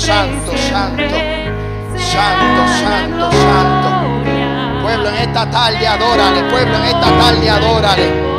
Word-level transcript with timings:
santo, 0.00 0.56
santo, 0.56 1.14
santo, 1.98 2.62
santo, 2.80 3.30
santo. 3.30 4.82
Pueblo 4.82 5.08
en 5.10 5.16
esta 5.16 5.50
tarde, 5.50 5.86
adórale, 5.86 6.42
pueblo 6.44 6.74
en 6.76 6.84
esta 6.84 7.18
tarde, 7.18 7.50
adórale. 7.50 8.30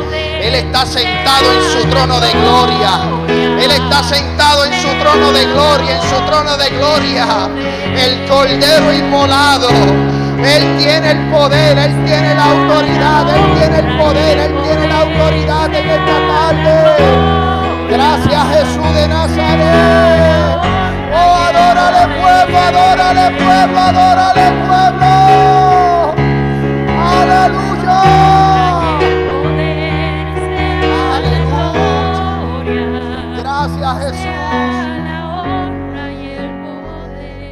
Él 0.42 0.56
está 0.56 0.86
sentado 0.88 1.46
en 1.54 1.62
su 1.72 1.88
trono 1.88 2.20
de 2.20 2.32
gloria. 2.32 2.90
Él 3.28 3.72
está 3.72 4.04
sentado 4.04 4.66
en 4.66 4.74
su 4.74 4.88
trono 5.00 5.32
de 5.32 5.46
gloria, 5.46 5.98
en 5.98 6.10
su 6.10 6.16
trono 6.26 6.58
de 6.58 6.70
gloria. 6.70 7.28
El 7.96 8.28
cordero 8.28 8.92
inmolado. 8.92 9.70
Él 9.70 10.78
tiene 10.80 11.12
el 11.12 11.30
poder, 11.30 11.78
Él 11.78 12.06
tiene 12.06 12.34
la 12.34 12.46
autoridad, 12.46 13.30
Él 13.30 13.60
tiene 13.60 13.80
el 13.80 13.98
poder, 13.98 14.38
Él 14.40 14.64
tiene 14.64 14.88
la 14.88 15.00
autoridad 15.02 15.76
en 15.76 15.90
esta 15.90 16.28
tarde. 16.28 16.96
Gracias 17.88 18.48
Jesús 18.50 18.96
de 18.96 19.08
Nazaret. 19.08 20.51
Pueblo, 22.42 22.58
adórale 22.58 23.38
pueblo, 23.38 23.80
adórale 23.80 24.46
pueblo. 24.68 25.12
Aleluya. 27.00 28.02
Gracias 33.38 33.94
Jesús. 34.00 34.26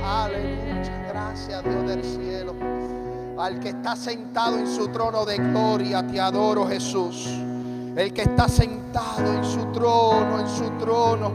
Aleluya. 0.04 0.88
Gracias 1.08 1.64
Dios 1.64 1.84
del 1.88 2.04
cielo. 2.04 2.56
Al 3.40 3.60
que 3.60 3.70
está 3.70 3.96
sentado 3.96 4.58
en 4.58 4.68
su 4.68 4.88
trono 4.88 5.24
de 5.24 5.38
gloria, 5.38 6.06
te 6.08 6.20
adoro 6.20 6.68
Jesús. 6.68 7.28
El 7.96 8.12
que 8.12 8.24
está 8.24 8.50
sentado 8.50 9.34
en 9.34 9.46
su 9.46 9.66
trono, 9.72 10.40
en 10.40 10.48
su 10.50 10.68
trono. 10.84 11.32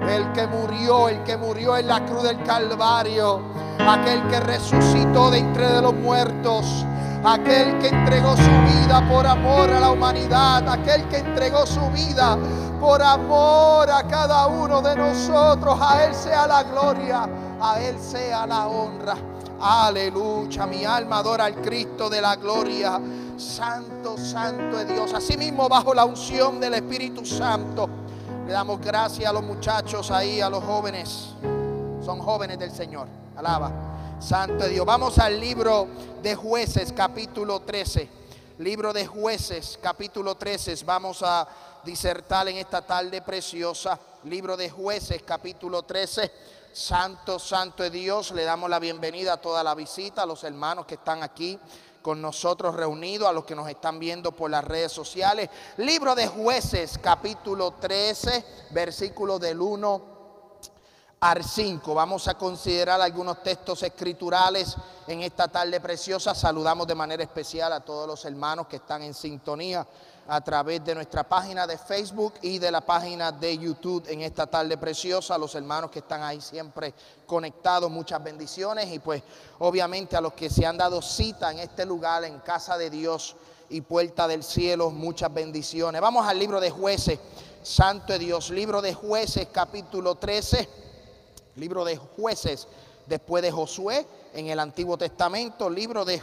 El 0.00 0.32
que 0.32 0.46
murió, 0.46 1.08
el 1.08 1.22
que 1.24 1.36
murió 1.36 1.76
en 1.76 1.88
la 1.88 2.04
cruz 2.04 2.22
del 2.22 2.42
Calvario. 2.42 3.40
Aquel 3.78 4.26
que 4.28 4.40
resucitó 4.40 5.30
de 5.30 5.38
entre 5.38 5.68
de 5.68 5.82
los 5.82 5.94
muertos 5.94 6.84
aquel 7.24 7.78
que 7.78 7.88
entregó 7.88 8.36
su 8.36 8.42
vida 8.42 9.06
por 9.08 9.26
amor 9.26 9.70
a 9.70 9.80
la 9.80 9.90
humanidad, 9.90 10.68
aquel 10.68 11.08
que 11.08 11.18
entregó 11.18 11.66
su 11.66 11.80
vida 11.90 12.36
por 12.80 13.02
amor 13.02 13.90
a 13.90 14.06
cada 14.06 14.46
uno 14.46 14.82
de 14.82 14.94
nosotros. 14.94 15.78
A 15.80 16.04
Él 16.04 16.14
sea 16.14 16.46
la 16.46 16.62
gloria, 16.64 17.26
a 17.60 17.80
Él 17.80 17.98
sea 17.98 18.46
la 18.46 18.68
honra. 18.68 19.16
Aleluya, 19.60 20.66
mi 20.66 20.84
alma 20.84 21.18
adora 21.18 21.46
al 21.46 21.54
Cristo 21.56 22.10
de 22.10 22.20
la 22.20 22.36
gloria. 22.36 23.00
Santo, 23.36 24.18
santo 24.18 24.78
es 24.80 24.88
Dios. 24.88 25.14
Asimismo, 25.14 25.68
bajo 25.68 25.94
la 25.94 26.04
unción 26.04 26.60
del 26.60 26.74
Espíritu 26.74 27.24
Santo, 27.24 27.88
le 28.46 28.52
damos 28.52 28.80
gracias 28.80 29.28
a 29.28 29.32
los 29.32 29.42
muchachos 29.42 30.10
ahí, 30.10 30.40
a 30.40 30.50
los 30.50 30.62
jóvenes. 30.62 31.28
Son 32.04 32.18
jóvenes 32.20 32.58
del 32.58 32.70
Señor. 32.70 33.08
Alaba. 33.36 34.16
Santo 34.20 34.66
Dios. 34.68 34.84
Vamos 34.84 35.18
al 35.18 35.40
libro 35.40 35.88
de 36.22 36.34
jueces, 36.34 36.92
capítulo 36.92 37.60
13. 37.60 38.08
Libro 38.58 38.92
de 38.92 39.06
jueces, 39.06 39.78
capítulo 39.82 40.34
13. 40.34 40.84
Vamos 40.84 41.22
a 41.22 41.48
disertar 41.84 42.46
en 42.48 42.58
esta 42.58 42.82
tarde 42.82 43.22
preciosa. 43.22 43.98
Libro 44.24 44.56
de 44.56 44.68
jueces, 44.68 45.22
capítulo 45.22 45.82
13. 45.82 46.30
Santo, 46.72 47.38
santo 47.38 47.82
es 47.82 47.92
Dios. 47.92 48.32
Le 48.32 48.44
damos 48.44 48.68
la 48.68 48.78
bienvenida 48.78 49.34
a 49.34 49.36
toda 49.38 49.64
la 49.64 49.74
visita, 49.74 50.22
a 50.22 50.26
los 50.26 50.44
hermanos 50.44 50.84
que 50.84 50.96
están 50.96 51.22
aquí 51.22 51.58
con 52.04 52.20
nosotros 52.20 52.76
reunidos, 52.76 53.26
a 53.26 53.32
los 53.32 53.46
que 53.46 53.54
nos 53.54 53.66
están 53.66 53.98
viendo 53.98 54.30
por 54.30 54.50
las 54.50 54.62
redes 54.62 54.92
sociales. 54.92 55.48
Libro 55.78 56.14
de 56.14 56.26
jueces, 56.26 56.98
capítulo 57.02 57.76
13, 57.80 58.44
versículo 58.72 59.38
del 59.38 59.62
1 59.62 60.13
al 61.24 61.42
5. 61.42 61.94
Vamos 61.94 62.28
a 62.28 62.34
considerar 62.34 63.00
algunos 63.00 63.42
textos 63.42 63.82
escriturales 63.82 64.76
en 65.06 65.22
esta 65.22 65.48
tarde 65.48 65.80
preciosa. 65.80 66.34
Saludamos 66.34 66.86
de 66.86 66.94
manera 66.94 67.22
especial 67.22 67.72
a 67.72 67.80
todos 67.80 68.06
los 68.06 68.22
hermanos 68.26 68.66
que 68.66 68.76
están 68.76 69.02
en 69.02 69.14
sintonía 69.14 69.86
a 70.28 70.40
través 70.42 70.84
de 70.84 70.94
nuestra 70.94 71.24
página 71.24 71.66
de 71.66 71.78
Facebook 71.78 72.34
y 72.42 72.58
de 72.58 72.70
la 72.70 72.82
página 72.82 73.32
de 73.32 73.56
YouTube 73.56 74.04
en 74.06 74.20
esta 74.20 74.46
tarde 74.46 74.76
preciosa. 74.76 75.36
A 75.36 75.38
los 75.38 75.54
hermanos 75.54 75.90
que 75.90 76.00
están 76.00 76.22
ahí 76.22 76.42
siempre 76.42 76.92
conectados, 77.26 77.90
muchas 77.90 78.22
bendiciones. 78.22 78.92
Y 78.92 78.98
pues 78.98 79.22
obviamente 79.60 80.18
a 80.18 80.20
los 80.20 80.34
que 80.34 80.50
se 80.50 80.66
han 80.66 80.76
dado 80.76 81.00
cita 81.00 81.50
en 81.50 81.60
este 81.60 81.86
lugar, 81.86 82.24
en 82.24 82.38
casa 82.40 82.76
de 82.76 82.90
Dios 82.90 83.34
y 83.70 83.80
puerta 83.80 84.28
del 84.28 84.44
cielo, 84.44 84.90
muchas 84.90 85.32
bendiciones. 85.32 86.02
Vamos 86.02 86.28
al 86.28 86.38
libro 86.38 86.60
de 86.60 86.68
jueces. 86.68 87.18
Santo 87.62 88.12
de 88.12 88.18
Dios, 88.18 88.50
libro 88.50 88.82
de 88.82 88.92
jueces 88.92 89.48
capítulo 89.50 90.16
13 90.16 90.83
libro 91.56 91.84
de 91.84 91.96
jueces 91.96 92.66
después 93.06 93.42
de 93.42 93.52
Josué 93.52 94.06
en 94.34 94.48
el 94.48 94.58
Antiguo 94.58 94.98
Testamento, 94.98 95.70
libro 95.70 96.04
de 96.04 96.20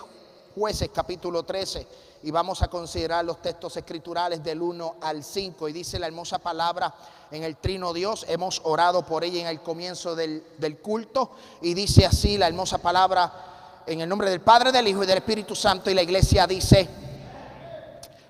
jueces 0.56 0.90
capítulo 0.94 1.44
13 1.44 1.88
y 2.24 2.31
vamos 2.31 2.62
a 2.62 2.68
considerar 2.68 3.24
los 3.24 3.41
textos 3.41 3.78
escriturales 3.78 4.44
del 4.44 4.62
1 4.62 4.96
al 5.02 5.24
5 5.24 5.70
y 5.70 5.74
dice 5.74 5.97
la 6.00 6.08
hermosa 6.08 6.40
palabra 6.40 6.94
en 7.31 7.44
el 7.44 7.56
trino 7.56 7.94
Dios, 7.94 8.25
hemos 8.28 8.62
orado 8.66 9.06
por 9.06 9.24
ella 9.24 9.41
en 9.41 9.47
el 9.47 9.62
comienzo 9.62 10.16
del, 10.16 10.44
del 10.58 10.80
culto 10.80 11.31
y 11.62 11.74
dice 11.74 12.06
así 12.06 12.38
la 12.38 12.47
hermosa 12.47 12.80
palabra 12.80 13.84
en 13.88 14.02
el 14.02 14.09
nombre 14.09 14.30
del 14.30 14.41
Padre, 14.41 14.72
del 14.72 14.88
Hijo 14.88 15.03
y 15.03 15.08
del 15.08 15.18
Espíritu 15.18 15.56
Santo. 15.56 15.90
Y 15.90 15.96
la 15.96 16.03
iglesia 16.03 16.46
dice, 16.46 16.88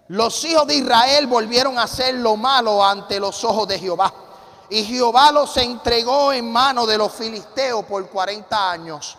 los 0.08 0.46
hijos 0.46 0.68
de 0.68 0.76
Israel 0.76 1.28
volvieron 1.28 1.78
a 1.78 1.84
hacer 1.84 2.16
lo 2.16 2.38
malo 2.38 2.84
ante 2.84 3.20
los 3.20 3.44
ojos 3.44 3.68
de 3.68 3.80
Jehová 3.80 4.31
y 4.72 4.86
Jehová 4.86 5.34
los 5.34 5.58
entregó 5.58 6.32
en 6.32 6.50
mano 6.50 6.88
de 6.88 6.98
los 6.98 7.12
filisteos 7.12 7.84
por 7.84 8.08
40 8.08 8.72
años. 8.72 9.18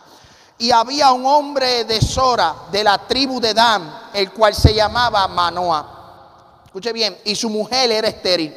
Y 0.56 0.70
había 0.70 1.12
un 1.12 1.26
hombre 1.26 1.84
de 1.84 2.00
Sora, 2.00 2.54
de 2.72 2.82
la 2.82 3.06
tribu 3.06 3.38
de 3.38 3.52
Dan, 3.52 4.00
el 4.14 4.32
cual 4.32 4.54
se 4.54 4.72
llamaba 4.72 5.28
Manoa. 5.28 6.62
Escuche 6.64 6.94
bien, 6.94 7.18
y 7.26 7.34
su 7.34 7.50
mujer 7.50 7.92
era 7.92 8.08
estéril. 8.08 8.54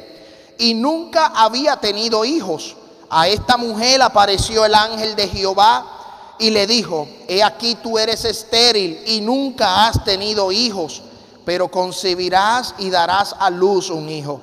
Y 0.56 0.72
nunca 0.72 1.32
había 1.34 1.76
tenido 1.76 2.24
hijos. 2.24 2.74
A 3.10 3.28
esta 3.28 3.58
mujer 3.58 4.00
apareció 4.00 4.64
el 4.64 4.74
ángel 4.74 5.14
de 5.16 5.28
Jehová 5.28 6.34
y 6.38 6.48
le 6.48 6.66
dijo, 6.66 7.06
he 7.28 7.42
aquí 7.42 7.74
tú 7.74 7.98
eres 7.98 8.24
estéril 8.24 9.02
y 9.06 9.20
nunca 9.20 9.86
has 9.86 10.02
tenido 10.02 10.50
hijos, 10.50 11.02
pero 11.44 11.68
concebirás 11.68 12.74
y 12.78 12.88
darás 12.88 13.36
a 13.38 13.50
luz 13.50 13.90
un 13.90 14.08
hijo 14.08 14.40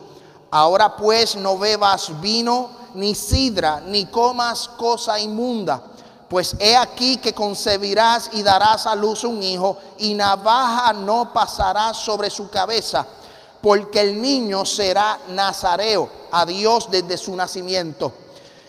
Ahora 0.56 0.96
pues 0.96 1.36
no 1.36 1.58
bebas 1.58 2.22
vino 2.22 2.69
ni 2.94 3.16
sidra, 3.16 3.81
ni 3.88 4.06
comas 4.06 4.69
cosa 4.78 5.19
inmunda, 5.19 5.81
pues 6.30 6.56
he 6.59 6.78
aquí 6.78 7.18
que 7.18 7.34
concebirás 7.34 8.30
y 8.34 8.44
darás 8.44 8.86
a 8.86 8.94
luz 8.94 9.24
un 9.24 9.42
hijo, 9.42 9.80
y 9.97 10.13
navaja 10.13 10.94
no 10.94 11.34
pasará 11.34 11.92
sobre 11.96 12.30
su 12.30 12.52
cabeza, 12.52 13.03
porque 13.63 14.02
el 14.02 14.22
niño 14.22 14.63
será 14.63 15.18
nazareo 15.30 16.08
a 16.31 16.46
Dios 16.46 16.88
desde 16.92 17.18
su 17.18 17.36
nacimiento, 17.36 18.13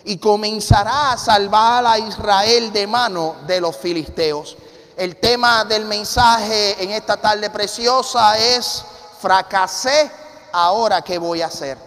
y 0.05 0.17
comenzará 0.17 1.11
a 1.11 1.17
salvar 1.19 1.85
a 1.85 1.99
Israel 1.99 2.73
de 2.73 2.87
mano 2.87 3.35
de 3.45 3.61
los 3.61 3.77
filisteos. 3.77 4.57
El 4.97 5.17
tema 5.17 5.63
del 5.65 5.85
mensaje 5.85 6.83
en 6.83 6.89
esta 6.89 7.17
tarde 7.17 7.51
preciosa 7.51 8.39
es 8.39 8.83
fracasé 9.21 10.24
ahora 10.55 11.01
qué 11.01 11.17
voy 11.17 11.41
a 11.41 11.47
hacer. 11.47 11.77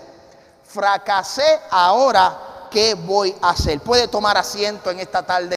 Fracasé, 0.64 1.60
ahora 1.70 2.68
qué 2.70 2.94
voy 2.94 3.34
a 3.40 3.50
hacer. 3.50 3.80
Puede 3.80 4.08
tomar 4.08 4.36
asiento 4.36 4.90
en 4.90 5.00
esta 5.00 5.22
tarde. 5.22 5.56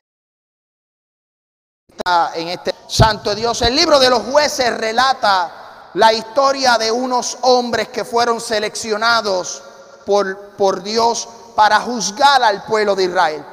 En 2.36 2.48
este 2.48 2.74
Santo 2.88 3.36
Dios. 3.36 3.62
El 3.62 3.76
libro 3.76 4.00
de 4.00 4.10
los 4.10 4.24
jueces 4.24 4.76
relata 4.78 5.92
la 5.94 6.14
historia 6.14 6.78
de 6.78 6.92
unos 6.92 7.38
hombres 7.42 7.90
que 7.90 8.06
fueron 8.06 8.40
seleccionados 8.40 9.62
por, 10.06 10.52
por 10.52 10.82
Dios 10.82 11.28
para 11.56 11.82
juzgar 11.82 12.42
al 12.42 12.64
pueblo 12.64 12.96
de 12.96 13.04
Israel. 13.04 13.46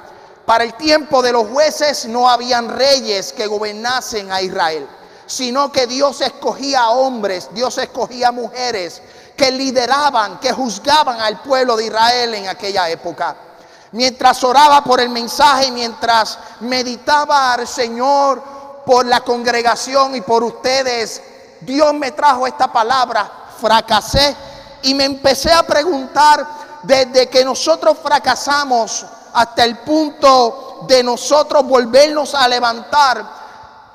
Para 0.47 0.65
el 0.65 0.75
tiempo 0.75 1.21
de 1.21 1.33
los 1.33 1.49
jueces 1.49 2.07
no 2.07 2.29
habían 2.29 2.71
reyes 2.71 3.33
que 3.33 3.47
gobernasen 3.47 4.33
a 4.33 4.41
Israel, 4.41 4.89
sino 5.27 5.71
que 5.71 5.87
Dios 5.87 6.21
escogía 6.21 6.89
hombres, 6.91 7.49
Dios 7.53 7.77
escogía 7.77 8.33
mujeres 8.33 9.03
que 9.39 9.53
lideraban, 9.53 10.39
que 10.41 10.53
juzgaban 10.53 11.21
al 11.21 11.41
pueblo 11.41 11.77
de 11.77 11.87
Israel 11.87 12.35
en 12.35 12.49
aquella 12.49 12.91
época. 12.91 13.37
Mientras 13.93 14.43
oraba 14.43 14.83
por 14.83 15.01
el 15.01 15.09
mensaje, 15.09 15.71
mientras 15.71 16.39
meditaba 16.61 17.55
al 17.55 17.67
Señor 17.67 18.43
por 18.85 19.07
la 19.07 19.21
congregación 19.21 20.17
y 20.17 20.21
por 20.23 20.43
ustedes, 20.43 21.23
Dios 21.61 21.95
me 21.95 22.11
trajo 22.11 22.49
esta 22.49 22.71
palabra, 22.71 23.31
fracasé, 23.61 24.37
y 24.83 24.93
me 24.95 25.05
empecé 25.05 25.53
a 25.53 25.63
preguntar 25.63 26.45
desde 26.83 27.29
que 27.29 27.45
nosotros 27.45 27.97
fracasamos 28.03 29.07
hasta 29.33 29.65
el 29.65 29.79
punto 29.79 30.85
de 30.89 31.03
nosotros 31.03 31.65
volvernos 31.65 32.35
a 32.35 32.49
levantar, 32.49 33.25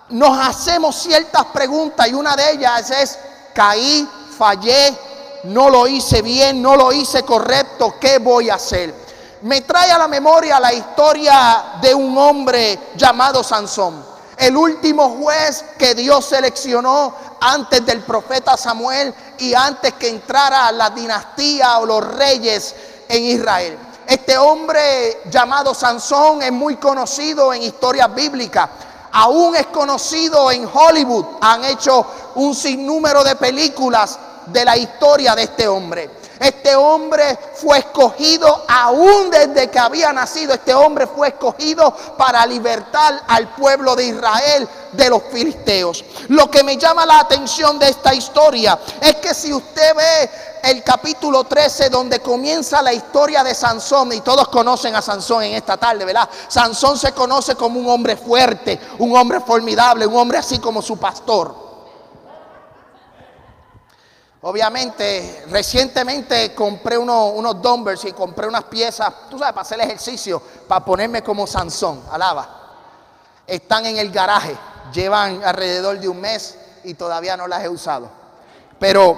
nos 0.10 0.38
hacemos 0.40 0.96
ciertas 0.96 1.46
preguntas 1.46 2.08
y 2.08 2.14
una 2.14 2.36
de 2.36 2.52
ellas 2.52 2.92
es, 2.92 3.20
caí, 3.54 4.08
fallé, 4.38 4.98
no 5.44 5.70
lo 5.70 5.88
hice 5.88 6.22
bien, 6.22 6.62
no 6.62 6.76
lo 6.76 6.92
hice 6.92 7.24
correcto, 7.24 7.96
¿qué 8.00 8.20
voy 8.20 8.50
a 8.50 8.56
hacer? 8.56 9.04
me 9.44 9.62
trae 9.62 9.92
a 9.92 9.98
la 9.98 10.08
memoria 10.08 10.60
la 10.60 10.74
historia 10.74 11.76
de 11.82 11.94
un 11.94 12.18
hombre 12.18 12.80
llamado 12.96 13.44
Sansón. 13.44 14.06
El 14.38 14.56
último 14.56 15.10
juez 15.10 15.66
que 15.78 15.94
Dios 15.94 16.26
seleccionó 16.26 17.14
antes 17.42 17.86
del 17.86 18.02
profeta 18.04 18.56
Samuel 18.56 19.14
y 19.40 19.54
antes 19.54 19.94
que 19.94 20.08
entrara 20.08 20.72
la 20.72 20.90
dinastía 20.92 21.78
o 21.80 21.86
los 21.86 22.06
reyes 22.16 22.74
en 23.10 23.24
Israel. 23.26 23.78
Este 24.08 24.38
hombre 24.38 25.22
llamado 25.30 25.74
Sansón 25.74 26.42
es 26.42 26.52
muy 26.52 26.78
conocido 26.78 27.54
en 27.54 27.64
historias 27.64 28.14
bíblicas. 28.16 28.70
Aún 29.12 29.58
es 29.58 29.68
conocido 29.68 30.52
en 30.52 30.68
Hollywood. 30.74 31.26
Han 31.42 31.66
hecho 31.66 32.06
un 32.36 32.56
sinnúmero 32.56 33.26
de 33.26 33.36
películas 33.36 34.18
de 34.48 34.66
la 34.66 34.78
historia 34.78 35.36
de 35.36 35.44
este 35.44 35.68
hombre. 35.68 36.10
Este 36.40 36.76
hombre 36.76 37.38
fue 37.56 37.78
escogido 37.78 38.66
aún 38.68 39.30
desde 39.30 39.70
que 39.70 39.80
había 39.80 40.12
nacido. 40.12 40.54
Este 40.54 40.74
hombre 40.74 41.08
fue 41.08 41.30
escogido 41.30 41.96
para 42.18 42.46
libertar 42.46 43.24
al 43.28 43.50
pueblo 43.56 43.96
de 43.96 44.08
Israel 44.08 44.68
de 44.92 45.10
los 45.10 45.24
filisteos. 45.32 46.04
Lo 46.28 46.52
que 46.52 46.64
me 46.64 46.78
llama 46.78 47.06
la 47.06 47.20
atención 47.20 47.80
de 47.80 47.88
esta 47.88 48.14
historia 48.14 48.78
es 49.00 49.16
que 49.16 49.34
si 49.34 49.54
usted 49.54 49.96
ve 49.96 50.30
el 50.64 50.84
capítulo 50.84 51.44
13 51.44 51.90
donde 51.90 52.20
comienza 52.20 52.82
la 52.82 52.94
historia 52.94 53.44
de 53.44 53.56
Sansón 53.56 54.12
y 54.14 54.22
todos 54.22 54.48
conocen 54.50 54.96
a 54.96 55.02
Sansón 55.02 55.44
en 55.44 55.54
esta 55.54 55.78
tarde, 55.78 56.04
¿verdad? 56.04 56.30
Sansón 56.48 56.98
se 56.98 57.14
conoce 57.14 57.56
como 57.56 57.80
un 57.80 57.90
hombre 57.90 58.18
fuerte, 58.18 58.80
un 59.00 59.16
hombre 59.16 59.40
formidable, 59.40 60.06
un 60.06 60.18
hombre 60.18 60.40
así 60.40 60.60
como 60.60 60.82
su 60.82 60.98
pastor. 60.98 61.73
Obviamente, 64.46 65.46
recientemente 65.50 66.54
compré 66.54 66.98
unos 66.98 67.62
dumbbells 67.62 68.04
y 68.04 68.12
compré 68.12 68.46
unas 68.46 68.66
piezas, 68.66 69.10
tú 69.30 69.40
sabes, 69.40 69.54
para 69.54 69.62
hacer 69.62 69.80
ejercicio, 69.80 70.42
para 70.68 70.84
ponerme 70.84 71.24
como 71.24 71.48
Sansón, 71.48 72.04
alaba. 72.12 72.50
Están 73.48 73.86
en 73.86 73.98
el 73.98 74.12
garaje, 74.12 74.54
llevan 74.92 75.42
alrededor 75.46 75.98
de 75.98 76.10
un 76.10 76.20
mes 76.20 76.58
y 76.84 76.94
todavía 76.94 77.38
no 77.38 77.48
las 77.48 77.64
he 77.64 77.70
usado. 77.70 78.10
Pero, 78.78 79.18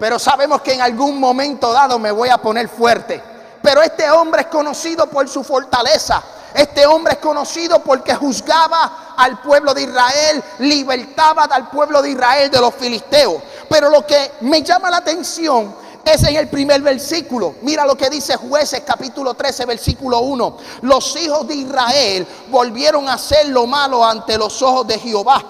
pero 0.00 0.18
sabemos 0.18 0.62
que 0.62 0.74
en 0.74 0.80
algún 0.80 1.20
momento 1.20 1.72
dado 1.72 2.00
me 2.00 2.10
voy 2.10 2.28
a 2.28 2.38
poner 2.38 2.68
fuerte. 2.68 3.22
Pero 3.62 3.82
este 3.82 4.10
hombre 4.10 4.42
es 4.42 4.48
conocido 4.48 5.08
por 5.08 5.28
su 5.28 5.44
fortaleza. 5.44 6.20
Este 6.54 6.86
hombre 6.86 7.14
es 7.14 7.18
conocido 7.18 7.80
porque 7.80 8.14
juzgaba 8.14 9.14
al 9.16 9.40
pueblo 9.40 9.72
de 9.74 9.82
Israel, 9.82 10.42
libertaba 10.58 11.44
al 11.44 11.68
pueblo 11.68 12.02
de 12.02 12.10
Israel 12.10 12.50
de 12.50 12.60
los 12.60 12.74
filisteos. 12.74 13.42
Pero 13.68 13.88
lo 13.88 14.06
que 14.06 14.32
me 14.40 14.62
llama 14.62 14.90
la 14.90 14.98
atención 14.98 15.74
es 16.04 16.22
en 16.24 16.36
el 16.36 16.48
primer 16.48 16.80
versículo. 16.82 17.54
Mira 17.62 17.86
lo 17.86 17.96
que 17.96 18.10
dice 18.10 18.36
jueces 18.36 18.82
capítulo 18.84 19.34
13, 19.34 19.66
versículo 19.66 20.20
1. 20.20 20.56
Los 20.82 21.16
hijos 21.16 21.46
de 21.46 21.54
Israel 21.54 22.26
volvieron 22.48 23.08
a 23.08 23.14
hacer 23.14 23.48
lo 23.48 23.66
malo 23.66 24.04
ante 24.04 24.36
los 24.36 24.60
ojos 24.62 24.86
de 24.86 24.98
Jehová. 24.98 25.42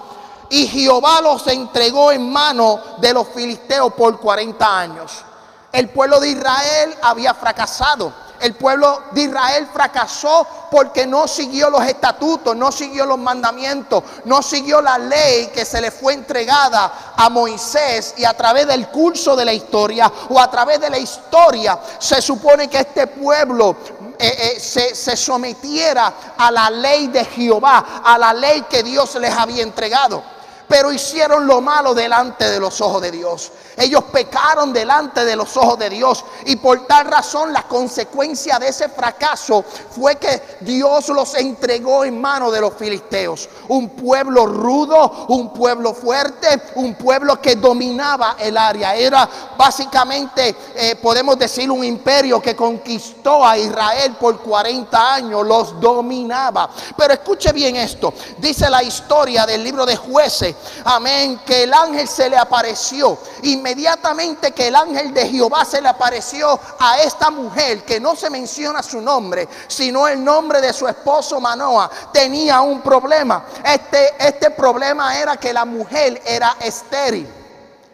Y 0.49 0.67
Jehová 0.67 1.21
los 1.21 1.47
entregó 1.47 2.11
en 2.11 2.29
mano 2.29 2.79
de 2.97 3.13
los 3.13 3.27
filisteos 3.29 3.93
por 3.93 4.19
40 4.19 4.79
años. 4.79 5.23
El 5.71 5.89
pueblo 5.89 6.19
de 6.19 6.29
Israel 6.29 6.93
había 7.01 7.33
fracasado 7.33 8.11
el 8.41 8.55
pueblo 8.55 9.03
de 9.11 9.21
Israel 9.21 9.67
fracasó 9.71 10.47
porque 10.69 11.05
no 11.05 11.27
siguió 11.27 11.69
los 11.69 11.83
estatutos, 11.83 12.55
no 12.55 12.71
siguió 12.71 13.05
los 13.05 13.17
mandamientos, 13.17 14.03
no 14.25 14.41
siguió 14.41 14.81
la 14.81 14.97
ley 14.97 15.47
que 15.47 15.65
se 15.65 15.81
le 15.81 15.91
fue 15.91 16.13
entregada 16.13 17.13
a 17.15 17.29
Moisés 17.29 18.15
y 18.17 18.25
a 18.25 18.33
través 18.33 18.67
del 18.67 18.87
curso 18.89 19.35
de 19.35 19.45
la 19.45 19.53
historia 19.53 20.11
o 20.29 20.39
a 20.39 20.49
través 20.49 20.79
de 20.79 20.89
la 20.89 20.97
historia 20.97 21.79
se 21.99 22.21
supone 22.21 22.67
que 22.67 22.79
este 22.79 23.07
pueblo 23.07 23.75
eh, 24.17 24.55
eh, 24.55 24.59
se, 24.59 24.95
se 24.95 25.15
sometiera 25.17 26.13
a 26.37 26.51
la 26.51 26.69
ley 26.69 27.07
de 27.07 27.25
Jehová, 27.25 28.01
a 28.03 28.17
la 28.17 28.33
ley 28.33 28.65
que 28.69 28.83
Dios 28.83 29.15
les 29.15 29.33
había 29.33 29.63
entregado 29.63 30.23
pero 30.71 30.89
hicieron 30.89 31.45
lo 31.45 31.59
malo 31.59 31.93
delante 31.93 32.49
de 32.49 32.57
los 32.57 32.79
ojos 32.79 33.01
de 33.01 33.11
Dios. 33.11 33.51
Ellos 33.81 34.03
pecaron 34.11 34.71
delante 34.71 35.25
de 35.25 35.35
los 35.35 35.55
ojos 35.57 35.77
de 35.79 35.89
Dios 35.89 36.23
y 36.45 36.55
por 36.55 36.85
tal 36.85 37.05
razón 37.05 37.51
la 37.51 37.63
consecuencia 37.63 38.59
de 38.59 38.69
ese 38.69 38.89
fracaso 38.89 39.63
fue 39.89 40.15
que 40.15 40.57
Dios 40.61 41.09
los 41.09 41.35
entregó 41.35 42.05
en 42.05 42.19
manos 42.21 42.53
de 42.53 42.61
los 42.61 42.73
filisteos. 42.73 43.49
Un 43.67 43.89
pueblo 43.89 44.45
rudo, 44.45 45.25
un 45.29 45.51
pueblo 45.53 45.93
fuerte, 45.93 46.61
un 46.75 46.95
pueblo 46.95 47.41
que 47.41 47.55
dominaba 47.55 48.35
el 48.39 48.57
área. 48.57 48.95
Era 48.95 49.27
básicamente, 49.57 50.55
eh, 50.75 50.95
podemos 51.01 51.37
decir, 51.37 51.69
un 51.71 51.83
imperio 51.83 52.41
que 52.41 52.55
conquistó 52.55 53.45
a 53.45 53.57
Israel 53.57 54.15
por 54.19 54.39
40 54.39 55.13
años, 55.13 55.45
los 55.45 55.79
dominaba. 55.79 56.69
Pero 56.95 57.13
escuche 57.13 57.51
bien 57.51 57.75
esto, 57.75 58.13
dice 58.37 58.69
la 58.69 58.83
historia 58.83 59.45
del 59.45 59.63
libro 59.63 59.85
de 59.85 59.95
jueces 59.95 60.21
Amén. 60.85 61.39
Que 61.45 61.63
el 61.63 61.73
ángel 61.73 62.07
se 62.07 62.29
le 62.29 62.37
apareció. 62.37 63.17
Inmediatamente 63.71 64.51
que 64.51 64.67
el 64.67 64.75
ángel 64.75 65.13
de 65.13 65.29
Jehová 65.29 65.63
se 65.63 65.81
le 65.81 65.87
apareció 65.87 66.59
a 66.77 66.99
esta 66.99 67.29
mujer, 67.29 67.85
que 67.85 68.01
no 68.01 68.17
se 68.17 68.29
menciona 68.29 68.83
su 68.83 68.99
nombre, 68.99 69.47
sino 69.69 70.09
el 70.09 70.21
nombre 70.21 70.59
de 70.59 70.73
su 70.73 70.89
esposo 70.89 71.39
Manoa, 71.39 71.89
tenía 72.11 72.59
un 72.59 72.81
problema. 72.81 73.45
Este, 73.63 74.13
este 74.19 74.51
problema 74.51 75.17
era 75.17 75.37
que 75.37 75.53
la 75.53 75.63
mujer 75.63 76.21
era 76.25 76.57
estéril. 76.59 77.25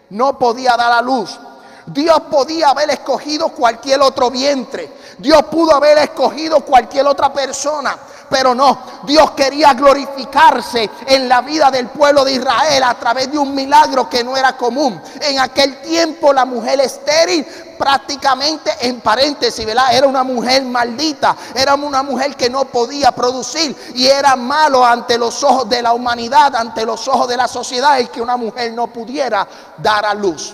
No 0.09 0.39
podía 0.39 0.75
dar 0.75 0.93
a 0.93 1.01
luz. 1.03 1.39
Dios 1.85 2.21
podía 2.21 2.69
haber 2.69 2.89
escogido 2.89 3.49
cualquier 3.49 4.01
otro 4.01 4.31
vientre. 4.31 4.91
Dios 5.19 5.43
pudo 5.43 5.75
haber 5.75 5.99
escogido 5.99 6.61
cualquier 6.61 7.05
otra 7.05 7.31
persona. 7.31 7.95
Pero 8.29 8.53
no, 8.53 8.79
Dios 9.03 9.31
quería 9.31 9.73
glorificarse 9.73 10.89
en 11.05 11.29
la 11.29 11.41
vida 11.41 11.71
del 11.71 11.87
pueblo 11.87 12.25
de 12.25 12.33
Israel 12.33 12.83
a 12.83 12.93
través 12.95 13.31
de 13.31 13.37
un 13.37 13.55
milagro 13.55 14.09
que 14.09 14.23
no 14.23 14.35
era 14.35 14.57
común. 14.57 15.01
En 15.21 15.39
aquel 15.39 15.81
tiempo 15.81 16.33
la 16.33 16.45
mujer 16.45 16.79
estéril 16.81 17.45
prácticamente 17.77 18.71
en 18.81 18.99
paréntesis, 18.99 19.65
¿verdad? 19.65 19.93
Era 19.93 20.07
una 20.07 20.23
mujer 20.23 20.63
maldita, 20.63 21.35
era 21.55 21.75
una 21.75 22.03
mujer 22.03 22.35
que 22.35 22.49
no 22.49 22.65
podía 22.65 23.11
producir 23.11 23.75
y 23.95 24.07
era 24.07 24.35
malo 24.35 24.85
ante 24.85 25.17
los 25.17 25.43
ojos 25.43 25.69
de 25.69 25.81
la 25.81 25.93
humanidad, 25.93 26.55
ante 26.55 26.85
los 26.85 27.07
ojos 27.07 27.27
de 27.27 27.37
la 27.37 27.47
sociedad, 27.47 27.99
el 27.99 28.09
que 28.09 28.21
una 28.21 28.35
mujer 28.35 28.73
no 28.73 28.87
pudiera 28.87 29.47
dar 29.77 30.05
a 30.05 30.13
luz. 30.13 30.53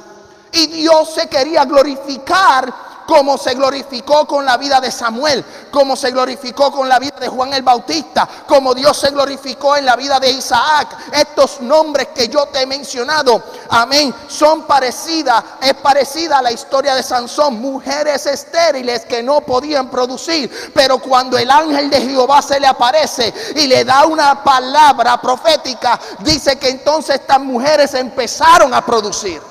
Y 0.51 0.67
Dios 0.67 1.15
se 1.15 1.27
quería 1.27 1.65
glorificar 1.65 2.92
como 3.05 3.37
se 3.37 3.53
glorificó 3.53 4.25
con 4.25 4.45
la 4.45 4.57
vida 4.57 4.79
de 4.79 4.91
Samuel, 4.91 5.43
como 5.71 5.95
se 5.95 6.11
glorificó 6.11 6.71
con 6.71 6.87
la 6.87 6.99
vida 6.99 7.17
de 7.19 7.27
Juan 7.27 7.53
el 7.53 7.63
Bautista, 7.63 8.27
como 8.47 8.73
Dios 8.73 8.97
se 8.97 9.11
glorificó 9.11 9.75
en 9.75 9.85
la 9.85 9.95
vida 9.95 10.19
de 10.19 10.31
Isaac. 10.31 10.95
Estos 11.13 11.61
nombres 11.61 12.09
que 12.09 12.27
yo 12.27 12.45
te 12.47 12.61
he 12.61 12.65
mencionado, 12.65 13.43
amén, 13.69 14.13
son 14.27 14.63
parecidas, 14.63 15.43
es 15.61 15.73
parecida 15.75 16.39
a 16.39 16.41
la 16.41 16.51
historia 16.51 16.95
de 16.95 17.03
Sansón, 17.03 17.59
mujeres 17.61 18.25
estériles 18.25 19.05
que 19.05 19.23
no 19.23 19.41
podían 19.41 19.89
producir, 19.89 20.71
pero 20.73 20.99
cuando 20.99 21.37
el 21.37 21.49
ángel 21.49 21.89
de 21.89 22.01
Jehová 22.01 22.41
se 22.41 22.59
le 22.59 22.67
aparece 22.67 23.33
y 23.55 23.67
le 23.67 23.83
da 23.83 24.05
una 24.05 24.43
palabra 24.43 25.19
profética, 25.19 25.99
dice 26.19 26.57
que 26.57 26.69
entonces 26.69 27.15
estas 27.15 27.39
mujeres 27.39 27.93
empezaron 27.93 28.73
a 28.73 28.85
producir. 28.85 29.41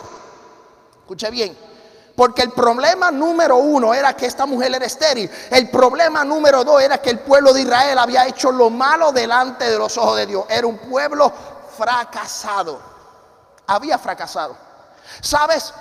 Escuche 1.02 1.30
bien. 1.30 1.71
Porque 2.14 2.42
el 2.42 2.50
problema 2.50 3.11
número 3.11 3.57
uno 3.57 3.95
era 3.95 4.14
que 4.14 4.26
esta 4.26 4.45
mujer 4.45 4.75
era 4.75 4.85
estéril. 4.85 5.31
El 5.50 5.71
problema 5.71 6.25
número 6.25 6.62
dos 6.62 6.83
era 6.83 6.99
que 6.99 7.11
el 7.11 7.21
pueblo 7.21 7.52
de 7.52 7.62
Israel 7.62 7.99
había 7.99 8.26
hecho 8.26 8.52
lo 8.52 8.69
malo 8.69 9.12
delante 9.12 9.71
de 9.71 9.78
los 9.78 9.97
ojos 9.97 10.16
de 10.16 10.26
Dios. 10.26 10.45
Era 10.49 10.66
un 10.66 10.78
pueblo 10.78 11.33
fracasado. 11.76 12.81
Había 13.66 13.99
fracasado. 13.99 14.57
¿Sabes? 15.21 15.73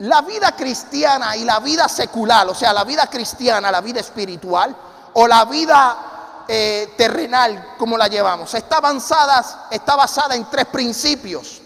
La 0.00 0.22
vida 0.22 0.56
cristiana 0.56 1.36
y 1.36 1.44
la 1.44 1.60
vida 1.60 1.88
secular, 1.88 2.48
o 2.48 2.54
sea, 2.54 2.72
la 2.72 2.84
vida 2.84 3.06
cristiana, 3.06 3.70
la 3.70 3.80
vida 3.80 4.00
espiritual 4.00 4.74
o 5.12 5.26
la 5.28 5.44
vida 5.44 6.44
eh, 6.48 6.94
terrenal, 6.96 7.74
como 7.78 7.96
la 7.96 8.08
llevamos, 8.08 8.54
está, 8.54 8.78
avanzada, 8.78 9.68
está 9.70 9.94
basada 9.94 10.34
en 10.34 10.48
tres 10.50 10.66
principios. 10.66 11.59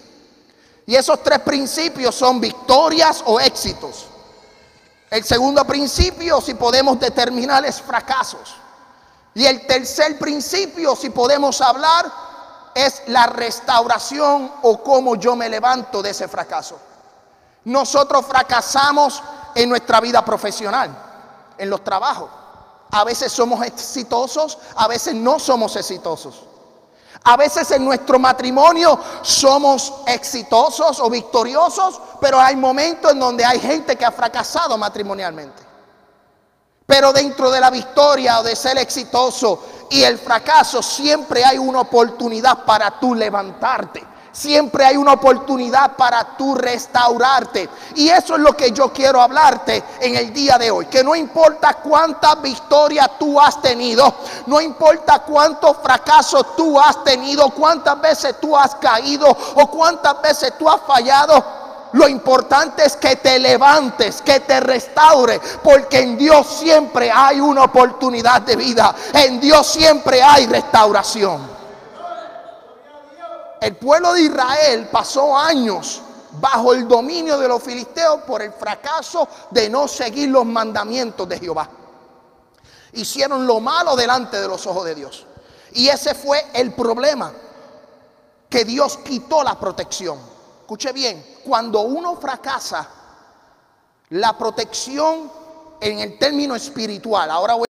Y 0.87 0.95
esos 0.95 1.23
tres 1.23 1.41
principios 1.41 2.14
son 2.14 2.41
victorias 2.41 3.23
o 3.26 3.41
éxitos. 3.41 4.07
El 5.11 5.25
segundo 5.25 5.64
principio, 5.64 6.41
si 6.41 6.55
podemos 6.55 6.99
determinar, 6.99 7.64
es 7.64 7.81
fracasos. 7.81 8.55
Y 9.35 9.47
el 9.47 9.67
tercer 9.67 10.19
principio, 10.19 10.95
si 10.95 11.11
podemos 11.11 11.61
hablar, 11.61 12.11
es 12.75 13.03
la 13.07 13.26
restauración 13.26 14.50
o 14.62 14.83
cómo 14.83 15.17
yo 15.17 15.37
me 15.37 15.49
levanto 15.49 16.03
de 16.03 16.11
ese 16.11 16.29
fracaso. 16.29 16.79
Nosotros 17.64 18.26
fracasamos 18.26 19.23
en 19.55 19.69
nuestra 19.69 20.00
vida 20.00 20.25
profesional, 20.25 20.91
en 21.57 21.71
los 21.71 21.83
trabajos. 21.83 22.29
A 22.91 23.05
veces 23.05 23.33
somos 23.33 23.64
exitosos, 23.64 24.59
a 24.76 24.87
veces 24.87 25.14
no 25.14 25.38
somos 25.38 25.75
exitosos. 25.76 26.43
A 27.25 27.38
veces 27.38 27.71
en 27.71 27.85
nuestro 27.85 28.19
matrimonio 28.19 28.99
somos 29.23 29.95
exitosos 30.07 31.00
o 31.00 31.09
victoriosos, 31.09 31.99
pero 32.21 32.38
hay 32.38 32.54
momentos 32.54 33.12
en 33.12 33.19
donde 33.19 33.45
hay 33.45 33.59
gente 33.59 33.97
que 33.97 34.04
ha 34.04 34.12
fracasado 34.12 34.76
matrimonialmente. 34.76 35.62
Pero 36.87 37.14
dentro 37.14 37.50
de 37.50 37.61
la 37.61 37.71
victoria 37.71 38.40
o 38.40 38.43
de 38.43 38.54
ser 38.54 38.76
exitoso 38.76 39.64
y 39.88 40.02
el 40.02 40.19
fracaso 40.19 40.83
siempre 40.83 41.43
hay 41.45 41.57
una 41.57 41.81
oportunidad 41.81 42.64
para 42.64 42.90
tú 43.00 43.14
levantarte. 43.14 44.13
Siempre 44.35 44.85
hay 44.85 44.97
una 44.97 45.12
oportunidad 45.12 45.95
para 45.95 46.37
tú 46.37 46.57
restaurarte. 46.57 47.69
Y 47.95 48.09
eso 48.09 48.35
es 48.35 48.41
lo 48.41 48.57
que 48.57 48.73
yo 48.73 48.93
quiero 48.93 49.21
hablarte 49.23 49.85
en 50.00 50.17
el 50.17 50.33
día 50.33 50.59
de 50.59 50.73
hoy. 50.73 50.87
Que 50.87 51.05
no 51.05 51.14
importa 51.14 51.75
cuánta 51.75 52.35
victoria 52.35 53.09
tú 53.17 53.41
has 53.41 53.62
tenido, 53.62 54.12
no 54.47 54.61
importa 54.61 55.21
cuántos 55.21 55.76
fracasos 55.76 56.57
tú 56.57 56.81
has 56.81 57.05
tenido, 57.05 57.49
cuántas 57.50 58.00
veces 58.00 58.35
tú 58.41 58.57
has 58.57 58.75
caído 58.75 59.29
o 59.29 59.71
cuántas 59.71 60.21
veces 60.21 60.59
tú 60.59 60.69
has 60.69 60.81
fallado. 60.81 61.45
Lo 61.93 62.09
importante 62.09 62.85
es 62.85 62.97
que 62.97 63.14
te 63.14 63.38
levantes, 63.38 64.21
que 64.21 64.41
te 64.41 64.59
restaure, 64.59 65.41
porque 65.62 66.00
en 66.00 66.19
Dios 66.19 66.45
siempre 66.59 67.09
hay 67.09 67.38
una 67.38 67.62
oportunidad 67.62 68.43
de 68.43 68.57
vida. 68.57 68.93
En 69.12 69.38
Dios 69.38 69.64
siempre 69.64 70.21
hay 70.21 70.47
restauración. 70.47 71.54
El 73.64 73.76
pueblo 73.76 74.12
de 74.12 74.21
Israel 74.21 74.90
pasó 74.92 75.35
años 75.35 76.02
bajo 76.33 76.75
el 76.75 76.87
dominio 76.87 77.38
de 77.38 77.49
los 77.49 77.62
filisteos 77.62 78.21
por 78.25 78.42
el 78.42 78.52
fracaso 78.52 79.26
de 79.50 79.71
no 79.71 79.88
seguir 79.88 80.28
los 80.28 80.44
mandamientos 80.44 81.26
de 81.26 81.38
Jehová. 81.38 81.71
Hicieron 82.92 83.47
lo 83.47 83.61
malo 83.61 83.97
delante 83.97 84.38
de 84.38 84.47
los 84.47 84.66
ojos 84.66 84.85
de 84.85 84.94
Dios. 84.94 85.26
Y 85.73 85.88
ese 85.88 86.14
fue 86.14 86.44
el 86.52 86.75
problema, 86.75 87.33
que 88.50 88.66
Dios 88.66 88.99
quitó 88.99 89.42
la 89.42 89.59
protección. 89.59 90.18
Escuche 90.61 90.92
bien, 90.92 91.25
cuando 91.42 91.80
uno 91.80 92.16
fracasa, 92.16 92.87
la 94.11 94.37
protección 94.37 95.33
en 95.80 96.00
el 96.00 96.18
término 96.18 96.54
espiritual, 96.54 97.30
ahora 97.30 97.54
voy 97.54 97.66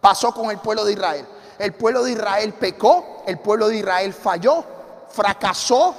pasó 0.00 0.34
con 0.34 0.50
el 0.50 0.58
pueblo 0.58 0.84
de 0.84 0.94
Israel. 0.94 1.28
El 1.58 1.74
pueblo 1.74 2.04
de 2.04 2.12
Israel 2.12 2.54
pecó, 2.54 3.22
el 3.26 3.38
pueblo 3.38 3.68
de 3.68 3.78
Israel 3.78 4.12
falló, 4.12 4.64
fracasó 5.08 5.94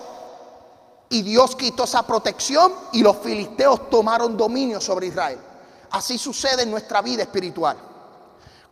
y 1.09 1.21
Dios 1.21 1.55
quitó 1.55 1.83
esa 1.83 2.03
protección 2.03 2.74
y 2.91 3.01
los 3.01 3.17
filisteos 3.17 3.89
tomaron 3.89 4.35
dominio 4.35 4.81
sobre 4.81 5.07
Israel. 5.07 5.39
Así 5.91 6.17
sucede 6.17 6.63
en 6.63 6.71
nuestra 6.71 7.01
vida 7.01 7.24
espiritual. 7.24 7.77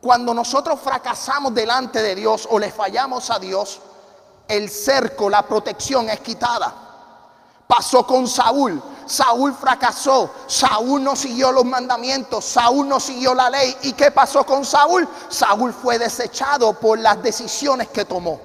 Cuando 0.02 0.34
nosotros 0.34 0.80
fracasamos 0.82 1.54
delante 1.54 2.02
de 2.02 2.16
Dios 2.16 2.48
o 2.52 2.60
le 2.60 2.72
fallamos 2.72 3.30
a 3.30 3.40
Dios, 3.40 3.80
el 4.48 4.70
cerco, 4.70 5.30
la 5.30 5.44
protección 5.44 6.10
es 6.10 6.20
quitada. 6.20 6.74
Pasó 7.66 8.06
con 8.06 8.28
Saúl. 8.28 8.82
Saúl 9.06 9.54
fracasó. 9.54 10.30
Saúl 10.48 11.04
no 11.04 11.16
siguió 11.16 11.52
los 11.52 11.66
mandamientos. 11.66 12.46
Saúl 12.46 12.88
no 12.88 13.00
siguió 13.00 13.34
la 13.34 13.50
ley. 13.50 13.76
¿Y 13.84 13.94
qué 13.94 14.12
pasó 14.12 14.46
con 14.46 14.66
Saúl? 14.66 15.08
Saúl 15.30 15.74
fue 15.74 16.00
desechado 16.00 16.74
por 16.74 17.00
las 17.00 17.22
decisiones 17.22 17.90
que 17.90 18.06
tomó. 18.06 18.40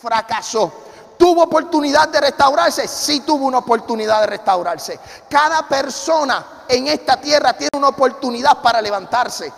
Fracasó. 0.00 0.72
¿Tuvo 1.18 1.42
oportunidad 1.42 2.08
de 2.08 2.20
restaurarse? 2.20 2.86
Sí 2.86 3.20
tuvo 3.20 3.46
una 3.46 3.58
oportunidad 3.58 4.20
de 4.20 4.26
restaurarse. 4.28 5.00
Cada 5.28 5.66
persona 5.66 6.64
en 6.68 6.86
esta 6.86 7.16
tierra 7.16 7.54
tiene 7.54 7.70
una 7.76 7.88
oportunidad 7.88 8.62
para 8.62 8.80
levantarse. 8.80 9.52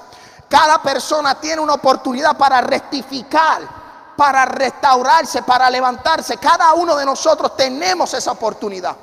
Cada 0.49 0.83
persona 0.83 1.39
tiene 1.39 1.61
una 1.61 1.75
oportunidad 1.75 2.37
para 2.37 2.61
rectificar 2.61 3.81
para 4.21 4.45
restaurarse, 4.45 5.43
para 5.43 5.71
levantarse. 5.71 6.37
Cada 6.37 6.75
uno 6.75 6.95
de 6.95 7.07
nosotros 7.07 7.57
tenemos 7.57 8.13
esa 8.13 8.33
oportunidad. 8.33 8.95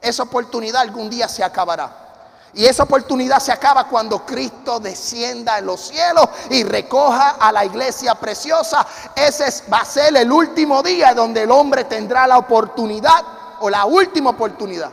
Esa 0.00 0.22
oportunidad 0.22 0.82
algún 0.82 1.10
día 1.10 1.28
se 1.28 1.42
acabará. 1.42 2.06
Y 2.54 2.64
esa 2.64 2.84
oportunidad 2.84 3.40
se 3.40 3.52
acaba 3.52 3.86
cuando 3.88 4.24
Cristo 4.24 4.80
descienda 4.80 5.58
en 5.58 5.66
los 5.66 5.80
cielos 5.80 6.28
y 6.50 6.64
recoja 6.64 7.36
a 7.38 7.52
la 7.52 7.64
iglesia 7.64 8.14
preciosa. 8.14 8.86
Ese 9.14 9.64
va 9.70 9.78
a 9.78 9.84
ser 9.84 10.16
el 10.16 10.32
último 10.32 10.82
día 10.82 11.14
donde 11.14 11.42
el 11.42 11.50
hombre 11.50 11.84
tendrá 11.84 12.26
la 12.26 12.38
oportunidad 12.38 13.22
o 13.60 13.68
la 13.68 13.84
última 13.84 14.30
oportunidad. 14.30 14.90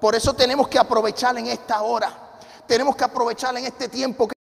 Por 0.00 0.14
eso 0.14 0.34
tenemos 0.34 0.68
que 0.68 0.78
aprovechar 0.78 1.36
en 1.38 1.46
esta 1.46 1.82
hora. 1.82 2.12
Tenemos 2.66 2.96
que 2.96 3.04
aprovechar 3.04 3.56
en 3.56 3.64
este 3.64 3.88
tiempo. 3.88 4.28
Que 4.28 4.37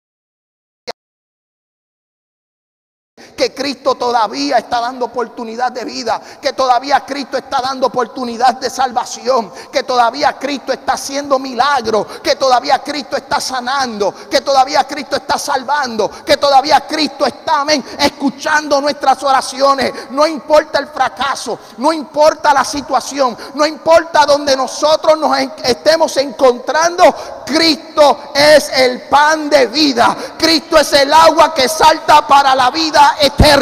Cristo 3.67 3.97
todavía 3.97 4.59
está 4.59 4.81
dando 4.81 5.07
oportunidad 5.07 5.73
de 5.73 5.85
vida, 5.85 6.21
que 6.41 6.53
todavía 6.53 7.05
Cristo 7.05 7.37
está 7.37 7.61
dando 7.61 7.89
oportunidad 7.89 8.55
de 8.55 8.71
salvación, 8.71 9.51
que 9.73 9.83
todavía 9.83 10.39
Cristo 10.39 10.73
está 10.73 10.93
haciendo 10.93 11.37
milagros, 11.41 12.07
que 12.23 12.37
todavía 12.37 12.79
Cristo 12.79 13.17
está 13.17 13.41
sanando, 13.41 14.15
que 14.31 14.41
todavía 14.41 14.85
Cristo 14.85 15.17
está 15.17 15.37
salvando, 15.37 16.09
que 16.25 16.37
todavía 16.37 16.87
Cristo 16.87 17.27
está 17.27 17.65
escuchando 17.99 18.81
nuestras 18.81 19.21
oraciones. 19.25 19.93
No 20.11 20.29
importa 20.29 20.79
el 20.79 20.87
fracaso, 20.87 21.59
no 21.79 21.93
importa 21.93 22.55
la 22.55 22.65
situación, 22.65 23.37
no 23.55 23.67
importa 23.67 24.25
donde 24.27 24.57
nosotros 24.57 25.19
nos 25.19 25.37
estemos 25.65 26.17
encontrando, 26.19 27.43
Cristo 27.45 28.31
es 28.33 28.69
el 28.77 29.03
pan 29.09 29.51
de 29.51 29.67
vida. 29.67 30.17
Cristo 30.39 30.79
es 30.79 30.93
el 30.93 31.13
agua 31.13 31.53
que 31.55 31.69
salta 31.69 32.27
para 32.27 32.55
la 32.55 32.71
vida 32.71 33.17
eterna. 33.21 33.56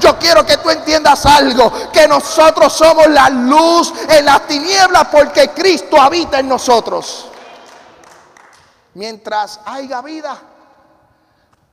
Yo 0.00 0.18
quiero 0.18 0.44
que 0.44 0.58
tú 0.58 0.70
entiendas 0.70 1.24
algo, 1.26 1.72
que 1.92 2.06
nosotros 2.06 2.72
somos 2.72 3.08
la 3.08 3.28
luz 3.30 3.92
en 4.08 4.24
las 4.24 4.46
tinieblas 4.46 5.08
porque 5.10 5.50
Cristo 5.50 6.00
habita 6.00 6.38
en 6.40 6.48
nosotros. 6.48 7.26
Mientras 8.94 9.60
haya 9.64 10.02
vida, 10.02 10.36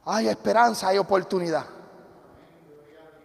hay 0.05 0.27
esperanza, 0.27 0.89
hay 0.89 0.98
oportunidad. 0.98 1.65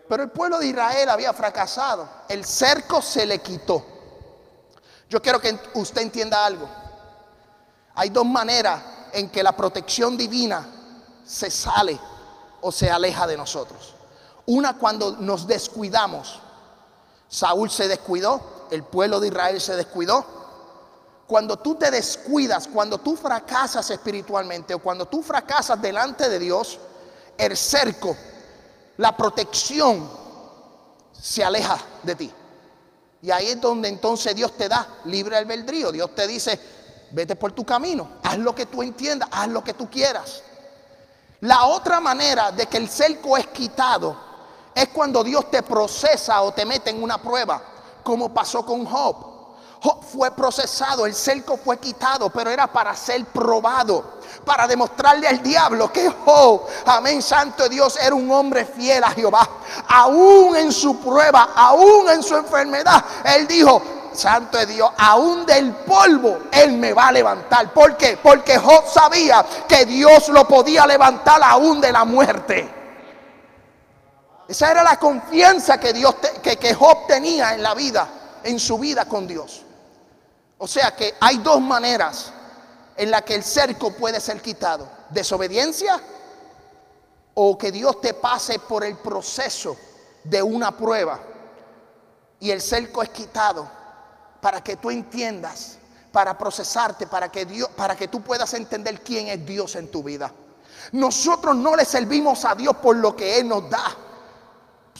Pero 0.09 0.25
el 0.25 0.31
pueblo 0.31 0.59
de 0.59 0.67
Israel 0.67 1.09
había 1.09 1.33
fracasado. 1.33 2.09
El 2.29 2.45
cerco 2.45 3.01
se 3.01 3.27
le 3.27 3.39
quitó. 3.39 3.85
Yo 5.09 5.23
quiero 5.23 5.41
que 5.41 5.57
usted 5.75 6.03
entienda 6.03 6.45
algo. 6.45 6.69
Hay 7.95 8.09
dos 8.09 8.27
maneras 8.27 8.81
en 9.13 9.29
que 9.31 9.43
la 9.43 9.53
protección 9.53 10.17
divina 10.17 10.67
se 11.25 11.51
sale 11.51 11.99
o 12.61 12.73
se 12.73 12.91
aleja 12.91 13.27
de 13.27 13.37
nosotros. 13.37 13.95
Una 14.51 14.77
cuando 14.77 15.13
nos 15.13 15.47
descuidamos. 15.47 16.41
Saúl 17.29 17.71
se 17.71 17.87
descuidó, 17.87 18.67
el 18.73 18.83
pueblo 18.83 19.21
de 19.21 19.29
Israel 19.29 19.61
se 19.61 19.77
descuidó. 19.77 20.27
Cuando 21.29 21.57
tú 21.57 21.77
te 21.77 21.89
descuidas, 21.89 22.67
cuando 22.67 22.99
tú 22.99 23.15
fracasas 23.15 23.89
espiritualmente 23.91 24.75
o 24.75 24.81
cuando 24.81 25.07
tú 25.07 25.23
fracasas 25.23 25.81
delante 25.81 26.29
de 26.29 26.41
Dios, 26.41 26.81
el 27.39 27.57
cerco, 27.57 28.17
la 28.97 29.17
protección 29.17 30.11
se 31.13 31.45
aleja 31.45 31.79
de 32.03 32.17
ti. 32.17 32.33
Y 33.23 33.31
ahí 33.31 33.51
es 33.51 33.61
donde 33.61 33.89
entonces 33.89 34.35
Dios 34.35 34.57
te 34.57 34.69
da 34.69 34.85
libre 35.05 35.37
albedrío. 35.37 35.93
Dios 35.93 36.13
te 36.13 36.27
dice, 36.27 36.59
vete 37.13 37.37
por 37.37 37.53
tu 37.53 37.65
camino, 37.65 38.19
haz 38.25 38.37
lo 38.39 38.53
que 38.53 38.67
tú 38.67 38.83
entiendas, 38.83 39.29
haz 39.31 39.47
lo 39.47 39.63
que 39.63 39.75
tú 39.75 39.89
quieras. 39.89 40.43
La 41.39 41.67
otra 41.67 42.01
manera 42.01 42.51
de 42.51 42.67
que 42.67 42.79
el 42.79 42.89
cerco 42.89 43.37
es 43.37 43.47
quitado 43.47 44.30
es 44.75 44.89
cuando 44.89 45.23
Dios 45.25 45.51
te 45.51 45.63
procesa 45.63 46.43
o 46.43 46.53
te 46.53 46.65
mete 46.65 46.91
en 46.91 47.03
una 47.03 47.19
prueba, 47.19 47.63
como 48.03 48.33
pasó 48.33 48.65
con 48.65 48.85
Job. 48.85 49.31
Job 49.83 50.05
fue 50.05 50.31
procesado, 50.33 51.07
el 51.07 51.15
cerco 51.15 51.57
fue 51.57 51.79
quitado, 51.79 52.29
pero 52.29 52.51
era 52.51 52.67
para 52.67 52.95
ser 52.95 53.25
probado, 53.27 54.21
para 54.45 54.67
demostrarle 54.67 55.27
al 55.27 55.43
diablo 55.43 55.91
que 55.91 56.11
Job, 56.11 56.63
amén, 56.85 57.23
santo 57.23 57.69
Dios, 57.69 57.97
era 57.97 58.15
un 58.15 58.31
hombre 58.31 58.67
fiel 58.67 59.03
a 59.03 59.11
Jehová. 59.11 59.49
Aún 59.89 60.55
en 60.57 60.71
su 60.71 60.99
prueba, 60.99 61.51
aún 61.55 62.11
en 62.11 62.23
su 62.23 62.37
enfermedad, 62.37 63.03
él 63.25 63.47
dijo, 63.47 63.83
santo 64.13 64.59
de 64.59 64.67
Dios, 64.67 64.91
aún 64.99 65.47
del 65.47 65.73
polvo 65.73 66.39
Él 66.53 66.73
me 66.73 66.93
va 66.93 67.09
a 67.09 67.13
levantar. 67.13 67.73
¿Por 67.73 67.97
qué? 67.97 68.19
Porque 68.23 68.59
Job 68.59 68.85
sabía 68.87 69.45
que 69.69 69.87
Dios 69.87 70.29
lo 70.29 70.47
podía 70.47 70.87
levantar 70.87 71.41
aún 71.43 71.81
de 71.81 71.93
la 71.93 72.05
muerte. 72.05 72.80
Esa 74.51 74.73
era 74.73 74.83
la 74.83 74.99
confianza 74.99 75.79
que, 75.79 75.93
Dios 75.93 76.17
que, 76.43 76.75
Job 76.75 77.07
tenía 77.07 77.55
en 77.55 77.63
la 77.63 77.73
vida, 77.73 78.09
en 78.43 78.59
su 78.59 78.79
vida 78.79 79.05
con 79.05 79.25
Dios. 79.25 79.63
O 80.59 80.67
sea 80.67 80.91
que 80.97 81.15
hay 81.21 81.39
dos 81.39 81.61
maneras 81.61 82.33
en 82.97 83.13
las 83.13 83.23
que 83.23 83.37
el 83.37 83.45
cerco 83.45 83.93
puede 83.93 84.19
ser 84.19 84.43
quitado. 84.43 84.89
Desobediencia 85.11 86.01
o 87.35 87.57
que 87.57 87.71
Dios 87.71 88.01
te 88.01 88.13
pase 88.15 88.59
por 88.59 88.83
el 88.83 88.97
proceso 88.97 89.77
de 90.25 90.43
una 90.43 90.77
prueba 90.77 91.21
y 92.41 92.51
el 92.51 92.61
cerco 92.61 93.05
es 93.05 93.11
quitado 93.11 93.71
para 94.41 94.65
que 94.65 94.75
tú 94.79 94.91
entiendas, 94.91 95.79
para 96.11 96.37
procesarte, 96.37 97.07
para 97.07 97.31
que 97.31 97.47
Dios, 97.47 97.69
para 97.77 97.95
que 97.95 98.09
tú 98.09 98.21
puedas 98.21 98.53
entender 98.55 99.01
quién 99.05 99.29
es 99.29 99.47
Dios 99.47 99.77
en 99.77 99.93
tu 99.93 100.03
vida. 100.03 100.33
Nosotros 100.91 101.55
no 101.55 101.77
le 101.77 101.85
servimos 101.85 102.45
a 102.45 102.57
Dios 102.57 102.75
por 102.83 102.97
lo 102.97 103.15
que 103.15 103.39
él 103.39 103.47
nos 103.47 103.71
da 103.71 104.09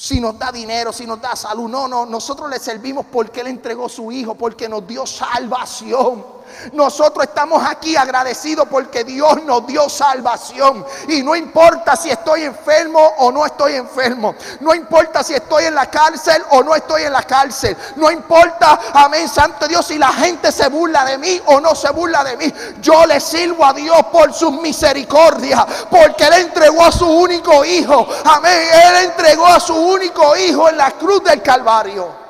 si 0.01 0.19
nos 0.19 0.39
da 0.39 0.51
dinero, 0.51 0.95
si 0.95 1.07
nos 1.07 1.21
da 1.21 1.37
salud. 1.37 1.69
No, 1.69 1.87
no, 1.87 2.07
nosotros 2.07 2.49
le 2.49 2.59
servimos 2.59 3.05
porque 3.13 3.43
Él 3.43 3.49
entregó 3.49 3.87
su 3.87 4.11
Hijo, 4.11 4.35
porque 4.35 4.67
nos 4.67 4.87
dio 4.87 5.07
salvación. 5.07 6.25
Nosotros 6.73 7.27
estamos 7.27 7.63
aquí 7.67 7.97
agradecidos 7.97 8.67
porque 8.69 9.05
Dios 9.05 9.43
nos 9.45 9.67
dio 9.67 9.89
salvación. 9.89 10.85
Y 11.09 11.23
no 11.23 11.35
importa 11.37 11.97
si 11.97 12.11
estoy 12.11 12.45
enfermo 12.45 13.01
o 13.19 13.33
no 13.33 13.47
estoy 13.47 13.75
enfermo. 13.75 14.35
No 14.61 14.75
importa 14.75 15.23
si 15.23 15.35
estoy 15.35 15.65
en 15.65 15.75
la 15.75 15.91
cárcel 15.91 16.43
o 16.51 16.63
no 16.63 16.75
estoy 16.75 17.03
en 17.03 17.13
la 17.13 17.23
cárcel. 17.23 17.77
No 17.97 18.11
importa, 18.11 18.81
amén, 18.95 19.29
Santo 19.29 19.67
Dios, 19.69 19.87
si 19.87 19.99
la 19.99 20.13
gente 20.13 20.53
se 20.53 20.69
burla 20.69 21.05
de 21.05 21.19
mí 21.19 21.41
o 21.47 21.61
no 21.61 21.75
se 21.75 21.91
burla 21.91 22.25
de 22.25 22.37
mí. 22.37 22.53
Yo 22.81 23.07
le 23.07 23.21
sirvo 23.21 23.65
a 23.65 23.73
Dios 23.73 23.99
por 24.13 24.33
su 24.33 24.51
misericordia. 24.53 25.67
Porque 25.91 26.25
Él 26.25 26.35
entregó 26.35 26.85
a 26.85 26.93
su 26.93 27.07
único 27.07 27.65
hijo. 27.65 28.07
Amén. 28.25 28.69
Él 28.73 29.05
entregó 29.05 29.47
a 29.47 29.61
su 29.61 29.75
único 29.75 30.37
hijo 30.37 30.69
en 30.69 30.77
la 30.77 30.93
cruz 30.93 31.23
del 31.25 31.43
Calvario. 31.43 32.21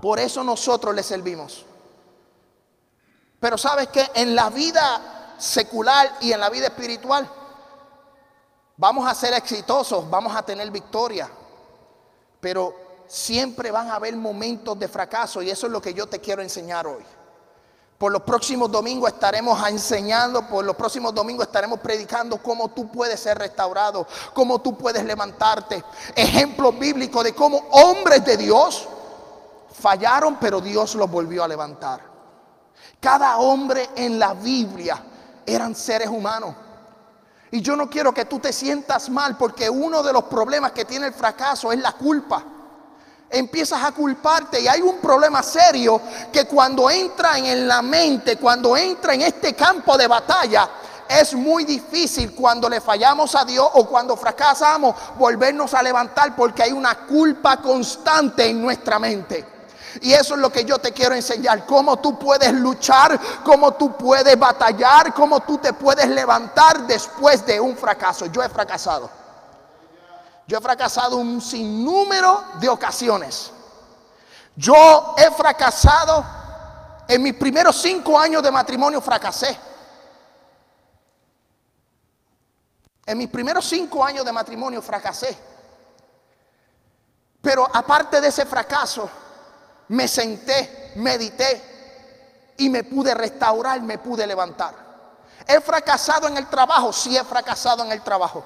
Por 0.00 0.18
eso 0.18 0.42
nosotros 0.42 0.94
le 0.94 1.02
servimos. 1.02 1.64
Pero 3.42 3.58
sabes 3.58 3.88
que 3.88 4.08
en 4.14 4.36
la 4.36 4.50
vida 4.50 5.34
secular 5.36 6.18
y 6.20 6.30
en 6.30 6.38
la 6.38 6.48
vida 6.48 6.66
espiritual 6.66 7.28
vamos 8.76 9.10
a 9.10 9.16
ser 9.16 9.34
exitosos, 9.34 10.08
vamos 10.08 10.36
a 10.36 10.44
tener 10.44 10.70
victoria. 10.70 11.28
Pero 12.38 13.02
siempre 13.08 13.72
van 13.72 13.90
a 13.90 13.96
haber 13.96 14.14
momentos 14.14 14.78
de 14.78 14.86
fracaso 14.86 15.42
y 15.42 15.50
eso 15.50 15.66
es 15.66 15.72
lo 15.72 15.82
que 15.82 15.92
yo 15.92 16.06
te 16.06 16.20
quiero 16.20 16.40
enseñar 16.40 16.86
hoy. 16.86 17.02
Por 17.98 18.12
los 18.12 18.22
próximos 18.22 18.70
domingos 18.70 19.12
estaremos 19.12 19.68
enseñando, 19.68 20.46
por 20.46 20.64
los 20.64 20.76
próximos 20.76 21.12
domingos 21.12 21.48
estaremos 21.48 21.80
predicando 21.80 22.40
cómo 22.40 22.68
tú 22.68 22.92
puedes 22.92 23.18
ser 23.18 23.38
restaurado, 23.38 24.06
cómo 24.34 24.60
tú 24.60 24.78
puedes 24.78 25.02
levantarte. 25.04 25.82
Ejemplos 26.14 26.78
bíblicos 26.78 27.24
de 27.24 27.34
cómo 27.34 27.58
hombres 27.72 28.24
de 28.24 28.36
Dios 28.36 28.88
Fallaron, 29.72 30.36
pero 30.38 30.60
Dios 30.60 30.94
los 30.94 31.10
volvió 31.10 31.42
a 31.42 31.48
levantar. 31.48 32.11
Cada 33.00 33.38
hombre 33.38 33.90
en 33.96 34.18
la 34.18 34.34
Biblia 34.34 35.02
eran 35.44 35.74
seres 35.74 36.08
humanos. 36.08 36.54
Y 37.50 37.60
yo 37.60 37.76
no 37.76 37.90
quiero 37.90 38.14
que 38.14 38.24
tú 38.24 38.38
te 38.38 38.52
sientas 38.52 39.10
mal 39.10 39.36
porque 39.36 39.68
uno 39.68 40.02
de 40.02 40.12
los 40.12 40.24
problemas 40.24 40.72
que 40.72 40.86
tiene 40.86 41.08
el 41.08 41.12
fracaso 41.12 41.70
es 41.70 41.78
la 41.80 41.92
culpa. 41.92 42.42
Empiezas 43.28 43.82
a 43.82 43.92
culparte 43.92 44.60
y 44.60 44.68
hay 44.68 44.80
un 44.80 44.98
problema 44.98 45.42
serio 45.42 46.00
que 46.32 46.46
cuando 46.46 46.88
entra 46.88 47.38
en 47.38 47.68
la 47.68 47.82
mente, 47.82 48.36
cuando 48.36 48.76
entra 48.76 49.14
en 49.14 49.22
este 49.22 49.54
campo 49.54 49.98
de 49.98 50.06
batalla, 50.06 50.68
es 51.08 51.34
muy 51.34 51.64
difícil 51.64 52.34
cuando 52.34 52.68
le 52.68 52.80
fallamos 52.80 53.34
a 53.34 53.44
Dios 53.44 53.68
o 53.74 53.86
cuando 53.86 54.16
fracasamos 54.16 54.94
volvernos 55.18 55.74
a 55.74 55.82
levantar 55.82 56.34
porque 56.34 56.62
hay 56.62 56.72
una 56.72 57.06
culpa 57.06 57.58
constante 57.58 58.46
en 58.46 58.62
nuestra 58.62 58.98
mente. 58.98 59.44
Y 60.00 60.12
eso 60.12 60.34
es 60.34 60.40
lo 60.40 60.50
que 60.50 60.64
yo 60.64 60.78
te 60.78 60.92
quiero 60.92 61.14
enseñar, 61.14 61.66
cómo 61.66 61.98
tú 61.98 62.18
puedes 62.18 62.52
luchar, 62.52 63.20
cómo 63.44 63.72
tú 63.74 63.96
puedes 63.96 64.38
batallar, 64.38 65.12
cómo 65.12 65.40
tú 65.40 65.58
te 65.58 65.72
puedes 65.72 66.08
levantar 66.08 66.86
después 66.86 67.44
de 67.44 67.60
un 67.60 67.76
fracaso. 67.76 68.26
Yo 68.26 68.42
he 68.42 68.48
fracasado. 68.48 69.10
Yo 70.46 70.58
he 70.58 70.60
fracasado 70.60 71.16
un 71.16 71.40
sinnúmero 71.40 72.44
de 72.60 72.68
ocasiones. 72.68 73.52
Yo 74.56 75.14
he 75.16 75.30
fracasado 75.30 76.24
en 77.08 77.22
mis 77.22 77.34
primeros 77.34 77.76
cinco 77.76 78.18
años 78.18 78.42
de 78.42 78.50
matrimonio, 78.50 79.00
fracasé. 79.00 79.58
En 83.04 83.18
mis 83.18 83.28
primeros 83.28 83.64
cinco 83.64 84.04
años 84.04 84.24
de 84.24 84.32
matrimonio 84.32 84.80
fracasé. 84.80 85.36
Pero 87.40 87.68
aparte 87.72 88.20
de 88.20 88.28
ese 88.28 88.46
fracaso, 88.46 89.10
me 89.92 90.08
senté, 90.08 90.92
medité 90.96 92.54
y 92.56 92.70
me 92.70 92.82
pude 92.82 93.12
restaurar, 93.12 93.82
me 93.82 93.98
pude 93.98 94.26
levantar. 94.26 94.74
¿He 95.46 95.60
fracasado 95.60 96.28
en 96.28 96.38
el 96.38 96.48
trabajo? 96.48 96.92
Sí, 96.92 97.14
he 97.14 97.24
fracasado 97.24 97.84
en 97.84 97.92
el 97.92 98.00
trabajo. 98.00 98.42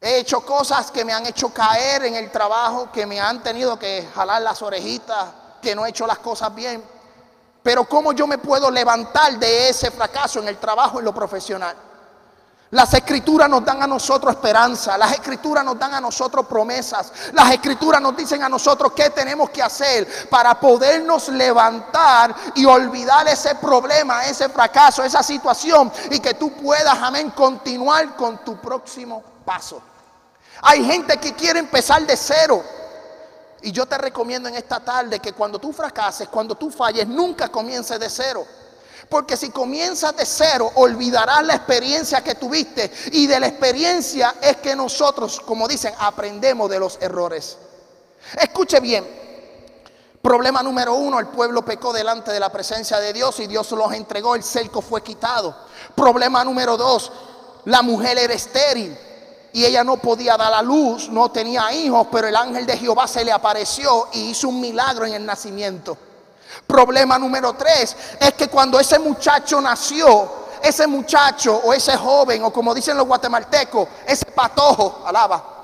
He 0.00 0.18
hecho 0.18 0.44
cosas 0.44 0.90
que 0.90 1.04
me 1.04 1.12
han 1.12 1.24
hecho 1.26 1.54
caer 1.54 2.04
en 2.06 2.16
el 2.16 2.32
trabajo, 2.32 2.90
que 2.90 3.06
me 3.06 3.20
han 3.20 3.42
tenido 3.44 3.78
que 3.78 4.08
jalar 4.12 4.42
las 4.42 4.60
orejitas, 4.60 5.28
que 5.62 5.74
no 5.74 5.86
he 5.86 5.90
hecho 5.90 6.06
las 6.06 6.18
cosas 6.18 6.52
bien. 6.52 6.82
Pero 7.62 7.84
¿cómo 7.84 8.12
yo 8.12 8.26
me 8.26 8.38
puedo 8.38 8.72
levantar 8.72 9.38
de 9.38 9.68
ese 9.68 9.92
fracaso 9.92 10.40
en 10.40 10.48
el 10.48 10.56
trabajo, 10.56 10.98
en 10.98 11.04
lo 11.04 11.14
profesional? 11.14 11.76
Las 12.72 12.94
escrituras 12.94 13.48
nos 13.48 13.64
dan 13.64 13.82
a 13.82 13.86
nosotros 13.88 14.32
esperanza, 14.32 14.96
las 14.96 15.12
escrituras 15.12 15.64
nos 15.64 15.76
dan 15.76 15.92
a 15.94 16.00
nosotros 16.00 16.46
promesas, 16.46 17.12
las 17.32 17.50
escrituras 17.50 18.00
nos 18.00 18.16
dicen 18.16 18.44
a 18.44 18.48
nosotros 18.48 18.92
qué 18.94 19.10
tenemos 19.10 19.50
que 19.50 19.60
hacer 19.60 20.28
para 20.28 20.58
podernos 20.60 21.28
levantar 21.30 22.32
y 22.54 22.64
olvidar 22.64 23.26
ese 23.26 23.56
problema, 23.56 24.24
ese 24.24 24.48
fracaso, 24.48 25.02
esa 25.02 25.20
situación 25.20 25.90
y 26.12 26.20
que 26.20 26.34
tú 26.34 26.52
puedas, 26.52 26.96
amén, 27.02 27.30
continuar 27.30 28.14
con 28.14 28.38
tu 28.44 28.56
próximo 28.58 29.20
paso. 29.44 29.82
Hay 30.62 30.84
gente 30.84 31.16
que 31.18 31.34
quiere 31.34 31.58
empezar 31.58 32.06
de 32.06 32.16
cero. 32.16 32.62
Y 33.62 33.72
yo 33.72 33.84
te 33.84 33.98
recomiendo 33.98 34.48
en 34.48 34.54
esta 34.54 34.78
tarde 34.78 35.18
que 35.18 35.32
cuando 35.32 35.58
tú 35.58 35.72
fracases, 35.72 36.28
cuando 36.28 36.54
tú 36.54 36.70
falles, 36.70 37.06
nunca 37.06 37.48
comiences 37.48 37.98
de 37.98 38.08
cero. 38.08 38.46
Porque 39.10 39.36
si 39.36 39.50
comienzas 39.50 40.16
de 40.16 40.24
cero, 40.24 40.70
olvidarás 40.76 41.44
la 41.44 41.56
experiencia 41.56 42.22
que 42.22 42.36
tuviste. 42.36 42.90
Y 43.10 43.26
de 43.26 43.40
la 43.40 43.48
experiencia 43.48 44.36
es 44.40 44.58
que 44.58 44.76
nosotros, 44.76 45.40
como 45.40 45.66
dicen, 45.66 45.92
aprendemos 45.98 46.70
de 46.70 46.78
los 46.78 46.96
errores. 47.00 47.58
Escuche 48.40 48.78
bien. 48.78 49.04
Problema 50.22 50.62
número 50.62 50.94
uno, 50.94 51.18
el 51.18 51.26
pueblo 51.26 51.64
pecó 51.64 51.92
delante 51.92 52.30
de 52.30 52.38
la 52.38 52.52
presencia 52.52 53.00
de 53.00 53.12
Dios 53.12 53.40
y 53.40 53.48
Dios 53.48 53.72
los 53.72 53.92
entregó, 53.92 54.36
el 54.36 54.44
cerco 54.44 54.80
fue 54.80 55.02
quitado. 55.02 55.56
Problema 55.96 56.44
número 56.44 56.76
dos, 56.76 57.10
la 57.64 57.82
mujer 57.82 58.16
era 58.18 58.34
estéril 58.34 58.96
y 59.52 59.64
ella 59.64 59.82
no 59.82 59.96
podía 59.96 60.36
dar 60.36 60.52
a 60.52 60.62
luz, 60.62 61.08
no 61.08 61.30
tenía 61.32 61.72
hijos, 61.72 62.06
pero 62.12 62.28
el 62.28 62.36
ángel 62.36 62.66
de 62.66 62.76
Jehová 62.76 63.08
se 63.08 63.24
le 63.24 63.32
apareció 63.32 64.08
y 64.12 64.30
hizo 64.30 64.50
un 64.50 64.60
milagro 64.60 65.06
en 65.06 65.14
el 65.14 65.26
nacimiento. 65.26 65.96
Problema 66.66 67.18
número 67.18 67.52
tres 67.54 67.96
es 68.20 68.34
que 68.34 68.48
cuando 68.48 68.78
ese 68.78 68.98
muchacho 68.98 69.60
nació, 69.60 70.40
ese 70.62 70.86
muchacho 70.86 71.56
o 71.56 71.72
ese 71.72 71.96
joven, 71.96 72.44
o 72.44 72.52
como 72.52 72.74
dicen 72.74 72.96
los 72.96 73.06
guatemaltecos, 73.06 73.88
ese 74.06 74.26
patojo, 74.26 75.02
alaba, 75.06 75.60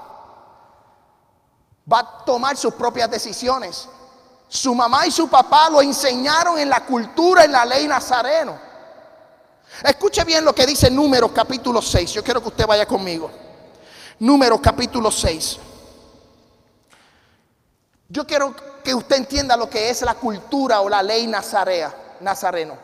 va 1.90 1.98
a 1.98 2.24
tomar 2.24 2.56
sus 2.56 2.74
propias 2.74 3.11
decisiones. 3.11 3.88
Su 4.48 4.74
mamá 4.74 5.06
y 5.06 5.11
su 5.11 5.28
papá 5.28 5.68
lo 5.70 5.82
enseñaron 5.82 6.59
en 6.59 6.68
la 6.68 6.85
cultura, 6.85 7.44
en 7.44 7.52
la 7.52 7.64
ley 7.64 7.87
nazareno. 7.87 8.66
Escuche 9.82 10.24
bien 10.24 10.44
lo 10.44 10.54
que 10.54 10.66
dice 10.66 10.90
Números 10.90 11.32
capítulo 11.32 11.82
6. 11.82 12.12
Yo 12.12 12.24
quiero 12.24 12.40
que 12.40 12.48
usted 12.48 12.66
vaya 12.66 12.87
conmigo. 12.87 13.30
Números 14.20 14.61
capítulo 14.62 15.11
6. 15.11 15.59
Yo 18.09 18.26
quiero 18.26 18.54
que 18.87 18.94
usted 18.94 19.16
entienda 19.16 19.57
lo 19.57 19.68
que 19.68 19.90
es 19.90 20.03
la 20.03 20.14
cultura 20.14 20.81
o 20.81 20.88
la 20.88 21.03
ley 21.03 21.27
nazarea, 21.27 21.92
nazareno. 22.20 22.79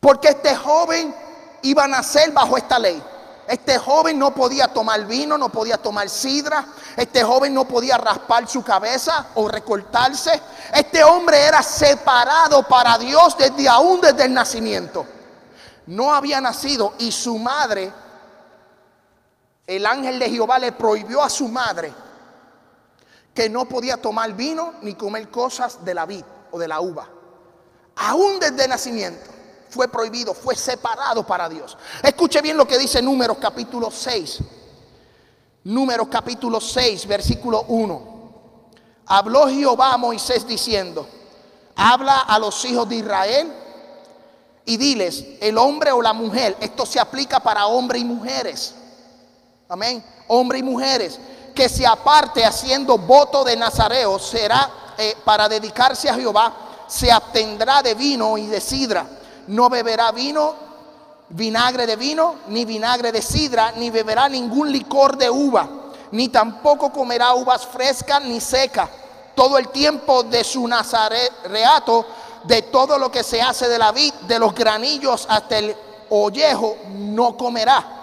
Porque 0.00 0.28
este 0.28 0.56
joven 0.56 1.14
iba 1.60 1.84
a 1.84 1.88
nacer 1.88 2.32
bajo 2.32 2.56
esta 2.56 2.78
ley. 2.78 3.02
Este 3.46 3.76
joven 3.78 4.18
no 4.18 4.32
podía 4.32 4.68
tomar 4.68 5.04
vino, 5.04 5.36
no 5.36 5.50
podía 5.50 5.76
tomar 5.76 6.08
sidra. 6.08 6.64
Este 6.96 7.22
joven 7.22 7.52
no 7.52 7.66
podía 7.66 7.98
raspar 7.98 8.48
su 8.48 8.64
cabeza 8.64 9.26
o 9.34 9.48
recortarse. 9.48 10.40
Este 10.72 11.04
hombre 11.04 11.42
era 11.42 11.62
separado 11.62 12.62
para 12.62 12.96
Dios 12.96 13.36
desde 13.36 13.68
aún 13.68 14.00
desde 14.00 14.24
el 14.24 14.32
nacimiento. 14.32 15.04
No 15.88 16.14
había 16.14 16.40
nacido 16.40 16.94
y 16.96 17.12
su 17.12 17.36
madre, 17.36 17.92
el 19.66 19.84
ángel 19.84 20.18
de 20.18 20.30
Jehová 20.30 20.58
le 20.58 20.72
prohibió 20.72 21.22
a 21.22 21.28
su 21.28 21.48
madre 21.48 22.07
que 23.38 23.48
no 23.48 23.68
podía 23.68 23.98
tomar 23.98 24.32
vino 24.32 24.74
ni 24.82 24.94
comer 24.94 25.30
cosas 25.30 25.84
de 25.84 25.94
la 25.94 26.06
vid 26.06 26.24
o 26.50 26.58
de 26.58 26.66
la 26.66 26.80
uva. 26.80 27.08
Aún 27.94 28.40
desde 28.40 28.66
nacimiento 28.66 29.30
fue 29.70 29.86
prohibido, 29.86 30.34
fue 30.34 30.56
separado 30.56 31.24
para 31.24 31.48
Dios. 31.48 31.78
Escuche 32.02 32.42
bien 32.42 32.56
lo 32.56 32.66
que 32.66 32.76
dice 32.76 33.00
Números 33.00 33.36
capítulo 33.40 33.92
6. 33.92 34.40
Números 35.62 36.08
capítulo 36.10 36.60
6, 36.60 37.06
versículo 37.06 37.62
1. 37.68 38.70
Habló 39.06 39.46
Jehová 39.46 39.92
a 39.92 39.98
Moisés 39.98 40.44
diciendo, 40.44 41.06
habla 41.76 42.22
a 42.22 42.40
los 42.40 42.64
hijos 42.64 42.88
de 42.88 42.96
Israel 42.96 43.52
y 44.64 44.76
diles, 44.78 45.24
el 45.40 45.56
hombre 45.58 45.92
o 45.92 46.02
la 46.02 46.12
mujer, 46.12 46.56
esto 46.58 46.84
se 46.84 46.98
aplica 46.98 47.38
para 47.38 47.68
hombres 47.68 48.02
y 48.02 48.04
mujeres. 48.04 48.74
Amén. 49.68 50.04
Hombre 50.26 50.58
y 50.58 50.64
mujeres 50.64 51.20
que 51.58 51.68
se 51.68 51.84
aparte 51.84 52.44
haciendo 52.44 52.98
voto 52.98 53.42
de 53.42 53.56
Nazareo 53.56 54.20
será 54.20 54.70
eh, 54.96 55.16
para 55.24 55.48
dedicarse 55.48 56.08
a 56.08 56.14
Jehová, 56.14 56.52
se 56.86 57.10
abstendrá 57.10 57.82
de 57.82 57.94
vino 57.94 58.38
y 58.38 58.46
de 58.46 58.60
sidra. 58.60 59.04
No 59.48 59.68
beberá 59.68 60.12
vino, 60.12 60.54
vinagre 61.30 61.84
de 61.84 61.96
vino, 61.96 62.36
ni 62.46 62.64
vinagre 62.64 63.10
de 63.10 63.20
sidra, 63.20 63.72
ni 63.72 63.90
beberá 63.90 64.28
ningún 64.28 64.70
licor 64.70 65.16
de 65.16 65.28
uva, 65.28 65.68
ni 66.12 66.28
tampoco 66.28 66.92
comerá 66.92 67.34
uvas 67.34 67.66
frescas 67.66 68.22
ni 68.22 68.40
secas 68.40 68.88
todo 69.34 69.58
el 69.58 69.70
tiempo 69.70 70.22
de 70.22 70.44
su 70.44 70.68
nazareato, 70.68 72.06
de 72.44 72.62
todo 72.62 73.00
lo 73.00 73.10
que 73.10 73.24
se 73.24 73.42
hace 73.42 73.68
de 73.68 73.80
la 73.80 73.90
vid, 73.90 74.14
de 74.28 74.38
los 74.38 74.54
granillos 74.54 75.26
hasta 75.28 75.58
el 75.58 75.76
ollejo, 76.10 76.76
no 76.94 77.36
comerá. 77.36 77.97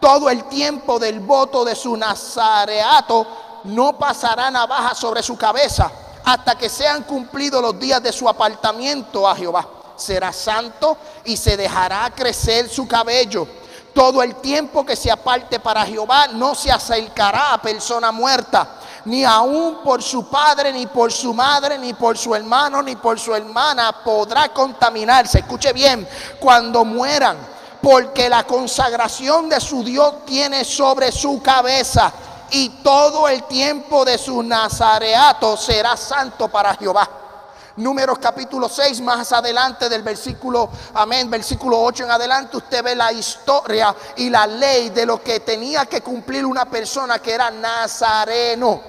Todo 0.00 0.30
el 0.30 0.44
tiempo 0.44 0.98
del 0.98 1.20
voto 1.20 1.64
de 1.64 1.76
su 1.76 1.96
nazareato, 1.96 3.26
no 3.64 3.98
pasará 3.98 4.50
navaja 4.50 4.94
sobre 4.94 5.22
su 5.22 5.36
cabeza 5.36 5.90
hasta 6.24 6.56
que 6.56 6.68
sean 6.68 7.02
cumplidos 7.02 7.62
los 7.62 7.78
días 7.78 8.02
de 8.02 8.12
su 8.12 8.28
apartamiento 8.28 9.28
a 9.28 9.34
Jehová. 9.34 9.66
Será 9.96 10.32
santo 10.32 10.96
y 11.24 11.36
se 11.36 11.56
dejará 11.56 12.10
crecer 12.14 12.68
su 12.68 12.86
cabello. 12.86 13.46
Todo 13.92 14.22
el 14.22 14.36
tiempo 14.36 14.86
que 14.86 14.96
se 14.96 15.10
aparte 15.10 15.58
para 15.58 15.84
Jehová 15.84 16.28
no 16.28 16.54
se 16.54 16.70
acercará 16.70 17.52
a 17.54 17.60
persona 17.60 18.12
muerta, 18.12 18.76
ni 19.04 19.24
aún 19.24 19.78
por 19.82 20.02
su 20.02 20.28
padre, 20.28 20.72
ni 20.72 20.86
por 20.86 21.10
su 21.10 21.34
madre, 21.34 21.76
ni 21.76 21.92
por 21.92 22.16
su 22.16 22.34
hermano, 22.34 22.82
ni 22.82 22.94
por 22.96 23.18
su 23.18 23.34
hermana 23.34 23.92
podrá 24.04 24.48
contaminarse. 24.50 25.40
Escuche 25.40 25.72
bien, 25.72 26.08
cuando 26.38 26.84
mueran, 26.84 27.36
porque 27.82 28.28
la 28.28 28.44
consagración 28.44 29.48
de 29.48 29.60
su 29.60 29.82
Dios 29.82 30.24
tiene 30.26 30.64
sobre 30.64 31.12
su 31.12 31.40
cabeza 31.42 32.12
y 32.50 32.68
todo 32.82 33.28
el 33.28 33.44
tiempo 33.44 34.04
de 34.04 34.18
su 34.18 34.42
nazareato 34.42 35.56
será 35.56 35.96
santo 35.96 36.48
para 36.48 36.74
Jehová. 36.74 37.08
Números 37.76 38.18
capítulo 38.18 38.68
6, 38.68 39.00
más 39.00 39.32
adelante 39.32 39.88
del 39.88 40.02
versículo, 40.02 40.68
amén, 40.94 41.30
versículo 41.30 41.80
8 41.80 42.04
en 42.04 42.10
adelante, 42.10 42.56
usted 42.56 42.82
ve 42.82 42.94
la 42.94 43.12
historia 43.12 43.94
y 44.16 44.28
la 44.28 44.46
ley 44.46 44.90
de 44.90 45.06
lo 45.06 45.22
que 45.22 45.40
tenía 45.40 45.86
que 45.86 46.02
cumplir 46.02 46.44
una 46.44 46.66
persona 46.66 47.20
que 47.20 47.32
era 47.32 47.50
nazareno. 47.50 48.82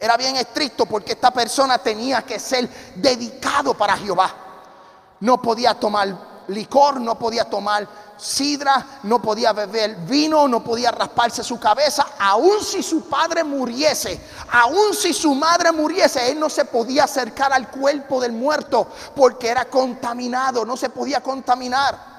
Era 0.00 0.16
bien 0.16 0.36
estricto 0.36 0.86
porque 0.86 1.12
esta 1.12 1.32
persona 1.32 1.76
tenía 1.78 2.22
que 2.22 2.38
ser 2.38 2.68
dedicado 2.94 3.74
para 3.74 3.96
Jehová. 3.96 4.32
No 5.20 5.42
podía 5.42 5.74
tomar 5.74 6.16
licor, 6.48 7.00
no 7.00 7.18
podía 7.18 7.44
tomar 7.44 7.86
sidra, 8.18 9.00
no 9.04 9.22
podía 9.22 9.52
beber 9.52 9.96
vino, 9.96 10.48
no 10.48 10.62
podía 10.62 10.90
rasparse 10.90 11.44
su 11.44 11.58
cabeza, 11.58 12.06
aun 12.18 12.62
si 12.62 12.82
su 12.82 13.02
padre 13.08 13.44
muriese, 13.44 14.20
aun 14.50 14.92
si 14.94 15.12
su 15.12 15.34
madre 15.34 15.72
muriese, 15.72 16.30
él 16.30 16.40
no 16.40 16.50
se 16.50 16.64
podía 16.64 17.04
acercar 17.04 17.52
al 17.52 17.70
cuerpo 17.70 18.20
del 18.20 18.32
muerto 18.32 18.88
porque 19.14 19.48
era 19.48 19.66
contaminado, 19.66 20.64
no 20.64 20.76
se 20.76 20.90
podía 20.90 21.22
contaminar. 21.22 22.18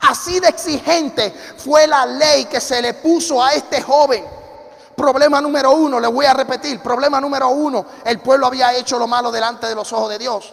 Así 0.00 0.38
de 0.38 0.48
exigente 0.48 1.34
fue 1.56 1.86
la 1.86 2.06
ley 2.06 2.44
que 2.44 2.60
se 2.60 2.80
le 2.80 2.94
puso 2.94 3.42
a 3.42 3.52
este 3.54 3.82
joven. 3.82 4.24
Problema 4.94 5.40
número 5.40 5.72
uno, 5.72 5.98
le 5.98 6.08
voy 6.08 6.26
a 6.26 6.34
repetir, 6.34 6.80
problema 6.80 7.20
número 7.20 7.48
uno, 7.48 7.86
el 8.04 8.20
pueblo 8.20 8.46
había 8.46 8.74
hecho 8.74 8.98
lo 8.98 9.06
malo 9.06 9.30
delante 9.30 9.66
de 9.66 9.74
los 9.74 9.92
ojos 9.92 10.10
de 10.10 10.18
Dios. 10.18 10.52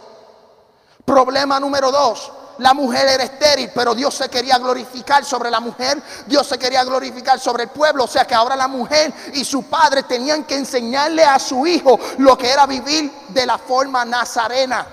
Problema 1.03 1.59
número 1.59 1.91
dos, 1.91 2.31
la 2.59 2.73
mujer 2.73 3.07
era 3.07 3.23
estéril, 3.23 3.71
pero 3.73 3.93
Dios 3.93 4.13
se 4.13 4.29
quería 4.29 4.57
glorificar 4.57 5.25
sobre 5.25 5.51
la 5.51 5.59
mujer, 5.59 6.01
Dios 6.25 6.47
se 6.47 6.57
quería 6.57 6.83
glorificar 6.83 7.39
sobre 7.39 7.63
el 7.63 7.69
pueblo, 7.69 8.05
o 8.05 8.07
sea 8.07 8.25
que 8.25 8.35
ahora 8.35 8.55
la 8.55 8.67
mujer 8.67 9.13
y 9.33 9.43
su 9.43 9.63
padre 9.63 10.03
tenían 10.03 10.43
que 10.43 10.55
enseñarle 10.55 11.23
a 11.23 11.39
su 11.39 11.65
hijo 11.67 11.99
lo 12.17 12.37
que 12.37 12.49
era 12.49 12.65
vivir 12.65 13.11
de 13.29 13.45
la 13.45 13.57
forma 13.57 14.05
nazarena. 14.05 14.85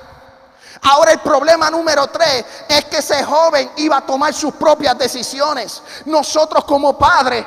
Ahora 0.82 1.12
el 1.12 1.20
problema 1.20 1.70
número 1.70 2.08
tres 2.08 2.44
es 2.68 2.84
que 2.86 2.98
ese 2.98 3.22
joven 3.22 3.70
iba 3.76 3.98
a 3.98 4.06
tomar 4.06 4.34
sus 4.34 4.54
propias 4.54 4.98
decisiones. 4.98 5.82
Nosotros 6.06 6.64
como 6.64 6.98
padres, 6.98 7.44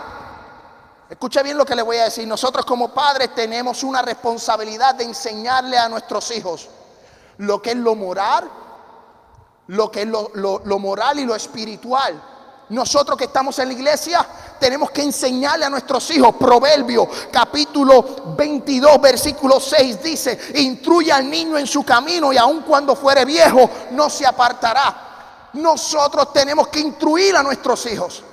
escuche 1.10 1.44
bien 1.44 1.58
lo 1.58 1.66
que 1.66 1.76
le 1.76 1.82
voy 1.82 1.98
a 1.98 2.06
decir, 2.06 2.28
nosotros 2.28 2.66
como 2.66 2.94
padres 2.94 3.36
tenemos 3.36 3.84
una 3.84 4.02
responsabilidad 4.02 4.96
de 4.96 5.04
enseñarle 5.04 5.78
a 5.78 5.90
nuestros 5.90 6.32
hijos 6.32 6.70
lo 7.38 7.62
que 7.62 7.72
es 7.72 7.76
lo 7.76 7.96
moral, 7.96 8.50
lo 9.68 9.90
que 9.92 10.04
es 10.04 10.08
lo, 10.08 10.80
moral 10.80 11.20
y 11.20 11.26
lo 11.26 11.36
espiritual. 11.36 12.22
Nosotros 12.70 13.18
que 13.18 13.26
estamos 13.26 13.58
en 13.60 13.68
la 13.68 13.74
iglesia 13.74 14.26
tenemos 14.60 14.90
que 14.90 15.04
enseñarle 15.04 15.66
a 15.66 15.70
nuestros 15.70 16.10
hijos. 16.12 16.36
Proverbio 16.36 17.08
capítulo 17.32 18.36
22 18.36 19.02
versículo 19.02 19.60
6 19.60 20.02
dice, 20.02 20.40
instruye 20.56 21.12
al 21.12 21.30
niño 21.30 21.58
en 21.58 21.68
su 21.68 21.84
camino 21.84 22.34
y 22.34 22.38
aun 22.38 22.62
cuando 22.62 22.96
fuere 22.96 23.24
viejo 23.24 23.70
no 23.92 24.10
se 24.10 24.26
apartará. 24.26 25.50
Nosotros 25.54 26.34
tenemos 26.34 26.68
que 26.68 26.80
instruir 26.80 27.36
a 27.36 27.44
nuestros 27.44 27.86
hijos. 27.86 28.24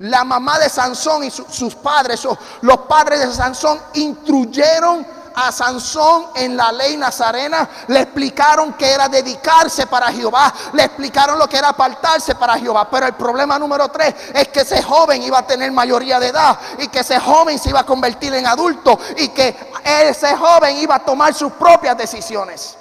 La 0.00 0.24
mamá 0.24 0.58
de 0.58 0.68
Sansón 0.68 1.24
y 1.24 1.30
sus 1.30 1.74
padres, 1.76 2.26
los 2.60 2.78
padres 2.78 3.20
de 3.20 3.32
Sansón, 3.32 3.80
instruyeron 3.94 5.06
a 5.34 5.52
Sansón 5.52 6.28
en 6.34 6.56
la 6.56 6.72
ley 6.72 6.96
nazarena, 6.96 7.68
le 7.88 8.00
explicaron 8.00 8.72
que 8.74 8.90
era 8.90 9.08
dedicarse 9.08 9.86
para 9.86 10.12
Jehová, 10.12 10.52
le 10.72 10.84
explicaron 10.84 11.38
lo 11.38 11.48
que 11.48 11.58
era 11.58 11.70
apartarse 11.70 12.34
para 12.34 12.58
Jehová. 12.58 12.88
Pero 12.90 13.06
el 13.06 13.14
problema 13.14 13.58
número 13.58 13.88
tres 13.88 14.14
es 14.34 14.48
que 14.48 14.60
ese 14.60 14.82
joven 14.82 15.22
iba 15.22 15.38
a 15.38 15.46
tener 15.46 15.70
mayoría 15.72 16.18
de 16.20 16.28
edad 16.28 16.58
y 16.78 16.88
que 16.88 17.00
ese 17.00 17.18
joven 17.18 17.58
se 17.58 17.70
iba 17.70 17.80
a 17.80 17.86
convertir 17.86 18.34
en 18.34 18.46
adulto 18.46 18.98
y 19.16 19.28
que 19.28 19.72
ese 19.84 20.36
joven 20.36 20.76
iba 20.78 20.96
a 20.96 21.04
tomar 21.04 21.34
sus 21.34 21.52
propias 21.52 21.96
decisiones. 21.96 22.76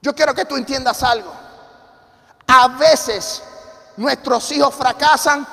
Yo 0.00 0.14
quiero 0.14 0.34
que 0.34 0.44
tú 0.44 0.56
entiendas 0.56 1.02
algo. 1.02 1.32
A 2.46 2.68
veces 2.68 3.42
nuestros 3.96 4.50
hijos 4.52 4.74
fracasan 4.74 5.46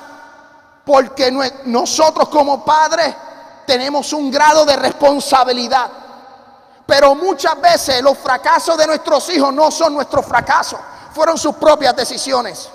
porque 0.84 1.32
nosotros 1.64 2.28
como 2.28 2.64
padres 2.64 3.14
tenemos 3.66 4.12
un 4.12 4.30
grado 4.30 4.64
de 4.64 4.76
responsabilidad. 4.76 5.90
Pero 6.86 7.14
muchas 7.14 7.60
veces 7.60 8.00
los 8.00 8.16
fracasos 8.16 8.78
de 8.78 8.86
nuestros 8.86 9.28
hijos 9.30 9.52
no 9.52 9.70
son 9.70 9.94
nuestros 9.94 10.24
fracasos, 10.24 10.78
fueron 11.12 11.36
sus 11.36 11.56
propias 11.56 11.96
decisiones. 11.96 12.70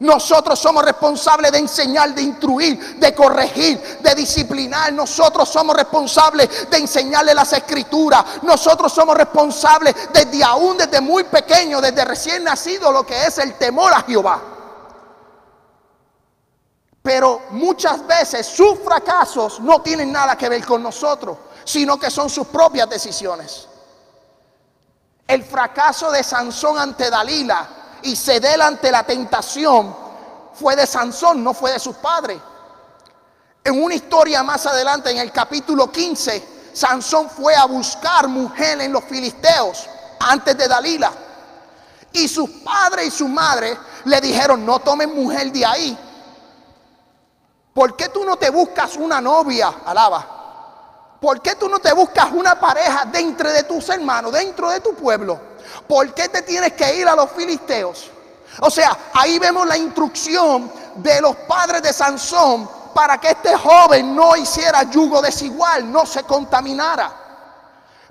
Nosotros 0.00 0.58
somos 0.58 0.82
responsables 0.82 1.52
de 1.52 1.58
enseñar, 1.58 2.14
de 2.14 2.22
instruir, 2.22 2.98
de 2.98 3.14
corregir, 3.14 3.98
de 4.00 4.14
disciplinar. 4.14 4.90
Nosotros 4.94 5.46
somos 5.46 5.76
responsables 5.76 6.70
de 6.70 6.78
enseñarle 6.78 7.34
las 7.34 7.52
escrituras. 7.52 8.24
Nosotros 8.40 8.90
somos 8.90 9.14
responsables 9.14 9.94
desde 10.10 10.42
aún, 10.42 10.78
desde 10.78 11.02
muy 11.02 11.24
pequeño, 11.24 11.82
desde 11.82 12.02
recién 12.06 12.44
nacido, 12.44 12.90
lo 12.90 13.04
que 13.04 13.26
es 13.26 13.36
el 13.38 13.52
temor 13.54 13.92
a 13.92 14.00
Jehová. 14.00 14.40
Pero 17.02 17.42
muchas 17.50 18.06
veces 18.06 18.46
sus 18.46 18.78
fracasos 18.80 19.60
no 19.60 19.80
tienen 19.80 20.12
nada 20.12 20.36
que 20.36 20.48
ver 20.48 20.64
con 20.64 20.82
nosotros, 20.82 21.36
sino 21.64 21.98
que 21.98 22.10
son 22.10 22.28
sus 22.28 22.46
propias 22.48 22.88
decisiones. 22.90 23.66
El 25.26 25.44
fracaso 25.44 26.10
de 26.10 26.22
Sansón 26.22 26.78
ante 26.78 27.08
Dalila 27.08 27.68
y 28.02 28.16
ceder 28.16 28.60
ante 28.60 28.90
la 28.90 29.04
tentación 29.04 29.94
fue 30.54 30.76
de 30.76 30.86
Sansón, 30.86 31.42
no 31.42 31.54
fue 31.54 31.72
de 31.72 31.78
sus 31.78 31.96
padres. 31.96 32.38
En 33.62 33.82
una 33.82 33.94
historia 33.94 34.42
más 34.42 34.66
adelante, 34.66 35.10
en 35.10 35.18
el 35.18 35.32
capítulo 35.32 35.90
15, 35.90 36.70
Sansón 36.72 37.30
fue 37.30 37.54
a 37.54 37.66
buscar 37.66 38.28
mujer 38.28 38.80
en 38.80 38.92
los 38.92 39.04
filisteos 39.04 39.88
antes 40.18 40.56
de 40.56 40.68
Dalila. 40.68 41.12
Y 42.12 42.26
sus 42.26 42.50
padres 42.64 43.06
y 43.06 43.10
su 43.10 43.28
madre 43.28 43.76
le 44.04 44.20
dijeron, 44.20 44.66
no 44.66 44.80
tomen 44.80 45.14
mujer 45.14 45.52
de 45.52 45.64
ahí, 45.64 45.98
¿Por 47.80 47.96
qué 47.96 48.10
tú 48.10 48.26
no 48.26 48.36
te 48.36 48.50
buscas 48.50 48.96
una 48.96 49.22
novia? 49.22 49.72
Alaba. 49.86 51.16
¿Por 51.18 51.40
qué 51.40 51.54
tú 51.54 51.66
no 51.66 51.78
te 51.78 51.94
buscas 51.94 52.30
una 52.30 52.60
pareja 52.60 53.06
dentro 53.06 53.50
de 53.50 53.62
tus 53.62 53.88
hermanos, 53.88 54.32
dentro 54.32 54.68
de 54.68 54.80
tu 54.80 54.92
pueblo? 54.92 55.40
¿Por 55.88 56.12
qué 56.12 56.28
te 56.28 56.42
tienes 56.42 56.74
que 56.74 56.96
ir 56.96 57.08
a 57.08 57.16
los 57.16 57.30
filisteos? 57.30 58.10
O 58.60 58.70
sea, 58.70 58.94
ahí 59.14 59.38
vemos 59.38 59.66
la 59.66 59.78
instrucción 59.78 60.70
de 60.96 61.22
los 61.22 61.34
padres 61.36 61.80
de 61.80 61.90
Sansón 61.94 62.68
para 62.92 63.16
que 63.18 63.30
este 63.30 63.56
joven 63.56 64.14
no 64.14 64.36
hiciera 64.36 64.82
yugo 64.82 65.22
desigual, 65.22 65.90
no 65.90 66.04
se 66.04 66.24
contaminara. 66.24 67.10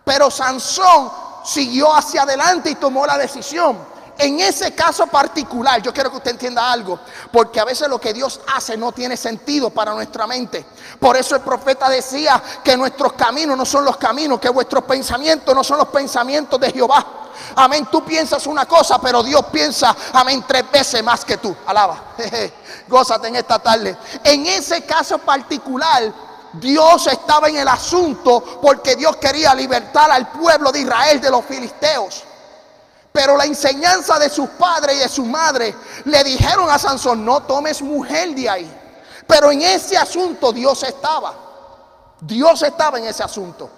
Pero 0.03 0.31
Sansón 0.31 1.11
siguió 1.45 1.93
hacia 1.93 2.23
adelante 2.23 2.71
y 2.71 2.75
tomó 2.75 3.05
la 3.05 3.19
decisión. 3.19 3.77
En 4.21 4.37
ese 4.41 4.75
caso 4.75 5.07
particular, 5.07 5.81
yo 5.81 5.93
quiero 5.93 6.11
que 6.11 6.17
usted 6.17 6.31
entienda 6.31 6.69
algo, 6.69 6.99
porque 7.31 7.57
a 7.57 7.63
veces 7.63 7.87
lo 7.87 8.01
que 8.01 8.13
Dios 8.13 8.41
hace 8.53 8.75
no 8.75 8.91
tiene 8.91 9.15
sentido 9.15 9.69
para 9.69 9.93
nuestra 9.93 10.27
mente. 10.27 10.65
Por 10.99 11.15
eso 11.15 11.37
el 11.37 11.41
profeta 11.41 11.87
decía 11.87 12.43
que 12.61 12.75
nuestros 12.75 13.13
caminos 13.13 13.57
no 13.57 13.65
son 13.65 13.85
los 13.85 13.95
caminos, 13.95 14.37
que 14.41 14.49
vuestros 14.49 14.83
pensamientos 14.83 15.55
no 15.55 15.63
son 15.63 15.77
los 15.77 15.87
pensamientos 15.87 16.59
de 16.59 16.69
Jehová. 16.69 17.05
Amén, 17.55 17.87
tú 17.89 18.03
piensas 18.03 18.45
una 18.45 18.65
cosa, 18.65 18.99
pero 18.99 19.23
Dios 19.23 19.45
piensa, 19.53 19.95
amén, 20.11 20.43
tres 20.45 20.69
veces 20.69 21.01
más 21.01 21.23
que 21.23 21.37
tú. 21.37 21.55
Alaba, 21.65 22.03
gózate 22.89 23.29
en 23.29 23.37
esta 23.37 23.57
tarde. 23.59 23.95
En 24.21 24.45
ese 24.47 24.83
caso 24.83 25.19
particular, 25.19 26.11
Dios 26.51 27.07
estaba 27.07 27.47
en 27.47 27.55
el 27.55 27.67
asunto 27.69 28.59
porque 28.61 28.97
Dios 28.97 29.15
quería 29.15 29.55
libertar 29.55 30.11
al 30.11 30.27
pueblo 30.27 30.73
de 30.73 30.81
Israel 30.81 31.21
de 31.21 31.31
los 31.31 31.45
filisteos. 31.45 32.25
Pero 33.19 33.35
la 33.35 33.43
enseñanza 33.43 34.17
de 34.17 34.29
sus 34.29 34.47
padres 34.51 34.95
y 34.95 34.99
de 34.99 35.09
su 35.09 35.25
madre 35.25 35.75
le 36.05 36.23
dijeron 36.23 36.69
a 36.69 36.79
Sansón, 36.79 37.25
no 37.25 37.43
tomes 37.43 37.81
mujer 37.81 38.33
de 38.33 38.49
ahí. 38.49 38.79
Pero 39.27 39.51
en 39.51 39.61
ese 39.61 39.97
asunto 39.97 40.53
Dios 40.53 40.83
estaba. 40.83 41.35
Dios 42.21 42.61
estaba 42.61 42.97
en 42.97 43.03
ese 43.03 43.21
asunto. 43.21 43.69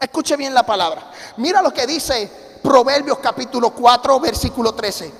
Escuche 0.00 0.36
bien 0.36 0.54
la 0.54 0.64
palabra. 0.64 1.10
Mira 1.38 1.60
lo 1.60 1.74
que 1.74 1.88
dice 1.88 2.60
Proverbios 2.62 3.18
capítulo 3.18 3.70
4, 3.70 4.20
versículo 4.20 4.72
13. 4.72 5.12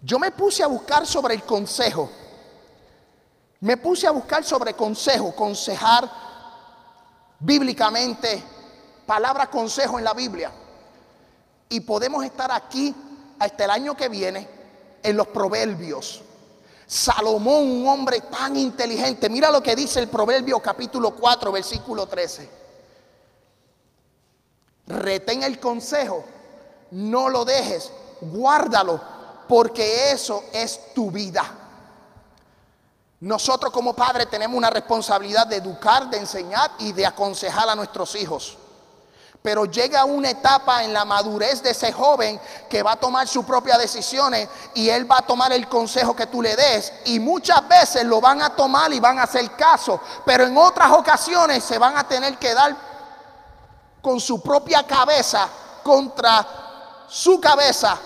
Yo 0.00 0.20
me 0.20 0.30
puse 0.30 0.62
a 0.62 0.68
buscar 0.68 1.04
sobre 1.04 1.34
el 1.34 1.42
consejo. 1.42 2.08
Me 3.58 3.78
puse 3.78 4.06
a 4.06 4.12
buscar 4.12 4.44
sobre 4.44 4.74
consejo, 4.74 5.34
consejar 5.34 6.08
bíblicamente, 7.40 8.40
palabra 9.04 9.50
consejo 9.50 9.98
en 9.98 10.04
la 10.04 10.14
Biblia. 10.14 10.52
Y 11.72 11.80
podemos 11.80 12.22
estar 12.22 12.52
aquí 12.52 12.94
hasta 13.38 13.64
el 13.64 13.70
año 13.70 13.96
que 13.96 14.10
viene 14.10 14.46
en 15.02 15.16
los 15.16 15.26
proverbios. 15.28 16.20
Salomón, 16.86 17.62
un 17.62 17.88
hombre 17.88 18.20
tan 18.20 18.58
inteligente. 18.58 19.30
Mira 19.30 19.50
lo 19.50 19.62
que 19.62 19.74
dice 19.74 19.98
el 19.98 20.08
Proverbio 20.08 20.60
capítulo 20.60 21.12
4, 21.12 21.50
versículo 21.50 22.06
13. 22.06 22.50
Retén 24.88 25.44
el 25.44 25.58
consejo, 25.58 26.22
no 26.90 27.30
lo 27.30 27.46
dejes, 27.46 27.90
guárdalo, 28.20 29.00
porque 29.48 30.12
eso 30.12 30.44
es 30.52 30.92
tu 30.94 31.10
vida. 31.10 31.42
Nosotros 33.20 33.72
como 33.72 33.96
padres 33.96 34.28
tenemos 34.28 34.58
una 34.58 34.68
responsabilidad 34.68 35.46
de 35.46 35.56
educar, 35.56 36.10
de 36.10 36.18
enseñar 36.18 36.72
y 36.80 36.92
de 36.92 37.06
aconsejar 37.06 37.66
a 37.70 37.74
nuestros 37.74 38.14
hijos. 38.16 38.58
Pero 39.42 39.64
llega 39.64 40.04
una 40.04 40.30
etapa 40.30 40.84
en 40.84 40.92
la 40.92 41.04
madurez 41.04 41.62
de 41.62 41.70
ese 41.70 41.92
joven 41.92 42.40
que 42.70 42.82
va 42.82 42.92
a 42.92 42.96
tomar 42.96 43.26
sus 43.26 43.44
propias 43.44 43.76
decisiones 43.76 44.48
y 44.74 44.88
él 44.88 45.10
va 45.10 45.18
a 45.18 45.22
tomar 45.22 45.52
el 45.52 45.68
consejo 45.68 46.14
que 46.14 46.28
tú 46.28 46.40
le 46.40 46.54
des. 46.54 46.92
Y 47.06 47.18
muchas 47.18 47.66
veces 47.66 48.04
lo 48.04 48.20
van 48.20 48.40
a 48.40 48.50
tomar 48.54 48.92
y 48.92 49.00
van 49.00 49.18
a 49.18 49.24
hacer 49.24 49.50
caso. 49.56 50.00
Pero 50.24 50.44
en 50.44 50.56
otras 50.56 50.92
ocasiones 50.92 51.64
se 51.64 51.76
van 51.76 51.96
a 51.96 52.06
tener 52.06 52.38
que 52.38 52.54
dar 52.54 52.76
con 54.00 54.20
su 54.20 54.40
propia 54.40 54.86
cabeza 54.86 55.48
contra 55.82 56.46
su 57.08 57.40
cabeza 57.40 57.98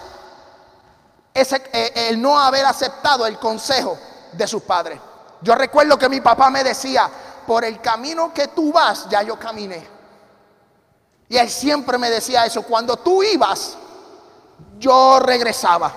ese, 1.34 1.62
eh, 1.70 2.08
el 2.08 2.20
no 2.20 2.40
haber 2.40 2.64
aceptado 2.64 3.26
el 3.26 3.38
consejo 3.38 3.98
de 4.32 4.46
sus 4.46 4.62
padres. 4.62 4.98
Yo 5.42 5.54
recuerdo 5.54 5.98
que 5.98 6.08
mi 6.08 6.22
papá 6.22 6.48
me 6.48 6.64
decía, 6.64 7.10
por 7.46 7.64
el 7.64 7.80
camino 7.80 8.32
que 8.32 8.48
tú 8.48 8.72
vas, 8.72 9.06
ya 9.08 9.22
yo 9.22 9.38
caminé. 9.38 9.95
Y 11.28 11.36
él 11.36 11.50
siempre 11.50 11.98
me 11.98 12.10
decía 12.10 12.46
eso, 12.46 12.62
cuando 12.62 12.96
tú 12.96 13.22
ibas, 13.22 13.76
yo 14.78 15.18
regresaba. 15.18 15.92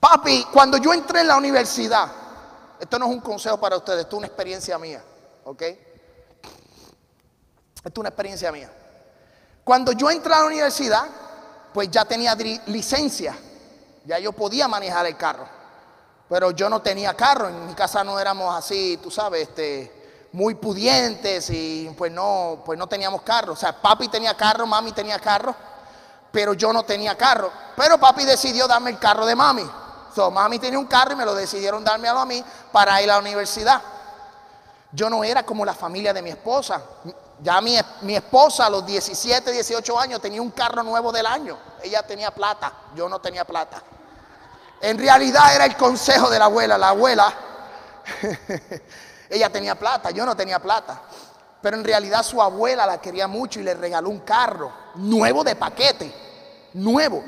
Papi, 0.00 0.46
cuando 0.52 0.76
yo 0.78 0.92
entré 0.92 1.20
en 1.20 1.28
la 1.28 1.36
universidad, 1.36 2.10
esto 2.78 2.98
no 2.98 3.06
es 3.06 3.12
un 3.12 3.20
consejo 3.20 3.58
para 3.58 3.76
ustedes, 3.76 4.00
esto 4.00 4.16
es 4.16 4.18
una 4.18 4.26
experiencia 4.26 4.78
mía, 4.78 5.02
¿ok? 5.44 5.62
Esto 7.76 7.90
es 7.90 7.98
una 7.98 8.08
experiencia 8.08 8.50
mía. 8.52 8.70
Cuando 9.62 9.92
yo 9.92 10.10
entré 10.10 10.34
a 10.34 10.40
la 10.40 10.46
universidad, 10.46 11.04
pues 11.72 11.90
ya 11.90 12.04
tenía 12.04 12.34
licencia, 12.66 13.36
ya 14.04 14.18
yo 14.18 14.32
podía 14.32 14.68
manejar 14.68 15.06
el 15.06 15.16
carro, 15.16 15.48
pero 16.28 16.50
yo 16.50 16.68
no 16.68 16.82
tenía 16.82 17.14
carro, 17.14 17.48
en 17.48 17.66
mi 17.66 17.74
casa 17.74 18.04
no 18.04 18.18
éramos 18.18 18.54
así, 18.54 18.98
tú 19.02 19.10
sabes, 19.10 19.48
este, 19.48 20.03
muy 20.34 20.56
pudientes 20.56 21.48
y 21.50 21.88
pues 21.96 22.10
no, 22.10 22.60
pues 22.64 22.76
no 22.76 22.88
teníamos 22.88 23.22
carro. 23.22 23.52
O 23.52 23.56
sea, 23.56 23.72
papi 23.72 24.08
tenía 24.08 24.36
carro, 24.36 24.66
mami 24.66 24.90
tenía 24.90 25.16
carro, 25.20 25.54
pero 26.32 26.54
yo 26.54 26.72
no 26.72 26.82
tenía 26.82 27.16
carro. 27.16 27.52
Pero 27.76 27.98
papi 27.98 28.24
decidió 28.24 28.66
darme 28.66 28.90
el 28.90 28.98
carro 28.98 29.24
de 29.26 29.36
mami. 29.36 29.64
So, 30.12 30.32
mami 30.32 30.58
tenía 30.58 30.78
un 30.78 30.86
carro 30.86 31.12
y 31.12 31.16
me 31.16 31.24
lo 31.24 31.36
decidieron 31.36 31.84
darme 31.84 32.08
a 32.08 32.24
mí 32.24 32.44
para 32.72 33.00
ir 33.00 33.08
a 33.12 33.14
la 33.14 33.20
universidad. 33.20 33.80
Yo 34.90 35.08
no 35.08 35.22
era 35.22 35.44
como 35.44 35.64
la 35.64 35.72
familia 35.72 36.12
de 36.12 36.20
mi 36.20 36.30
esposa. 36.30 36.82
Ya 37.40 37.60
mi, 37.60 37.78
mi 38.02 38.16
esposa 38.16 38.66
a 38.66 38.70
los 38.70 38.84
17, 38.84 39.52
18 39.52 40.00
años 40.00 40.20
tenía 40.20 40.42
un 40.42 40.50
carro 40.50 40.82
nuevo 40.82 41.12
del 41.12 41.26
año. 41.26 41.56
Ella 41.80 42.02
tenía 42.02 42.32
plata, 42.32 42.72
yo 42.96 43.08
no 43.08 43.20
tenía 43.20 43.44
plata. 43.44 43.80
En 44.80 44.98
realidad 44.98 45.54
era 45.54 45.64
el 45.64 45.76
consejo 45.76 46.28
de 46.28 46.40
la 46.40 46.46
abuela. 46.46 46.76
La 46.76 46.88
abuela 46.88 47.32
Ella 49.34 49.50
tenía 49.50 49.74
plata, 49.74 50.12
yo 50.12 50.24
no 50.24 50.36
tenía 50.36 50.60
plata. 50.60 51.02
Pero 51.60 51.76
en 51.76 51.82
realidad 51.82 52.22
su 52.22 52.40
abuela 52.40 52.86
la 52.86 53.00
quería 53.00 53.26
mucho 53.26 53.58
y 53.58 53.64
le 53.64 53.74
regaló 53.74 54.08
un 54.08 54.20
carro 54.20 54.70
nuevo 54.94 55.42
de 55.42 55.56
paquete, 55.56 56.14
nuevo. 56.74 57.20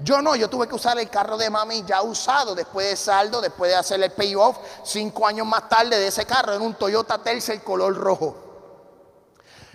Yo 0.00 0.20
no, 0.20 0.36
yo 0.36 0.50
tuve 0.50 0.68
que 0.68 0.74
usar 0.74 0.98
el 0.98 1.08
carro 1.08 1.38
de 1.38 1.48
mami 1.48 1.84
ya 1.86 2.02
usado 2.02 2.54
después 2.54 2.90
de 2.90 2.96
saldo, 2.96 3.40
después 3.40 3.70
de 3.70 3.78
hacer 3.78 4.02
el 4.02 4.12
payoff, 4.12 4.58
cinco 4.84 5.26
años 5.26 5.46
más 5.46 5.70
tarde 5.70 5.98
de 5.98 6.08
ese 6.08 6.26
carro, 6.26 6.52
en 6.52 6.60
un 6.60 6.74
Toyota 6.74 7.16
Tercel 7.16 7.62
color 7.62 7.96
rojo. 7.96 8.36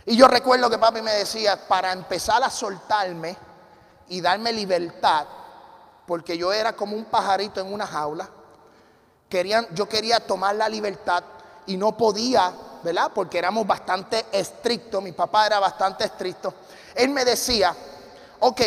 Y 0.06 0.16
yo 0.16 0.28
recuerdo 0.28 0.70
que 0.70 0.78
papi 0.78 1.02
me 1.02 1.14
decía, 1.14 1.68
para 1.68 1.92
empezar 1.92 2.44
a 2.44 2.52
soltarme 2.52 3.36
y 4.10 4.22
darme 4.22 4.54
libertad, 4.54 5.26
porque 6.06 6.38
yo 6.38 6.54
era 6.54 6.74
como 6.74 6.96
un 6.96 7.06
pajarito 7.06 7.60
en 7.60 7.74
una 7.74 7.88
jaula, 7.88 8.30
querían, 9.28 9.66
yo 9.72 9.90
quería 9.90 10.20
tomar 10.20 10.56
la 10.56 10.70
libertad 10.70 11.24
y 11.68 11.78
no 11.78 11.96
podía, 11.96 12.54
¿verdad? 12.84 13.12
Porque 13.14 13.38
éramos 13.38 13.66
bastante 13.66 14.26
estrictos, 14.32 15.02
mi 15.02 15.12
papá 15.12 15.48
era 15.48 15.60
bastante 15.60 16.06
estricto. 16.06 16.54
Él 16.96 17.10
me 17.10 17.26
decía, 17.26 17.76
ok, 18.40 18.62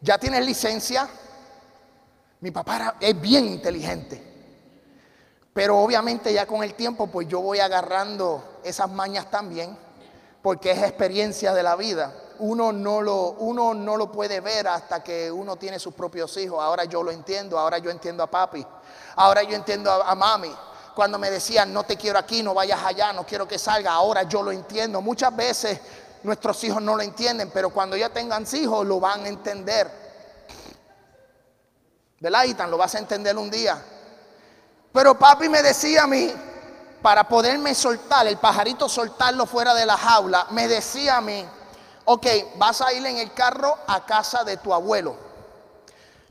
ya 0.00 0.18
tienes 0.18 0.44
licencia, 0.44 1.08
mi 2.40 2.50
papá 2.50 2.96
es 3.00 3.20
bien 3.20 3.46
inteligente. 3.46 4.32
Pero 5.52 5.78
obviamente 5.78 6.32
ya 6.32 6.46
con 6.46 6.62
el 6.62 6.74
tiempo 6.74 7.06
pues 7.06 7.28
yo 7.28 7.40
voy 7.40 7.60
agarrando 7.60 8.60
esas 8.64 8.90
mañas 8.90 9.30
también, 9.30 9.76
porque 10.42 10.72
es 10.72 10.78
experiencia 10.82 11.54
de 11.54 11.62
la 11.62 11.76
vida. 11.76 12.12
Uno 12.40 12.72
no, 12.72 13.00
lo, 13.00 13.30
uno 13.38 13.72
no 13.72 13.96
lo 13.96 14.10
puede 14.10 14.40
ver 14.40 14.66
hasta 14.66 15.02
que 15.02 15.30
uno 15.30 15.56
tiene 15.56 15.78
sus 15.78 15.94
propios 15.94 16.36
hijos. 16.36 16.60
Ahora 16.60 16.84
yo 16.84 17.02
lo 17.02 17.12
entiendo, 17.12 17.58
ahora 17.58 17.78
yo 17.78 17.90
entiendo 17.90 18.22
a 18.22 18.30
papi, 18.30 18.66
ahora 19.16 19.42
yo 19.44 19.54
entiendo 19.54 19.90
a 19.90 20.14
mami 20.14 20.52
cuando 20.94 21.18
me 21.18 21.30
decían, 21.30 21.72
no 21.72 21.84
te 21.84 21.96
quiero 21.96 22.18
aquí, 22.18 22.42
no 22.42 22.54
vayas 22.54 22.82
allá, 22.84 23.12
no 23.12 23.26
quiero 23.26 23.48
que 23.48 23.58
salga, 23.58 23.92
ahora 23.92 24.22
yo 24.22 24.42
lo 24.42 24.52
entiendo. 24.52 25.00
Muchas 25.00 25.34
veces 25.34 25.80
nuestros 26.22 26.62
hijos 26.64 26.80
no 26.80 26.96
lo 26.96 27.02
entienden, 27.02 27.50
pero 27.52 27.70
cuando 27.70 27.96
ya 27.96 28.08
tengan 28.10 28.46
hijos 28.52 28.86
lo 28.86 29.00
van 29.00 29.24
a 29.24 29.28
entender. 29.28 29.90
¿Verdad, 32.20 32.44
Itan? 32.44 32.70
Lo 32.70 32.78
vas 32.78 32.94
a 32.94 32.98
entender 32.98 33.36
un 33.36 33.50
día. 33.50 33.82
Pero 34.92 35.18
papi 35.18 35.48
me 35.48 35.62
decía 35.62 36.04
a 36.04 36.06
mí, 36.06 36.32
para 37.02 37.28
poderme 37.28 37.74
soltar, 37.74 38.26
el 38.26 38.38
pajarito 38.38 38.88
soltarlo 38.88 39.44
fuera 39.44 39.74
de 39.74 39.84
la 39.84 39.98
jaula, 39.98 40.46
me 40.50 40.68
decía 40.68 41.18
a 41.18 41.20
mí, 41.20 41.44
ok, 42.06 42.26
vas 42.56 42.80
a 42.80 42.92
ir 42.92 43.04
en 43.04 43.18
el 43.18 43.34
carro 43.34 43.76
a 43.86 44.06
casa 44.06 44.44
de 44.44 44.56
tu 44.56 44.72
abuelo. 44.72 45.23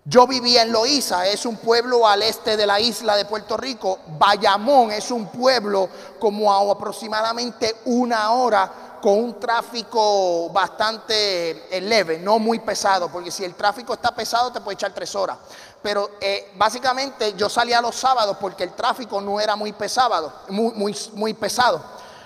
Yo 0.06 0.28
vivía 0.28 0.63
en 0.63 0.74
Loíza, 0.74 1.26
es 1.28 1.46
un 1.46 1.56
pueblo 1.56 2.06
al 2.06 2.24
este 2.24 2.58
de 2.58 2.66
la 2.66 2.78
isla 2.78 3.16
de 3.16 3.24
Puerto 3.24 3.56
Rico. 3.56 4.00
Bayamón 4.20 4.92
es 4.92 5.12
un 5.12 5.28
pueblo 5.28 5.88
como 6.20 6.52
a 6.52 6.74
aproximadamente 6.74 7.74
una 7.86 8.32
hora 8.32 9.00
con 9.02 9.18
un 9.18 9.39
tráfico 9.39 10.50
bastante 10.50 11.74
eh, 11.74 11.80
leve, 11.80 12.20
no 12.20 12.38
muy 12.38 12.60
pesado, 12.60 13.10
porque 13.10 13.32
si 13.32 13.46
el 13.46 13.56
tráfico 13.56 13.94
está 13.94 14.13
pesado 14.13 14.52
te 14.52 14.60
puede 14.60 14.76
echar 14.76 14.94
tres 14.94 15.16
horas. 15.16 15.38
Pero 15.82 16.12
eh, 16.20 16.52
básicamente 16.56 17.34
yo 17.36 17.50
salía 17.50 17.80
los 17.80 17.96
sábados 17.96 18.36
porque 18.42 18.63
el 18.66 18.74
tráfico 18.74 19.22
no 19.22 19.39
era 19.39 19.56
muy 19.56 19.72
pesado, 19.72 20.34
muy, 20.50 20.74
muy, 20.74 20.98
muy 21.13 21.34
pesado. 21.34 21.82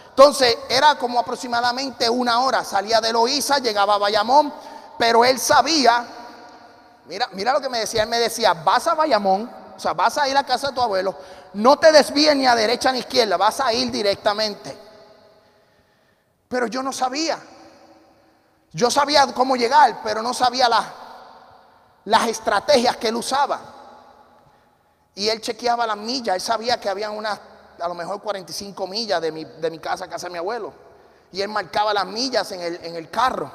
Entonces 0.10 0.58
era 0.68 0.96
como 0.96 1.20
aproximadamente 1.20 2.10
una 2.10 2.40
hora. 2.40 2.64
Salía 2.64 3.00
de 3.02 3.14
Loíza, 3.14 3.60
llegaba 3.60 3.96
a 3.96 4.00
Bayamón, 4.00 4.52
pero 4.98 5.24
él 5.24 5.38
sabía 5.38 6.08
Mira, 7.08 7.30
mira 7.32 7.54
lo 7.54 7.62
que 7.62 7.70
me 7.70 7.80
decía. 7.80 8.04
Él 8.04 8.10
me 8.10 8.20
decía, 8.20 8.54
vas 8.54 8.88
a 8.88 8.94
Bayamón, 8.94 9.50
o 9.76 9.80
sea, 9.80 9.94
vas 9.94 10.18
a 10.18 10.28
ir 10.28 10.36
a 10.36 10.44
casa 10.44 10.70
de 10.70 10.74
tu 10.74 10.82
abuelo, 10.82 11.16
no 11.54 11.78
te 11.78 11.92
desvíes 11.92 12.36
ni 12.36 12.46
a 12.46 12.56
derecha 12.56 12.92
ni 12.92 12.98
a 12.98 13.02
izquierda, 13.02 13.38
vas 13.38 13.60
a 13.60 13.72
ir 13.72 13.92
directamente. 13.92 14.78
Pero 16.48 16.68
yo 16.68 16.84
no 16.84 16.92
sabía. 16.92 17.40
Yo 18.72 18.92
sabía 18.92 19.26
cómo 19.34 19.56
llegar, 19.56 20.02
pero 20.04 20.22
no 20.22 20.34
sabía 20.34 20.70
las 22.06 22.28
estrategias 22.28 22.98
que 22.98 23.08
él 23.08 23.16
usaba. 23.16 23.60
Y 25.16 25.30
él 25.30 25.42
chequeaba 25.42 25.88
las 25.88 25.98
millas, 25.98 26.36
él 26.36 26.42
sabía 26.42 26.80
que 26.80 26.90
había 26.90 27.10
unas, 27.10 27.40
a 27.80 27.88
lo 27.88 27.96
mejor 27.96 28.22
45 28.22 28.86
millas 28.86 29.22
de 29.22 29.32
mi, 29.32 29.46
de 29.46 29.72
mi 29.72 29.80
casa 29.80 30.06
a 30.06 30.10
casa 30.10 30.28
de 30.28 30.34
mi 30.34 30.38
abuelo. 30.38 30.74
Y 31.32 31.42
él 31.42 31.50
marcaba 31.50 31.94
las 31.94 32.06
millas 32.06 32.52
en 32.52 32.62
el, 32.62 32.76
en 32.84 32.96
el 32.96 33.10
carro. 33.10 33.52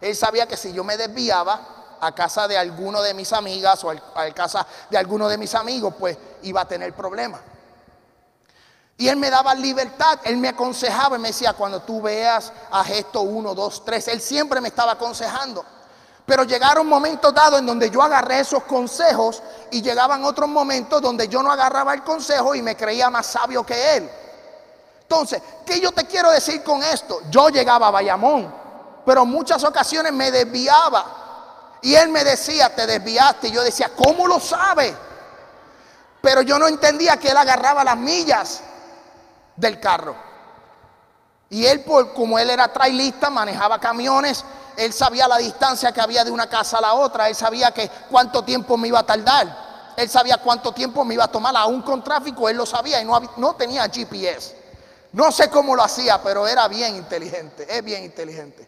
Él 0.00 0.16
sabía 0.16 0.46
que 0.46 0.56
si 0.56 0.72
yo 0.72 0.82
me 0.82 0.96
desviaba, 0.96 1.73
a 2.06 2.12
casa 2.12 2.46
de 2.46 2.58
alguno 2.58 3.00
de 3.02 3.14
mis 3.14 3.32
amigas 3.32 3.82
o 3.84 3.90
a 3.90 4.30
casa 4.34 4.66
de 4.90 4.98
alguno 4.98 5.28
de 5.28 5.38
mis 5.38 5.54
amigos, 5.54 5.94
pues 5.98 6.16
iba 6.42 6.60
a 6.60 6.68
tener 6.68 6.92
problemas. 6.94 7.40
Y 8.96 9.08
él 9.08 9.16
me 9.16 9.28
daba 9.28 9.54
libertad, 9.54 10.20
él 10.24 10.36
me 10.36 10.48
aconsejaba 10.48 11.16
y 11.16 11.18
me 11.18 11.28
decía, 11.28 11.52
cuando 11.54 11.82
tú 11.82 12.00
veas 12.00 12.52
a 12.70 12.84
gesto 12.84 13.22
1, 13.22 13.54
2, 13.54 13.84
3, 13.84 14.08
él 14.08 14.20
siempre 14.20 14.60
me 14.60 14.68
estaba 14.68 14.92
aconsejando. 14.92 15.64
Pero 16.26 16.44
llegaron 16.44 16.86
momentos 16.86 17.34
dados 17.34 17.58
en 17.58 17.66
donde 17.66 17.90
yo 17.90 18.02
agarré 18.02 18.40
esos 18.40 18.62
consejos 18.62 19.42
y 19.70 19.82
llegaban 19.82 20.24
otros 20.24 20.48
momentos 20.48 21.02
donde 21.02 21.28
yo 21.28 21.42
no 21.42 21.50
agarraba 21.50 21.92
el 21.92 22.02
consejo 22.02 22.54
y 22.54 22.62
me 22.62 22.76
creía 22.76 23.10
más 23.10 23.26
sabio 23.26 23.64
que 23.64 23.96
él. 23.96 24.10
Entonces, 25.02 25.42
¿qué 25.66 25.80
yo 25.80 25.92
te 25.92 26.06
quiero 26.06 26.30
decir 26.30 26.62
con 26.62 26.82
esto? 26.82 27.20
Yo 27.30 27.50
llegaba 27.50 27.88
a 27.88 27.90
Bayamón, 27.90 28.54
pero 29.04 29.26
muchas 29.26 29.62
ocasiones 29.64 30.12
me 30.12 30.30
desviaba. 30.30 31.23
Y 31.84 31.94
él 31.96 32.08
me 32.08 32.24
decía, 32.24 32.74
te 32.74 32.86
desviaste. 32.86 33.48
Y 33.48 33.50
yo 33.52 33.62
decía, 33.62 33.90
¿cómo 33.94 34.26
lo 34.26 34.40
sabe? 34.40 34.96
Pero 36.22 36.40
yo 36.40 36.58
no 36.58 36.66
entendía 36.66 37.18
que 37.18 37.28
él 37.28 37.36
agarraba 37.36 37.84
las 37.84 37.98
millas 37.98 38.62
del 39.54 39.78
carro. 39.78 40.16
Y 41.50 41.66
él, 41.66 41.84
como 42.14 42.38
él 42.38 42.48
era 42.48 42.72
trailista, 42.72 43.28
manejaba 43.28 43.78
camiones, 43.78 44.42
él 44.78 44.94
sabía 44.94 45.28
la 45.28 45.36
distancia 45.36 45.92
que 45.92 46.00
había 46.00 46.24
de 46.24 46.30
una 46.30 46.48
casa 46.48 46.78
a 46.78 46.80
la 46.80 46.94
otra, 46.94 47.28
él 47.28 47.34
sabía 47.34 47.70
que 47.70 47.90
cuánto 48.10 48.42
tiempo 48.42 48.78
me 48.78 48.88
iba 48.88 49.00
a 49.00 49.06
tardar, 49.06 49.92
él 49.94 50.08
sabía 50.08 50.38
cuánto 50.38 50.72
tiempo 50.72 51.04
me 51.04 51.12
iba 51.12 51.24
a 51.24 51.30
tomar, 51.30 51.54
aún 51.54 51.82
con 51.82 52.02
tráfico, 52.02 52.48
él 52.48 52.56
lo 52.56 52.64
sabía 52.64 53.02
y 53.02 53.04
no, 53.04 53.20
no 53.36 53.56
tenía 53.56 53.86
GPS. 53.90 54.56
No 55.12 55.30
sé 55.30 55.50
cómo 55.50 55.76
lo 55.76 55.82
hacía, 55.82 56.22
pero 56.22 56.48
era 56.48 56.66
bien 56.66 56.96
inteligente, 56.96 57.66
es 57.68 57.84
bien 57.84 58.04
inteligente. 58.04 58.66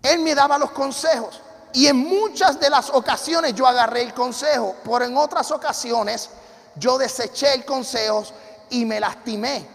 Él 0.00 0.20
me 0.20 0.32
daba 0.32 0.58
los 0.58 0.70
consejos. 0.70 1.42
Y 1.76 1.88
en 1.88 1.98
muchas 1.98 2.58
de 2.58 2.70
las 2.70 2.88
ocasiones 2.88 3.54
yo 3.54 3.66
agarré 3.66 4.00
el 4.00 4.14
consejo, 4.14 4.76
pero 4.82 5.04
en 5.04 5.14
otras 5.14 5.50
ocasiones 5.50 6.30
yo 6.74 6.96
deseché 6.96 7.52
el 7.52 7.66
consejo 7.66 8.24
y 8.70 8.86
me 8.86 8.98
lastimé. 8.98 9.66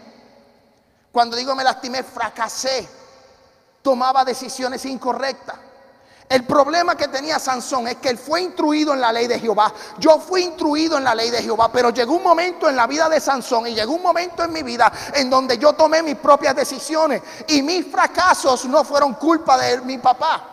Cuando 1.12 1.36
digo 1.36 1.54
me 1.54 1.62
lastimé, 1.62 2.02
fracasé. 2.02 2.88
Tomaba 3.82 4.24
decisiones 4.24 4.84
incorrectas. 4.84 5.54
El 6.28 6.44
problema 6.44 6.96
que 6.96 7.06
tenía 7.06 7.38
Sansón 7.38 7.86
es 7.86 7.98
que 7.98 8.08
él 8.08 8.18
fue 8.18 8.42
instruido 8.42 8.94
en 8.94 9.00
la 9.00 9.12
ley 9.12 9.28
de 9.28 9.38
Jehová. 9.38 9.72
Yo 9.98 10.18
fui 10.18 10.42
instruido 10.42 10.98
en 10.98 11.04
la 11.04 11.14
ley 11.14 11.30
de 11.30 11.40
Jehová, 11.40 11.70
pero 11.70 11.90
llegó 11.90 12.14
un 12.16 12.24
momento 12.24 12.68
en 12.68 12.74
la 12.74 12.88
vida 12.88 13.08
de 13.08 13.20
Sansón 13.20 13.68
y 13.68 13.76
llegó 13.76 13.92
un 13.92 14.02
momento 14.02 14.42
en 14.42 14.52
mi 14.52 14.64
vida 14.64 14.92
en 15.14 15.30
donde 15.30 15.56
yo 15.56 15.72
tomé 15.74 16.02
mis 16.02 16.16
propias 16.16 16.56
decisiones 16.56 17.22
y 17.46 17.62
mis 17.62 17.86
fracasos 17.86 18.64
no 18.64 18.82
fueron 18.82 19.14
culpa 19.14 19.56
de 19.56 19.82
mi 19.82 19.98
papá. 19.98 20.51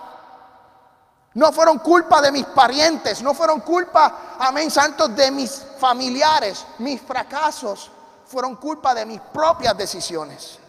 No 1.40 1.54
fueron 1.54 1.80
culpa 1.80 2.22
de 2.22 2.34
mis 2.34 2.46
parientes, 2.48 3.22
no 3.22 3.34
fueron 3.34 3.62
culpa, 3.62 4.36
amén, 4.40 4.70
santos, 4.70 5.16
de 5.16 5.32
mis 5.32 5.64
familiares. 5.80 6.66
Mis 6.80 7.02
fracasos 7.02 7.90
fueron 8.26 8.58
culpa 8.58 8.94
de 8.94 9.06
mis 9.06 9.22
propias 9.22 9.78
decisiones. 9.78 10.60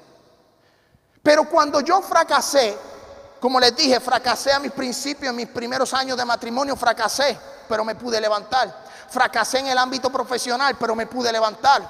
Pero 1.25 1.49
cuando 1.49 1.81
yo 1.81 2.01
fracasé, 2.01 2.79
como 3.41 3.59
les 3.59 3.75
dije, 3.75 3.99
fracasé 3.99 4.53
a 4.53 4.61
mis 4.61 4.71
principios, 4.71 5.31
en 5.31 5.37
mis 5.39 5.49
primeros 5.49 5.93
años 5.93 6.17
de 6.17 6.25
matrimonio, 6.25 6.77
fracasé, 6.77 7.37
pero 7.69 7.85
me 7.85 7.97
pude 7.97 8.21
levantar. 8.21 8.73
Fracasé 9.09 9.59
en 9.59 9.67
el 9.67 9.79
ámbito 9.79 10.09
profesional, 10.09 10.77
pero 10.79 10.95
me 10.95 11.09
pude 11.09 11.33
levantar. 11.33 11.83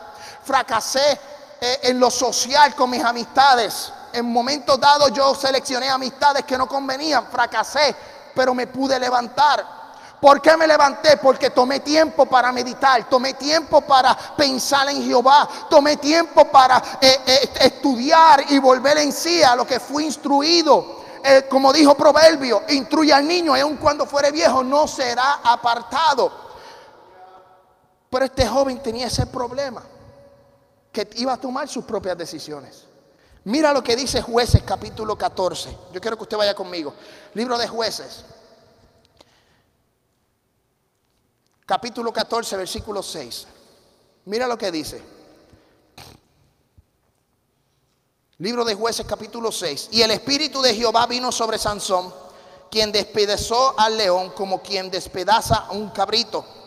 Fracasé 0.42 1.20
eh, 1.60 1.80
en 1.82 2.00
lo 2.00 2.10
social 2.10 2.74
con 2.74 2.88
mis 2.88 3.04
amistades. 3.04 3.92
En 4.14 4.24
momentos 4.24 4.80
dados 4.80 5.12
yo 5.12 5.34
seleccioné 5.34 5.90
amistades 5.90 6.46
que 6.46 6.56
no 6.56 6.66
convenían, 6.66 7.26
fracasé, 7.26 7.94
pero 8.34 8.54
me 8.54 8.66
pude 8.66 8.98
levantar. 8.98 9.80
¿Por 10.20 10.42
qué 10.42 10.54
me 10.56 10.66
levanté? 10.66 11.16
Porque 11.16 11.48
tomé 11.48 11.80
tiempo 11.80 12.26
para 12.26 12.52
meditar, 12.52 13.08
tomé 13.08 13.34
tiempo 13.34 13.80
para 13.80 14.14
pensar 14.36 14.88
en 14.90 15.02
Jehová, 15.02 15.48
tomé 15.70 15.96
tiempo 15.96 16.44
para 16.44 16.76
eh, 17.00 17.20
eh, 17.26 17.50
estudiar 17.62 18.44
y 18.50 18.58
volver 18.58 18.98
en 18.98 19.12
sí 19.12 19.42
a 19.42 19.56
lo 19.56 19.66
que 19.66 19.80
fui 19.80 20.04
instruido. 20.04 21.00
Eh, 21.24 21.46
como 21.48 21.72
dijo 21.72 21.94
Proverbio, 21.94 22.64
instruye 22.68 23.12
al 23.14 23.26
niño 23.26 23.54
aun 23.54 23.76
cuando 23.78 24.04
fuere 24.04 24.30
viejo 24.30 24.62
no 24.62 24.86
será 24.86 25.40
apartado. 25.42 26.30
Pero 28.10 28.24
este 28.24 28.46
joven 28.46 28.82
tenía 28.82 29.06
ese 29.06 29.26
problema, 29.26 29.82
que 30.92 31.08
iba 31.16 31.32
a 31.32 31.36
tomar 31.38 31.66
sus 31.68 31.84
propias 31.84 32.18
decisiones. 32.18 32.89
Mira 33.44 33.72
lo 33.72 33.82
que 33.82 33.96
dice 33.96 34.20
jueces 34.20 34.62
capítulo 34.62 35.16
14. 35.16 35.76
Yo 35.92 36.00
quiero 36.00 36.16
que 36.16 36.24
usted 36.24 36.36
vaya 36.36 36.54
conmigo. 36.54 36.94
Libro 37.34 37.56
de 37.56 37.66
jueces. 37.66 38.24
Capítulo 41.64 42.12
14, 42.12 42.56
versículo 42.56 43.02
6. 43.02 43.46
Mira 44.26 44.46
lo 44.46 44.58
que 44.58 44.70
dice. 44.70 45.02
Libro 48.38 48.64
de 48.64 48.74
jueces 48.74 49.06
capítulo 49.06 49.52
6. 49.52 49.88
Y 49.92 50.02
el 50.02 50.10
espíritu 50.10 50.60
de 50.60 50.74
Jehová 50.74 51.06
vino 51.06 51.32
sobre 51.32 51.58
Sansón, 51.58 52.12
quien 52.70 52.92
despedazó 52.92 53.78
al 53.78 53.96
león 53.96 54.30
como 54.30 54.62
quien 54.62 54.90
despedaza 54.90 55.66
a 55.66 55.72
un 55.72 55.90
cabrito 55.90 56.59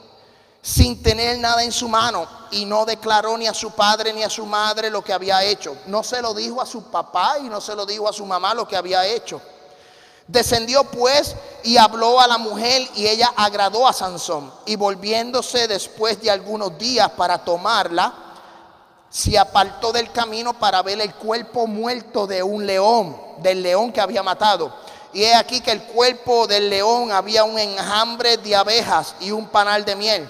sin 0.64 1.04
tener 1.04 1.38
nada 1.40 1.62
en 1.62 1.74
su 1.74 1.90
mano 1.90 2.26
y 2.50 2.64
no 2.64 2.86
declaró 2.86 3.38
ni 3.38 3.48
a 3.48 3.54
su 3.54 3.72
padre 3.72 4.14
ni 4.14 4.24
a 4.24 4.30
su 4.30 4.46
madre 4.46 4.90
lo 4.90 5.04
que 5.04 5.12
había 5.12 5.44
hecho. 5.44 5.76
No 5.88 6.04
se 6.04 6.22
lo 6.22 6.34
dijo 6.34 6.62
a 6.62 6.66
su 6.66 6.84
papá 6.84 7.36
y 7.40 7.50
no 7.50 7.60
se 7.60 7.76
lo 7.76 7.86
dijo 7.86 8.08
a 8.08 8.14
su 8.14 8.26
mamá 8.26 8.54
lo 8.54 8.66
que 8.66 8.78
había 8.78 9.06
hecho. 9.06 9.42
Descendió 10.26 10.86
pues 10.86 11.36
y 11.64 11.76
habló 11.76 12.18
a 12.22 12.28
la 12.28 12.38
mujer 12.38 12.88
y 12.96 13.08
ella 13.08 13.34
agradó 13.36 13.86
a 13.86 13.92
Sansón. 13.92 14.54
Y 14.66 14.78
volviéndose 14.78 15.68
después 15.68 16.22
de 16.22 16.32
algunos 16.32 16.78
días 16.78 17.12
para 17.12 17.44
tomarla, 17.44 18.14
se 19.10 19.38
apartó 19.38 19.92
del 19.92 20.14
camino 20.14 20.54
para 20.54 20.82
ver 20.82 21.02
el 21.02 21.14
cuerpo 21.14 21.68
muerto 21.68 22.26
de 22.26 22.42
un 22.42 22.66
león, 22.66 23.18
del 23.40 23.62
león 23.62 23.92
que 23.92 24.00
había 24.00 24.24
matado. 24.24 24.74
Y 25.12 25.24
he 25.24 25.36
aquí 25.36 25.60
que 25.60 25.72
el 25.72 25.84
cuerpo 25.84 26.48
del 26.48 26.70
león 26.70 27.12
había 27.12 27.44
un 27.44 27.60
enjambre 27.60 28.38
de 28.38 28.56
abejas 28.56 29.14
y 29.20 29.32
un 29.32 29.50
panal 29.50 29.84
de 29.84 29.98
miel 29.98 30.30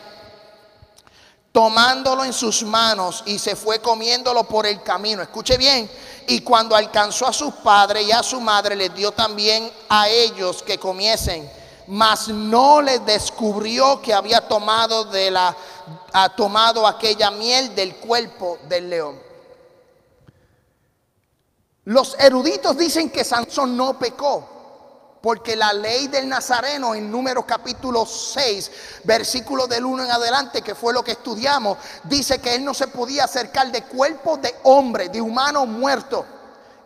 tomándolo 1.54 2.26
en 2.26 2.34
sus 2.34 2.64
manos 2.64 3.24
y 3.28 3.38
se 3.38 3.56
fue 3.56 3.80
comiéndolo 3.80 4.44
por 4.44 4.66
el 4.66 4.82
camino. 4.82 5.22
Escuche 5.22 5.56
bien. 5.56 5.90
Y 6.28 6.42
cuando 6.42 6.76
alcanzó 6.76 7.28
a 7.28 7.34
sus 7.34 7.54
padres 7.56 8.08
y 8.08 8.12
a 8.12 8.24
su 8.24 8.42
madre, 8.42 8.76
les 8.76 8.94
dio 8.96 9.12
también 9.12 9.72
a 9.88 10.10
ellos 10.10 10.64
que 10.64 10.80
comiesen. 10.80 11.50
Mas 11.88 12.28
no 12.28 12.82
les 12.82 13.06
descubrió 13.06 14.02
que 14.02 14.14
había 14.14 14.42
tomado 14.42 15.06
de 15.06 15.30
la 15.30 15.56
ha 16.14 16.30
tomado 16.30 16.88
aquella 16.88 17.30
miel 17.30 17.76
del 17.76 17.98
cuerpo 17.98 18.58
del 18.68 18.90
león. 18.90 19.22
Los 21.86 22.18
eruditos 22.18 22.78
dicen 22.78 23.10
que 23.10 23.24
Sansón 23.24 23.76
no 23.76 24.00
pecó. 24.00 24.53
Porque 25.24 25.56
la 25.56 25.72
ley 25.72 26.08
del 26.08 26.28
Nazareno 26.28 26.94
en 26.94 27.10
número 27.10 27.48
capítulo 27.48 28.06
6, 28.06 28.72
versículo 29.06 29.68
del 29.68 29.86
1 29.86 30.04
en 30.04 30.12
adelante, 30.12 30.62
que 30.62 30.76
fue 30.76 30.92
lo 30.92 31.02
que 31.02 31.14
estudiamos, 31.14 31.78
dice 32.04 32.40
que 32.40 32.56
él 32.56 32.66
no 32.66 32.74
se 32.74 32.88
podía 32.88 33.24
acercar 33.24 33.72
de 33.72 33.84
cuerpo 33.84 34.36
de 34.36 34.54
hombre, 34.64 35.08
de 35.08 35.22
humano 35.22 35.66
muerto. 35.66 36.26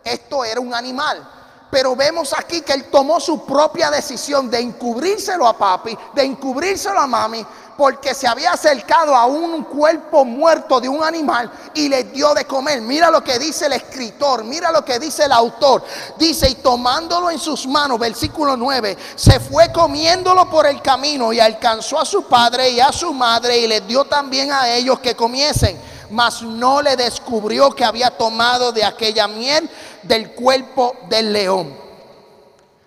Esto 0.04 0.44
era 0.44 0.60
un 0.60 0.72
animal. 0.72 1.28
Pero 1.68 1.96
vemos 1.96 2.32
aquí 2.32 2.60
que 2.60 2.74
él 2.74 2.84
tomó 2.92 3.18
su 3.18 3.44
propia 3.44 3.90
decisión 3.90 4.48
de 4.48 4.60
encubrírselo 4.60 5.44
a 5.44 5.58
papi, 5.58 5.98
de 6.14 6.22
encubrírselo 6.22 7.00
a 7.00 7.08
mami, 7.08 7.44
porque 7.78 8.12
se 8.12 8.26
había 8.26 8.54
acercado 8.54 9.14
a 9.14 9.26
un 9.26 9.62
cuerpo 9.62 10.24
muerto 10.24 10.80
de 10.80 10.88
un 10.88 11.04
animal 11.04 11.48
y 11.72 11.88
le 11.88 12.02
dio 12.02 12.34
de 12.34 12.44
comer. 12.44 12.80
Mira 12.80 13.08
lo 13.08 13.22
que 13.22 13.38
dice 13.38 13.66
el 13.66 13.74
escritor, 13.74 14.42
mira 14.42 14.72
lo 14.72 14.84
que 14.84 14.98
dice 14.98 15.26
el 15.26 15.30
autor. 15.30 15.84
Dice, 16.18 16.50
y 16.50 16.56
tomándolo 16.56 17.30
en 17.30 17.38
sus 17.38 17.68
manos, 17.68 18.00
versículo 18.00 18.56
9, 18.56 18.98
se 19.14 19.38
fue 19.38 19.70
comiéndolo 19.70 20.50
por 20.50 20.66
el 20.66 20.82
camino 20.82 21.32
y 21.32 21.38
alcanzó 21.38 22.00
a 22.00 22.04
su 22.04 22.24
padre 22.24 22.68
y 22.70 22.80
a 22.80 22.90
su 22.90 23.14
madre 23.14 23.56
y 23.58 23.68
les 23.68 23.86
dio 23.86 24.04
también 24.06 24.50
a 24.50 24.68
ellos 24.70 24.98
que 24.98 25.14
comiesen. 25.14 25.80
Mas 26.10 26.42
no 26.42 26.82
le 26.82 26.96
descubrió 26.96 27.70
que 27.70 27.84
había 27.84 28.10
tomado 28.10 28.72
de 28.72 28.82
aquella 28.82 29.28
miel 29.28 29.70
del 30.02 30.32
cuerpo 30.32 30.96
del 31.08 31.32
león. 31.32 31.76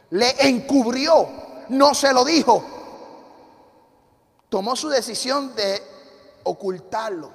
Le 0.09 0.35
encubrió, 0.49 1.29
no 1.69 1.93
se 1.93 2.11
lo 2.11 2.25
dijo 2.25 2.80
tomó 4.51 4.75
su 4.75 4.89
decisión 4.89 5.55
de 5.55 5.81
ocultarlo. 6.43 7.31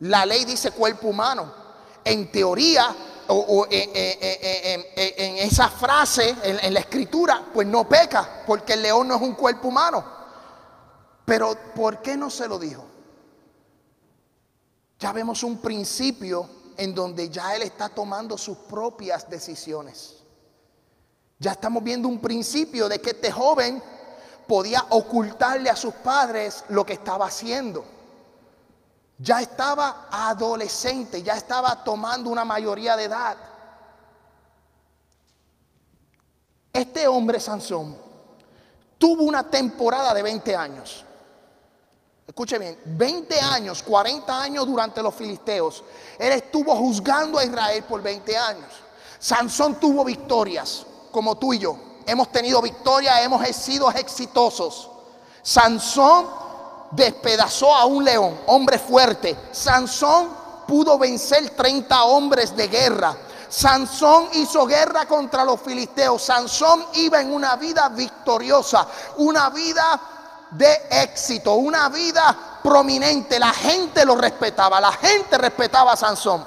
La 0.00 0.24
ley 0.24 0.46
dice 0.46 0.70
cuerpo 0.70 1.08
humano. 1.08 1.52
En 2.02 2.32
teoría, 2.32 2.96
o, 3.28 3.66
en, 3.70 5.36
esa 5.36 5.68
frase, 5.68 6.34
en, 6.42 6.72
la 6.72 6.80
escritura, 6.80 7.50
pues 7.52 7.68
no 7.68 7.86
peca, 7.86 8.44
porque 8.46 8.72
el 8.72 8.82
león 8.82 9.08
no 9.08 9.16
es 9.16 9.20
un 9.20 9.34
cuerpo 9.34 9.68
humano. 9.68 10.02
Pero 11.26 11.54
¿por 11.74 12.00
qué 12.00 12.16
no 12.16 12.30
se 12.30 12.48
lo 12.48 12.58
dijo? 12.58 12.82
Ya 14.98 15.12
vemos 15.12 15.42
un 15.42 15.58
principio 15.58 16.48
en 16.78 16.94
donde 16.94 17.28
ya 17.28 17.54
él 17.54 17.60
está 17.60 17.90
tomando 17.90 18.38
sus 18.38 18.56
propias 18.56 19.28
decisiones. 19.28 20.16
Ya 21.38 21.52
estamos 21.52 21.84
viendo 21.84 22.08
un 22.08 22.20
principio 22.22 22.88
de 22.88 23.02
que 23.02 23.10
este 23.10 23.30
joven 23.30 23.82
podía 24.46 24.84
ocultarle 24.90 25.70
a 25.70 25.76
sus 25.76 25.94
padres 25.94 26.64
lo 26.68 26.84
que 26.84 26.94
estaba 26.94 27.26
haciendo. 27.26 27.84
Ya 29.18 29.40
estaba 29.40 30.08
adolescente, 30.10 31.22
ya 31.22 31.34
estaba 31.34 31.84
tomando 31.84 32.30
una 32.30 32.44
mayoría 32.44 32.96
de 32.96 33.04
edad. 33.04 33.36
Este 36.72 37.06
hombre 37.06 37.38
Sansón 37.38 37.96
tuvo 38.98 39.24
una 39.24 39.48
temporada 39.48 40.14
de 40.14 40.22
20 40.22 40.56
años. 40.56 41.04
Escuche 42.26 42.58
bien, 42.58 42.78
20 42.84 43.40
años, 43.40 43.82
40 43.82 44.42
años 44.42 44.66
durante 44.66 45.02
los 45.02 45.14
filisteos. 45.14 45.84
Él 46.18 46.32
estuvo 46.32 46.74
juzgando 46.76 47.38
a 47.38 47.44
Israel 47.44 47.84
por 47.84 48.00
20 48.00 48.36
años. 48.36 48.72
Sansón 49.18 49.78
tuvo 49.78 50.04
victorias, 50.04 50.86
como 51.10 51.36
tú 51.36 51.52
y 51.52 51.58
yo. 51.58 51.91
Hemos 52.06 52.30
tenido 52.30 52.60
victorias, 52.62 53.20
hemos 53.22 53.46
sido 53.48 53.90
exitosos. 53.90 54.88
Sansón 55.42 56.26
despedazó 56.92 57.74
a 57.74 57.84
un 57.84 58.04
león, 58.04 58.40
hombre 58.46 58.78
fuerte. 58.78 59.36
Sansón 59.52 60.28
pudo 60.66 60.98
vencer 60.98 61.50
30 61.50 62.04
hombres 62.04 62.56
de 62.56 62.68
guerra. 62.68 63.16
Sansón 63.48 64.28
hizo 64.32 64.66
guerra 64.66 65.06
contra 65.06 65.44
los 65.44 65.60
filisteos. 65.60 66.22
Sansón 66.22 66.86
iba 66.94 67.20
en 67.20 67.32
una 67.32 67.56
vida 67.56 67.88
victoriosa, 67.90 68.86
una 69.18 69.50
vida 69.50 70.00
de 70.50 70.86
éxito, 70.90 71.54
una 71.54 71.88
vida 71.88 72.34
prominente. 72.62 73.38
La 73.38 73.52
gente 73.52 74.04
lo 74.04 74.16
respetaba, 74.16 74.80
la 74.80 74.92
gente 74.92 75.36
respetaba 75.36 75.92
a 75.92 75.96
Sansón. 75.96 76.46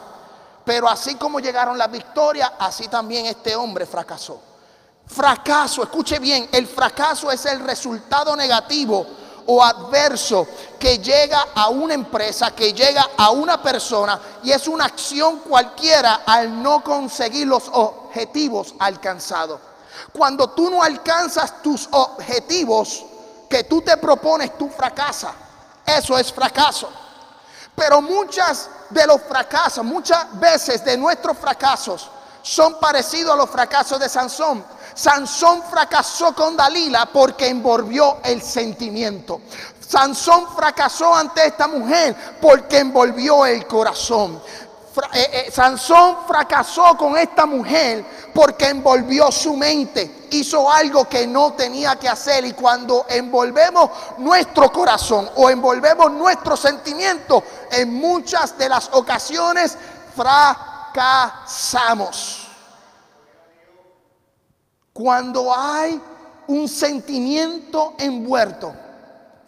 Pero 0.64 0.89
así 0.89 1.16
como 1.16 1.39
llegaron 1.39 1.78
las 1.78 1.91
victorias, 1.91 2.51
así 2.58 2.88
también 2.88 3.28
este 3.28 3.56
hombre 3.56 3.86
fracasó. 3.86 4.39
Fracaso, 5.08 5.84
escuche 5.84 6.20
bien, 6.20 6.49
el 6.51 6.68
fracaso 6.68 7.32
es 7.32 7.45
el 7.45 7.60
resultado 7.60 8.36
negativo 8.36 9.06
o 9.47 9.64
adverso 9.64 10.47
que 10.80 10.97
llega 10.97 11.47
a 11.53 11.70
una 11.70 11.93
empresa, 11.93 12.51
que 12.51 12.74
llega 12.74 13.10
a 13.18 13.30
una 13.30 13.62
persona 13.62 14.20
y 14.43 14.51
es 14.51 14.68
una 14.68 14.86
acción 14.86 15.39
cualquiera 15.39 16.22
al 16.26 16.62
no 16.62 16.84
conseguir 16.84 17.47
los 17.47 17.70
objetivos 17.72 18.74
alcanzados. 18.80 19.60
Cuando 20.12 20.49
tú 20.49 20.70
no 20.70 20.82
alcanzas 20.82 21.62
tus 21.62 21.88
objetivos 21.91 23.06
que 23.49 23.64
tú 23.66 23.82
te 23.82 23.97
propones, 23.97 24.58
tú 24.58 24.70
fracasas. 24.70 25.34
Eso 25.86 26.18
es 26.18 26.32
fracaso. 26.34 26.89
Pero 27.76 28.01
muchas 28.01 28.70
de 28.89 29.06
los 29.06 29.22
fracasos, 29.22 29.84
muchas 29.84 30.39
veces 30.39 30.84
de 30.84 30.97
nuestros 30.97 31.38
fracasos 31.38 32.10
son 32.41 32.80
parecidos 32.80 33.34
a 33.34 33.38
los 33.38 33.49
fracasos 33.49 33.99
de 33.99 34.08
Sansón. 34.08 34.64
Sansón 34.96 35.62
fracasó 35.70 36.34
con 36.34 36.56
Dalila 36.56 37.06
porque 37.08 37.50
envolvió 37.50 38.20
el 38.24 38.41
sentimiento. 38.41 39.41
Sansón 39.86 40.48
fracasó 40.56 41.14
ante 41.14 41.46
esta 41.46 41.68
mujer 41.68 42.16
porque 42.41 42.80
envolvió 42.80 43.46
el 43.46 43.68
corazón. 43.68 44.41
Eh, 45.14 45.48
eh, 45.48 45.52
Sansón 45.52 46.20
fracasó 46.26 46.96
con 46.96 47.18
esta 47.18 47.46
mujer 47.46 48.06
porque 48.34 48.70
envolvió 48.70 49.30
su 49.32 49.58
mente, 49.58 50.28
hizo 50.32 50.72
algo 50.72 51.10
que 51.10 51.28
no 51.28 51.52
tenía 51.54 51.98
que 51.98 52.08
hacer 52.08 52.46
y 52.46 52.54
cuando 52.54 53.06
envolvemos 53.10 53.89
nuestro 54.20 54.72
corazón 54.72 55.30
o 55.36 55.50
envolvemos 55.50 56.10
nuestro 56.12 56.56
sentimiento, 56.56 57.43
en 57.72 57.93
muchas 57.93 58.58
de 58.58 58.70
las 58.70 58.89
ocasiones 58.93 59.78
fracasamos. 60.16 62.45
Cuando 64.96 65.54
hay 65.54 66.02
un 66.48 66.70
sentimiento 66.70 67.96
envuelto, 67.98 68.74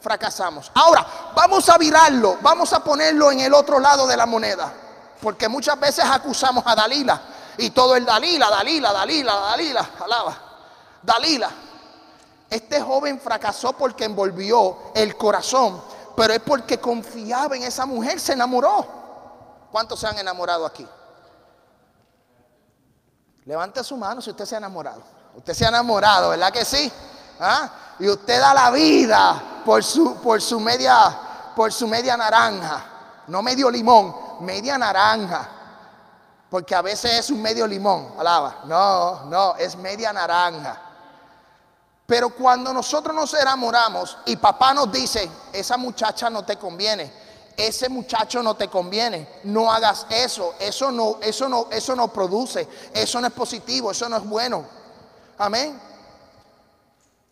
fracasamos. 0.02 0.70
Ahora, 0.76 1.08
vamos 1.34 1.70
a 1.70 1.78
virarlo, 1.78 2.38
vamos 2.42 2.74
a 2.74 2.84
ponerlo 2.84 3.32
en 3.32 3.40
el 3.40 3.54
otro 3.54 3.80
lado 3.80 4.06
de 4.08 4.18
la 4.18 4.26
moneda. 4.26 4.74
Porque 5.22 5.48
muchas 5.48 5.80
veces 5.80 6.04
acusamos 6.04 6.66
a 6.68 6.76
Dalila 6.76 7.22
y 7.58 7.70
todo 7.70 7.96
el 7.96 8.04
Dalila, 8.04 8.50
Dalila, 8.50 8.92
Dalila, 8.92 9.36
Dalila, 9.36 9.90
alaba. 10.04 10.38
Dalila. 11.02 11.50
Este 12.50 12.82
joven 12.82 13.18
fracasó 13.18 13.72
porque 13.72 14.04
envolvió 14.04 14.92
el 14.94 15.16
corazón, 15.16 15.82
pero 16.18 16.34
es 16.34 16.42
porque 16.42 16.78
confiaba 16.78 17.56
en 17.56 17.64
esa 17.64 17.86
mujer, 17.86 18.20
se 18.20 18.34
enamoró. 18.34 18.86
¿Cuántos 19.72 19.98
se 19.98 20.08
han 20.08 20.20
enamorado 20.20 20.66
aquí? 20.66 20.86
Levante 23.46 23.82
su 23.82 23.96
mano 23.96 24.22
si 24.22 24.32
usted 24.32 24.44
se 24.44 24.56
ha 24.56 24.58
enamorado. 24.58 25.16
Usted 25.38 25.54
se 25.54 25.66
ha 25.66 25.70
enamorado, 25.70 26.32
¿verdad 26.32 26.52
que 26.52 26.66
sí? 26.66 26.92
¿Ah? 27.40 27.70
Y 28.00 28.10
usted 28.10 28.40
da 28.40 28.56
la 28.56 28.72
vida 28.72 29.62
por 29.64 29.84
su, 29.84 30.16
por 30.16 30.42
su 30.42 30.60
media, 30.60 31.16
por 31.56 31.72
su 31.72 31.88
media 31.88 32.18
naranja. 32.18 32.84
No 33.28 33.44
medio 33.44 33.70
limón, 33.70 34.16
media 34.42 34.80
naranja. 34.80 35.48
Porque 36.50 36.74
a 36.74 36.82
veces 36.82 37.20
es 37.20 37.30
un 37.30 37.42
medio 37.42 37.68
limón, 37.68 38.16
alaba. 38.18 38.62
No, 38.66 39.26
no, 39.26 39.56
es 39.58 39.76
media 39.76 40.12
naranja. 40.12 40.82
Pero 42.08 42.32
cuando 42.32 42.74
nosotros 42.74 43.16
nos 43.16 43.32
enamoramos 43.36 44.18
y 44.26 44.38
papá 44.38 44.74
nos 44.74 44.92
dice, 44.92 45.30
esa 45.54 45.78
muchacha 45.78 46.32
no 46.32 46.44
te 46.46 46.58
conviene, 46.58 47.14
ese 47.56 47.90
muchacho 47.90 48.42
no 48.42 48.56
te 48.56 48.70
conviene, 48.70 49.42
no 49.44 49.72
hagas 49.72 50.08
eso, 50.10 50.56
eso 50.58 50.90
no, 50.90 51.18
eso 51.22 51.48
no, 51.48 51.68
eso 51.70 51.96
no 51.96 52.08
produce, 52.08 52.68
eso 52.94 53.22
no 53.22 53.28
es 53.28 53.34
positivo, 53.34 53.92
eso 53.92 54.10
no 54.10 54.18
es 54.18 54.24
bueno. 54.24 54.77
Amén. 55.38 55.80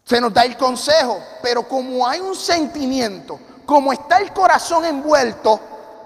Se 0.04 0.22
nos 0.22 0.34
da 0.34 0.44
el 0.44 0.56
consejo, 0.56 1.20
pero 1.42 1.68
como 1.68 2.08
hay 2.08 2.20
un 2.20 2.36
sentimiento, 2.36 3.40
como 3.66 3.92
está 3.92 4.20
el 4.20 4.32
corazón 4.32 4.86
envuelto, 4.86 5.60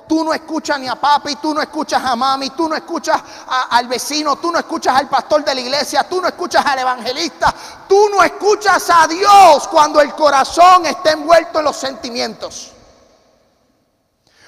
tú 0.07 0.23
no 0.23 0.33
escuchas 0.33 0.79
ni 0.79 0.87
a 0.87 0.95
papi, 0.95 1.35
tú 1.35 1.53
no 1.53 1.61
escuchas 1.61 2.01
a 2.03 2.15
mami, 2.15 2.49
tú 2.51 2.69
no 2.69 2.75
escuchas 2.75 3.21
al 3.69 3.87
vecino, 3.87 4.37
tú 4.37 4.51
no 4.51 4.59
escuchas 4.59 4.95
al 4.95 5.09
pastor 5.09 5.43
de 5.43 5.53
la 5.53 5.61
iglesia, 5.61 6.03
tú 6.07 6.21
no 6.21 6.29
escuchas 6.29 6.65
al 6.65 6.79
evangelista, 6.79 7.53
tú 7.87 8.09
no 8.09 8.23
escuchas 8.23 8.89
a 8.89 9.05
Dios 9.07 9.67
cuando 9.67 9.99
el 9.99 10.15
corazón 10.15 10.85
está 10.85 11.11
envuelto 11.11 11.59
en 11.59 11.65
los 11.65 11.75
sentimientos. 11.75 12.71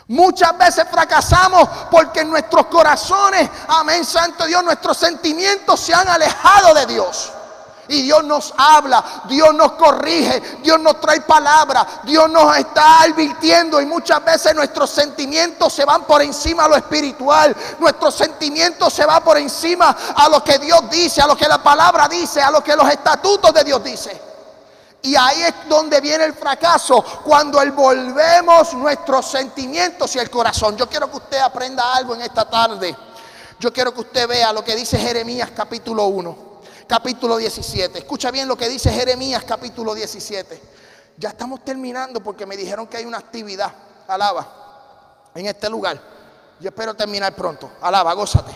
Muchas 0.08 0.58
veces 0.58 0.86
fracasamos 0.90 1.70
porque 1.92 2.24
nuestros 2.24 2.66
corazones, 2.68 3.50
amén, 3.68 4.04
Santo 4.06 4.46
Dios, 4.46 4.64
nuestros 4.64 4.98
sentimientos 4.98 5.80
se 5.80 5.94
han 5.94 6.08
alejado 6.08 6.74
de 6.74 6.86
Dios. 6.86 7.32
Y 7.92 8.04
Dios 8.04 8.24
nos 8.24 8.54
habla, 8.58 9.04
Dios 9.26 9.54
nos 9.54 9.74
corrige, 9.74 10.40
Dios 10.64 10.80
nos 10.80 11.02
trae 11.02 11.20
palabra, 11.22 11.86
Dios 12.04 12.30
nos 12.30 12.56
está 12.56 13.02
advirtiendo 13.02 13.82
y 13.82 13.86
muchas 13.86 14.24
veces 14.24 14.56
nuestros 14.56 14.90
sentimientos 14.90 15.74
se 15.74 15.84
van 15.84 16.06
por 16.06 16.22
encima 16.22 16.64
a 16.64 16.68
lo 16.70 16.78
espiritual, 16.78 17.54
nuestros 17.80 18.16
sentimientos 18.16 18.94
se 18.94 19.06
van 19.06 19.22
por 19.22 19.38
encima 19.38 19.94
a 20.16 20.30
lo 20.30 20.42
que 20.42 20.58
Dios 20.58 20.90
dice, 20.90 21.22
a 21.22 21.28
lo 21.28 21.36
que 21.36 21.50
la 21.50 21.62
palabra 21.62 22.08
dice, 22.08 22.42
a 22.42 22.50
lo 22.50 22.64
que 22.64 22.78
los 22.78 22.90
estatutos 22.90 23.54
de 23.54 23.64
Dios 23.66 23.84
dice. 23.84 24.22
Y 25.02 25.14
ahí 25.14 25.42
es 25.42 25.54
donde 25.68 26.00
viene 26.00 26.24
el 26.24 26.34
fracaso, 26.34 27.04
cuando 27.26 27.62
envolvemos 27.62 28.74
nuestros 28.74 29.30
sentimientos 29.30 30.16
y 30.16 30.20
el 30.20 30.30
corazón. 30.30 30.78
Yo 30.78 30.88
quiero 30.88 31.12
que 31.12 31.18
usted 31.18 31.40
aprenda 31.40 31.94
algo 31.94 32.16
en 32.16 32.22
esta 32.22 32.50
tarde. 32.50 32.96
Yo 33.60 33.74
quiero 33.74 33.94
que 33.94 34.00
usted 34.00 34.30
vea 34.30 34.54
lo 34.54 34.64
que 34.64 34.78
dice 34.78 34.98
Jeremías 34.98 35.50
capítulo 35.54 36.06
1 36.06 36.51
capítulo 36.92 37.38
17. 37.38 38.00
Escucha 38.00 38.32
bien 38.32 38.50
lo 38.50 38.58
que 38.58 38.68
dice 38.68 38.92
Jeremías 38.92 39.46
capítulo 39.46 39.96
17. 39.96 40.62
Ya 41.16 41.30
estamos 41.30 41.64
terminando 41.64 42.22
porque 42.22 42.46
me 42.46 42.58
dijeron 42.58 42.86
que 42.86 42.98
hay 42.98 43.06
una 43.06 43.18
actividad. 43.18 43.74
Alaba. 44.10 45.30
En 45.34 45.46
este 45.46 45.70
lugar. 45.70 46.02
Yo 46.60 46.68
espero 46.68 46.94
terminar 46.94 47.34
pronto. 47.34 47.72
Alaba, 47.80 48.12
gózate. 48.12 48.52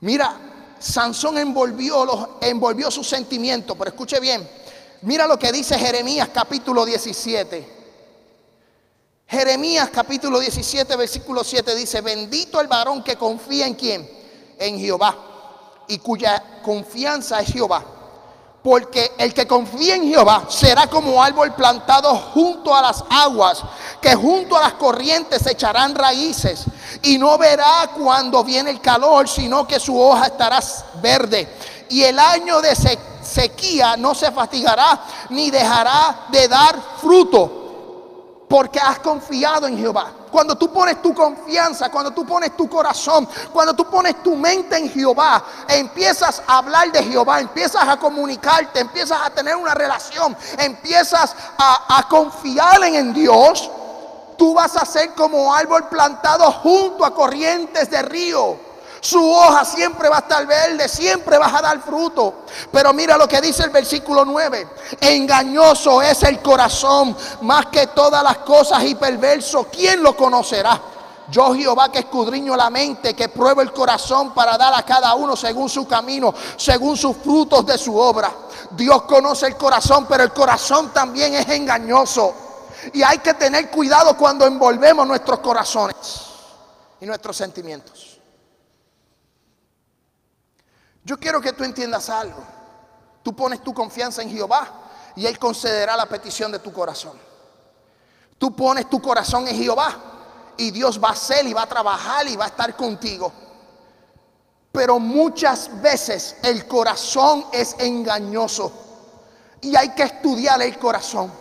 Mira, 0.00 0.34
Sansón 0.78 1.36
envolvió, 1.36 2.06
los, 2.06 2.26
envolvió 2.40 2.90
sus 2.90 3.06
sentimientos. 3.06 3.76
Pero 3.76 3.90
escuche 3.90 4.18
bien. 4.18 4.48
Mira 5.02 5.26
lo 5.26 5.38
que 5.38 5.52
dice 5.52 5.78
Jeremías 5.78 6.30
capítulo 6.32 6.86
17. 6.86 7.82
Jeremías 9.26 9.90
capítulo 9.92 10.40
17, 10.40 10.96
versículo 10.96 11.44
7 11.44 11.74
dice, 11.74 12.00
bendito 12.00 12.58
el 12.58 12.68
varón 12.68 13.04
que 13.04 13.16
confía 13.16 13.66
en 13.66 13.74
quién? 13.74 14.10
En 14.58 14.78
Jehová 14.78 15.28
y 15.88 15.98
cuya 15.98 16.60
confianza 16.62 17.40
es 17.40 17.52
Jehová. 17.52 17.84
Porque 18.62 19.12
el 19.18 19.34
que 19.34 19.46
confía 19.46 19.96
en 19.96 20.04
Jehová 20.04 20.44
será 20.48 20.86
como 20.86 21.20
árbol 21.20 21.52
plantado 21.54 22.14
junto 22.32 22.74
a 22.74 22.80
las 22.80 23.04
aguas, 23.10 23.62
que 24.00 24.14
junto 24.14 24.56
a 24.56 24.60
las 24.60 24.74
corrientes 24.74 25.44
echarán 25.46 25.96
raíces 25.96 26.66
y 27.02 27.18
no 27.18 27.36
verá 27.38 27.90
cuando 27.96 28.44
viene 28.44 28.70
el 28.70 28.80
calor, 28.80 29.28
sino 29.28 29.66
que 29.66 29.80
su 29.80 30.00
hoja 30.00 30.26
estará 30.26 30.60
verde. 31.02 31.48
Y 31.88 32.04
el 32.04 32.18
año 32.18 32.60
de 32.60 32.76
sequía 33.22 33.96
no 33.96 34.14
se 34.14 34.30
fatigará 34.30 35.00
ni 35.30 35.50
dejará 35.50 36.26
de 36.30 36.46
dar 36.46 36.78
fruto, 37.00 37.61
porque 38.52 38.78
has 38.78 38.98
confiado 38.98 39.66
en 39.66 39.78
Jehová. 39.78 40.12
Cuando 40.30 40.54
tú 40.54 40.70
pones 40.70 41.00
tu 41.00 41.14
confianza, 41.14 41.88
cuando 41.88 42.10
tú 42.10 42.26
pones 42.26 42.54
tu 42.54 42.68
corazón, 42.68 43.26
cuando 43.50 43.72
tú 43.72 43.86
pones 43.86 44.22
tu 44.22 44.36
mente 44.36 44.76
en 44.76 44.90
Jehová, 44.90 45.42
empiezas 45.66 46.42
a 46.46 46.58
hablar 46.58 46.92
de 46.92 47.02
Jehová, 47.02 47.40
empiezas 47.40 47.88
a 47.88 47.96
comunicarte, 47.96 48.80
empiezas 48.80 49.18
a 49.24 49.30
tener 49.30 49.56
una 49.56 49.72
relación, 49.72 50.36
empiezas 50.58 51.34
a, 51.56 52.06
confiar 52.10 52.84
en 52.84 53.14
Dios, 53.14 53.70
tú 54.36 54.52
vas 54.52 54.76
a 54.76 54.84
ser 54.84 55.14
como 55.14 55.54
árbol 55.54 55.88
plantado 55.88 56.52
junto 56.52 57.06
a 57.06 57.14
corrientes 57.14 57.88
de 57.88 58.02
río 58.02 58.71
Su 59.02 59.32
hoja 59.32 59.64
siempre 59.64 60.08
va 60.08 60.18
a 60.18 60.20
estar 60.20 60.46
verde, 60.46 60.88
siempre 60.88 61.36
vas 61.36 61.52
a 61.52 61.60
dar 61.60 61.80
fruto. 61.80 62.44
Pero 62.70 62.92
mira 62.92 63.16
lo 63.16 63.26
que 63.26 63.40
dice 63.40 63.64
el 63.64 63.70
versículo 63.70 64.24
9. 64.24 64.68
Engañoso 65.00 66.00
es 66.00 66.22
el 66.22 66.40
corazón 66.40 67.16
más 67.40 67.66
que 67.66 67.88
todas 67.88 68.22
las 68.22 68.38
cosas 68.38 68.84
y 68.84 68.94
perverso. 68.94 69.66
¿Quién 69.72 70.04
lo 70.04 70.16
conocerá? 70.16 70.80
Yo 71.28 71.52
Jehová 71.52 71.90
que 71.90 71.98
escudriño 71.98 72.54
la 72.54 72.70
mente, 72.70 73.12
que 73.14 73.28
pruebo 73.28 73.60
el 73.60 73.72
corazón 73.72 74.32
para 74.32 74.56
dar 74.56 74.72
a 74.72 74.84
cada 74.84 75.14
uno 75.16 75.34
según 75.34 75.68
su 75.68 75.84
camino, 75.88 76.32
según 76.56 76.96
sus 76.96 77.16
frutos 77.16 77.66
de 77.66 77.78
su 77.78 77.96
obra. 77.98 78.32
Dios 78.70 79.02
conoce 79.02 79.48
el 79.48 79.56
corazón, 79.56 80.06
pero 80.08 80.22
el 80.22 80.32
corazón 80.32 80.92
también 80.92 81.34
es 81.34 81.48
engañoso. 81.48 82.32
Y 82.92 83.02
hay 83.02 83.18
que 83.18 83.34
tener 83.34 83.68
cuidado 83.68 84.16
cuando 84.16 84.46
envolvemos 84.46 85.04
nuestros 85.08 85.40
corazones 85.40 85.96
y 87.00 87.06
nuestros 87.06 87.36
sentimientos. 87.36 88.11
Yo 91.04 91.18
quiero 91.18 91.40
que 91.40 91.52
tú 91.52 91.64
entiendas 91.64 92.08
algo. 92.08 92.42
Tú 93.22 93.34
pones 93.34 93.62
tu 93.62 93.72
confianza 93.72 94.22
en 94.22 94.30
Jehová 94.30 94.68
y 95.16 95.26
Él 95.26 95.38
concederá 95.38 95.96
la 95.96 96.06
petición 96.06 96.50
de 96.52 96.58
tu 96.58 96.72
corazón. 96.72 97.18
Tú 98.38 98.54
pones 98.54 98.88
tu 98.88 99.00
corazón 99.00 99.46
en 99.46 99.56
Jehová 99.56 99.94
y 100.56 100.70
Dios 100.70 101.02
va 101.02 101.10
a 101.10 101.12
hacer 101.12 101.46
y 101.46 101.52
va 101.52 101.62
a 101.62 101.68
trabajar 101.68 102.26
y 102.26 102.36
va 102.36 102.44
a 102.44 102.48
estar 102.48 102.74
contigo. 102.76 103.32
Pero 104.72 104.98
muchas 104.98 105.80
veces 105.80 106.36
el 106.42 106.66
corazón 106.66 107.46
es 107.52 107.76
engañoso 107.78 108.72
y 109.60 109.76
hay 109.76 109.90
que 109.90 110.04
estudiar 110.04 110.60
el 110.62 110.78
corazón. 110.78 111.32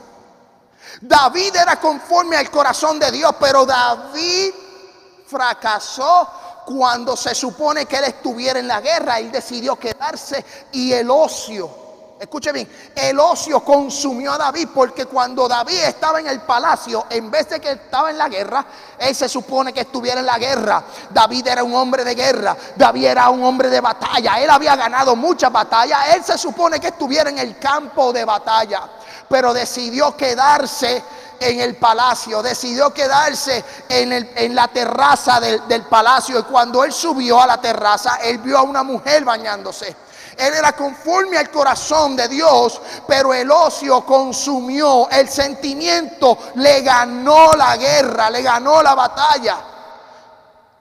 David 0.99 1.55
era 1.55 1.79
conforme 1.79 2.35
al 2.35 2.51
corazón 2.51 2.99
de 2.99 3.11
Dios, 3.11 3.33
pero 3.39 3.65
David 3.65 4.51
fracasó 5.25 6.27
cuando 6.65 7.15
se 7.15 7.35
supone 7.35 7.85
que 7.85 7.97
él 7.97 8.05
estuviera 8.05 8.59
en 8.59 8.67
la 8.67 8.81
guerra. 8.81 9.19
Él 9.19 9.31
decidió 9.31 9.75
quedarse 9.75 10.43
y 10.71 10.93
el 10.93 11.09
ocio 11.09 11.81
escuche 12.21 12.51
bien, 12.51 12.69
el 12.95 13.19
ocio 13.19 13.61
consumió 13.61 14.33
a 14.33 14.37
David 14.37 14.67
porque 14.75 15.07
cuando 15.07 15.47
David 15.47 15.79
estaba 15.85 16.19
en 16.19 16.27
el 16.27 16.41
palacio, 16.41 17.07
en 17.09 17.31
vez 17.31 17.49
de 17.49 17.59
que 17.59 17.71
estaba 17.71 18.11
en 18.11 18.17
la 18.19 18.29
guerra, 18.29 18.63
él 18.99 19.15
se 19.15 19.27
supone 19.27 19.73
que 19.73 19.81
estuviera 19.81 20.19
en 20.19 20.27
la 20.27 20.37
guerra. 20.37 20.83
David 21.09 21.47
era 21.47 21.63
un 21.63 21.73
hombre 21.73 22.03
de 22.03 22.13
guerra, 22.13 22.55
David 22.75 23.05
era 23.05 23.31
un 23.31 23.43
hombre 23.43 23.71
de 23.71 23.81
batalla, 23.81 24.39
él 24.39 24.51
había 24.51 24.75
ganado 24.75 25.15
muchas 25.15 25.51
batallas, 25.51 26.15
él 26.15 26.23
se 26.23 26.37
supone 26.37 26.79
que 26.79 26.89
estuviera 26.89 27.31
en 27.31 27.39
el 27.39 27.57
campo 27.57 28.13
de 28.13 28.23
batalla, 28.23 28.87
pero 29.27 29.51
decidió 29.51 30.15
quedarse 30.15 31.03
en 31.41 31.59
el 31.59 31.75
palacio, 31.75 32.41
decidió 32.43 32.93
quedarse 32.93 33.63
en, 33.89 34.29
en 34.35 34.55
la 34.55 34.67
terraza 34.67 35.39
del, 35.39 35.67
del 35.67 35.81
palacio 35.83 36.39
y 36.39 36.43
cuando 36.43 36.83
él 36.83 36.93
subió 36.93 37.41
a 37.41 37.47
la 37.47 37.59
terraza, 37.59 38.17
él 38.21 38.37
vio 38.37 38.59
a 38.59 38.61
una 38.61 38.83
mujer 38.83 39.25
bañándose. 39.25 39.95
Él 40.37 40.53
era 40.53 40.71
conforme 40.71 41.37
al 41.37 41.51
corazón 41.51 42.15
de 42.15 42.27
Dios, 42.27 42.81
pero 43.07 43.33
el 43.33 43.51
ocio 43.51 44.05
consumió, 44.05 45.09
el 45.09 45.27
sentimiento 45.27 46.37
le 46.55 46.81
ganó 46.81 47.53
la 47.53 47.75
guerra, 47.75 48.29
le 48.29 48.41
ganó 48.41 48.81
la 48.81 48.95
batalla. 48.95 49.57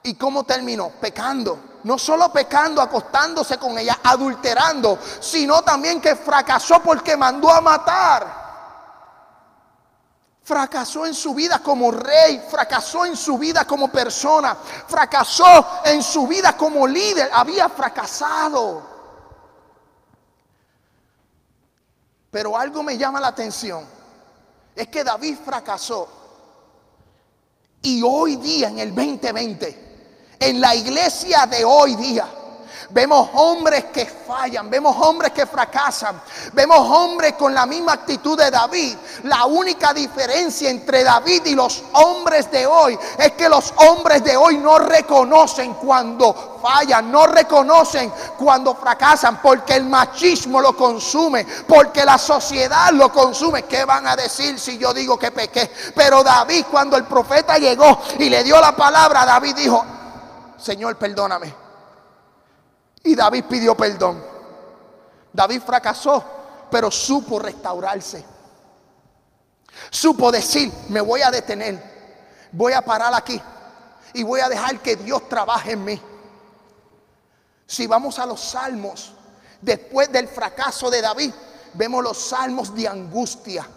¿Y 0.03 0.15
cómo 0.15 0.43
terminó? 0.43 0.89
Pecando. 0.89 1.59
No 1.83 1.97
solo 1.97 2.31
pecando, 2.31 2.81
acostándose 2.81 3.57
con 3.57 3.77
ella, 3.77 3.99
adulterando, 4.03 4.99
sino 5.19 5.63
también 5.63 5.99
que 5.99 6.15
fracasó 6.15 6.79
porque 6.81 7.17
mandó 7.17 7.51
a 7.51 7.61
matar. 7.61 8.40
Fracasó 10.43 11.05
en 11.05 11.13
su 11.13 11.35
vida 11.35 11.59
como 11.59 11.91
rey, 11.91 12.43
fracasó 12.49 13.05
en 13.05 13.15
su 13.15 13.37
vida 13.37 13.65
como 13.65 13.91
persona, 13.91 14.55
fracasó 14.87 15.81
en 15.85 16.01
su 16.01 16.27
vida 16.27 16.57
como 16.57 16.87
líder, 16.87 17.29
había 17.31 17.69
fracasado. 17.69 18.81
Pero 22.31 22.57
algo 22.57 22.81
me 22.81 22.97
llama 22.97 23.19
la 23.19 23.27
atención. 23.27 23.85
Es 24.75 24.87
que 24.87 25.03
David 25.03 25.37
fracasó. 25.45 26.07
Y 27.83 28.01
hoy 28.03 28.37
día, 28.37 28.69
en 28.69 28.79
el 28.79 28.95
2020, 28.95 30.37
en 30.39 30.61
la 30.61 30.73
iglesia 30.73 31.45
de 31.45 31.65
hoy 31.65 31.95
día, 31.95 32.27
Vemos 32.93 33.29
hombres 33.35 33.85
que 33.85 34.05
fallan, 34.05 34.69
vemos 34.69 34.95
hombres 34.97 35.31
que 35.31 35.45
fracasan, 35.45 36.21
vemos 36.51 36.77
hombres 36.77 37.33
con 37.33 37.53
la 37.53 37.65
misma 37.65 37.93
actitud 37.93 38.37
de 38.37 38.51
David. 38.51 38.97
La 39.23 39.45
única 39.45 39.93
diferencia 39.93 40.69
entre 40.69 41.03
David 41.03 41.45
y 41.45 41.55
los 41.55 41.83
hombres 41.93 42.51
de 42.51 42.65
hoy 42.65 42.99
es 43.17 43.31
que 43.33 43.47
los 43.47 43.73
hombres 43.77 44.23
de 44.25 44.35
hoy 44.35 44.57
no 44.57 44.77
reconocen 44.77 45.75
cuando 45.75 46.59
fallan, 46.61 47.09
no 47.09 47.27
reconocen 47.27 48.11
cuando 48.37 48.75
fracasan, 48.75 49.41
porque 49.41 49.75
el 49.75 49.85
machismo 49.85 50.59
lo 50.59 50.75
consume, 50.75 51.45
porque 51.67 52.03
la 52.03 52.17
sociedad 52.17 52.91
lo 52.91 53.09
consume. 53.11 53.63
¿Qué 53.63 53.85
van 53.85 54.05
a 54.05 54.17
decir 54.17 54.59
si 54.59 54.77
yo 54.77 54.93
digo 54.93 55.17
que 55.17 55.31
pequé? 55.31 55.71
Pero 55.95 56.23
David, 56.23 56.65
cuando 56.69 56.97
el 56.97 57.05
profeta 57.05 57.57
llegó 57.57 58.01
y 58.19 58.29
le 58.29 58.43
dio 58.43 58.59
la 58.59 58.75
palabra, 58.75 59.25
David 59.25 59.55
dijo, 59.55 59.85
Señor, 60.57 60.97
perdóname. 60.97 61.60
Y 63.03 63.15
David 63.15 63.45
pidió 63.49 63.75
perdón. 63.75 64.23
David 65.33 65.61
fracasó, 65.61 66.23
pero 66.69 66.91
supo 66.91 67.39
restaurarse. 67.39 68.23
Supo 69.89 70.31
decir, 70.31 70.71
me 70.89 71.01
voy 71.01 71.21
a 71.21 71.31
detener, 71.31 72.49
voy 72.51 72.73
a 72.73 72.81
parar 72.81 73.13
aquí 73.13 73.41
y 74.13 74.23
voy 74.23 74.41
a 74.41 74.49
dejar 74.49 74.79
que 74.81 74.95
Dios 74.95 75.27
trabaje 75.29 75.71
en 75.71 75.83
mí. 75.83 76.01
Si 77.65 77.87
vamos 77.87 78.19
a 78.19 78.25
los 78.25 78.41
salmos, 78.41 79.13
después 79.61 80.11
del 80.11 80.27
fracaso 80.27 80.89
de 80.89 81.01
David, 81.01 81.31
vemos 81.73 82.03
los 82.03 82.17
salmos 82.17 82.75
de 82.75 82.87
angustia. 82.87 83.67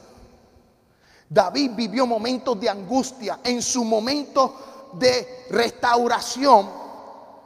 David 1.28 1.70
vivió 1.74 2.06
momentos 2.06 2.58
de 2.58 2.68
angustia. 2.68 3.38
En 3.44 3.62
su 3.62 3.84
momento 3.84 4.90
de 4.94 5.46
restauración, 5.50 6.83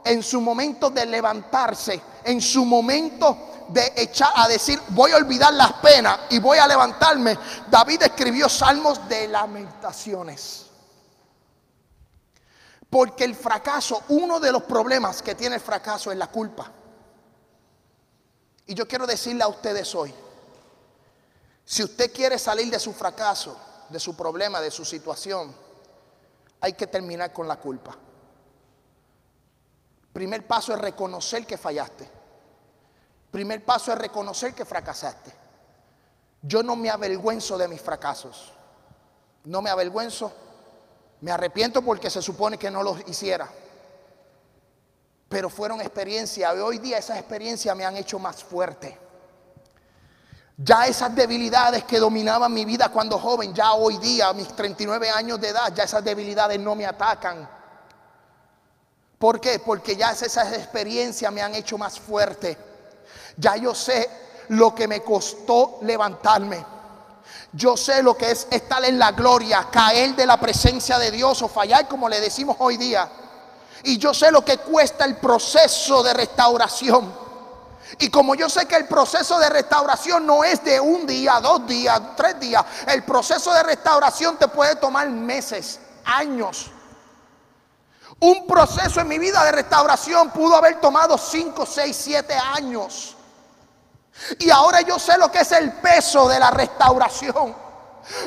en 0.03 0.23
su 0.23 0.41
momento 0.41 0.89
de 0.89 1.05
levantarse, 1.05 2.01
en 2.23 2.41
su 2.41 2.65
momento 2.65 3.65
de 3.69 3.93
echar 3.95 4.31
a 4.35 4.47
decir, 4.47 4.81
voy 4.89 5.11
a 5.11 5.17
olvidar 5.17 5.53
las 5.53 5.73
penas 5.73 6.19
y 6.29 6.39
voy 6.39 6.57
a 6.57 6.67
levantarme, 6.67 7.37
David 7.69 8.03
escribió 8.03 8.49
salmos 8.49 9.07
de 9.07 9.27
lamentaciones. 9.27 10.65
Porque 12.89 13.23
el 13.23 13.35
fracaso, 13.35 14.03
uno 14.09 14.39
de 14.39 14.51
los 14.51 14.63
problemas 14.63 15.21
que 15.21 15.35
tiene 15.35 15.55
el 15.55 15.61
fracaso 15.61 16.11
es 16.11 16.17
la 16.17 16.27
culpa. 16.27 16.71
Y 18.65 18.73
yo 18.73 18.87
quiero 18.87 19.05
decirle 19.05 19.43
a 19.43 19.47
ustedes 19.47 19.93
hoy, 19.93 20.13
si 21.63 21.83
usted 21.83 22.11
quiere 22.11 22.39
salir 22.39 22.71
de 22.71 22.79
su 22.79 22.93
fracaso, 22.93 23.55
de 23.89 23.99
su 23.99 24.15
problema, 24.15 24.59
de 24.59 24.71
su 24.71 24.83
situación, 24.83 25.55
hay 26.61 26.73
que 26.73 26.87
terminar 26.87 27.31
con 27.31 27.47
la 27.47 27.57
culpa. 27.57 27.95
Primer 30.19 30.45
paso 30.45 30.73
es 30.73 30.79
reconocer 30.79 31.45
que 31.45 31.57
fallaste. 31.57 32.05
Primer 33.31 33.63
paso 33.63 33.93
es 33.93 33.97
reconocer 33.97 34.53
que 34.53 34.65
fracasaste. 34.65 35.31
Yo 36.41 36.61
no 36.61 36.75
me 36.75 36.89
avergüenzo 36.89 37.57
de 37.57 37.69
mis 37.69 37.79
fracasos. 37.79 38.51
No 39.45 39.61
me 39.61 39.69
avergüenzo. 39.69 40.29
Me 41.21 41.31
arrepiento 41.31 41.81
porque 41.81 42.09
se 42.09 42.21
supone 42.21 42.57
que 42.57 42.69
no 42.69 42.83
los 42.83 42.99
hiciera. 43.07 43.47
Pero 45.29 45.49
fueron 45.49 45.79
experiencias. 45.79 46.53
Hoy 46.53 46.79
día 46.79 46.97
esas 46.97 47.17
experiencias 47.17 47.73
me 47.77 47.85
han 47.85 47.95
hecho 47.95 48.19
más 48.19 48.43
fuerte. 48.43 48.97
Ya 50.57 50.85
esas 50.85 51.15
debilidades 51.15 51.85
que 51.85 51.97
dominaban 51.97 52.53
mi 52.53 52.65
vida 52.65 52.89
cuando 52.89 53.17
joven, 53.17 53.53
ya 53.53 53.71
hoy 53.71 53.97
día, 53.99 54.27
a 54.27 54.33
mis 54.33 54.53
39 54.53 55.11
años 55.11 55.39
de 55.39 55.47
edad, 55.47 55.73
ya 55.73 55.85
esas 55.85 56.03
debilidades 56.03 56.59
no 56.59 56.75
me 56.75 56.85
atacan 56.85 57.58
¿Por 59.19 59.41
qué? 59.41 59.59
Porque 59.59 59.97
ya 59.97 60.11
esas 60.11 60.53
experiencias 60.53 61.31
me 61.31 61.41
han 61.41 61.53
hecho 61.53 61.77
más 61.77 61.99
fuerte. 61.99 62.57
Ya 63.35 63.57
yo 63.57 63.75
sé 63.75 64.09
lo 64.47 64.73
que 64.73 64.87
me 64.87 65.03
costó 65.03 65.79
levantarme. 65.81 66.65
Yo 67.51 67.75
sé 67.75 68.01
lo 68.01 68.15
que 68.15 68.31
es 68.31 68.47
estar 68.49 68.83
en 68.85 68.97
la 68.97 69.11
gloria, 69.11 69.67
caer 69.69 70.15
de 70.15 70.25
la 70.25 70.39
presencia 70.39 70.97
de 70.97 71.11
Dios 71.11 71.41
o 71.41 71.49
fallar 71.49 71.87
como 71.87 72.07
le 72.07 72.21
decimos 72.21 72.55
hoy 72.59 72.77
día. 72.77 73.09
Y 73.83 73.97
yo 73.97 74.13
sé 74.13 74.31
lo 74.31 74.45
que 74.45 74.57
cuesta 74.59 75.03
el 75.03 75.17
proceso 75.17 76.01
de 76.01 76.13
restauración. 76.13 77.13
Y 77.97 78.09
como 78.09 78.35
yo 78.35 78.47
sé 78.49 78.67
que 78.67 78.75
el 78.77 78.87
proceso 78.87 79.37
de 79.39 79.49
restauración 79.49 80.25
no 80.25 80.45
es 80.45 80.63
de 80.63 80.79
un 80.79 81.05
día, 81.05 81.39
dos 81.41 81.67
días, 81.67 81.99
tres 82.15 82.39
días, 82.39 82.63
el 82.87 83.03
proceso 83.03 83.53
de 83.53 83.63
restauración 83.63 84.37
te 84.37 84.47
puede 84.47 84.77
tomar 84.77 85.09
meses, 85.09 85.79
años. 86.05 86.71
Un 88.21 88.45
proceso 88.47 88.99
en 88.99 89.07
mi 89.07 89.17
vida 89.17 89.43
de 89.45 89.51
restauración 89.53 90.29
pudo 90.31 90.55
haber 90.55 90.81
tomado 90.81 91.17
5, 91.17 91.65
6, 91.65 91.97
7 91.99 92.33
años. 92.55 93.15
Y 94.39 94.49
ahora 94.49 94.81
yo 94.81 94.99
sé 94.99 95.17
lo 95.17 95.31
que 95.31 95.39
es 95.39 95.51
el 95.53 95.71
peso 95.73 96.27
de 96.27 96.39
la 96.39 96.51
restauración. 96.51 97.55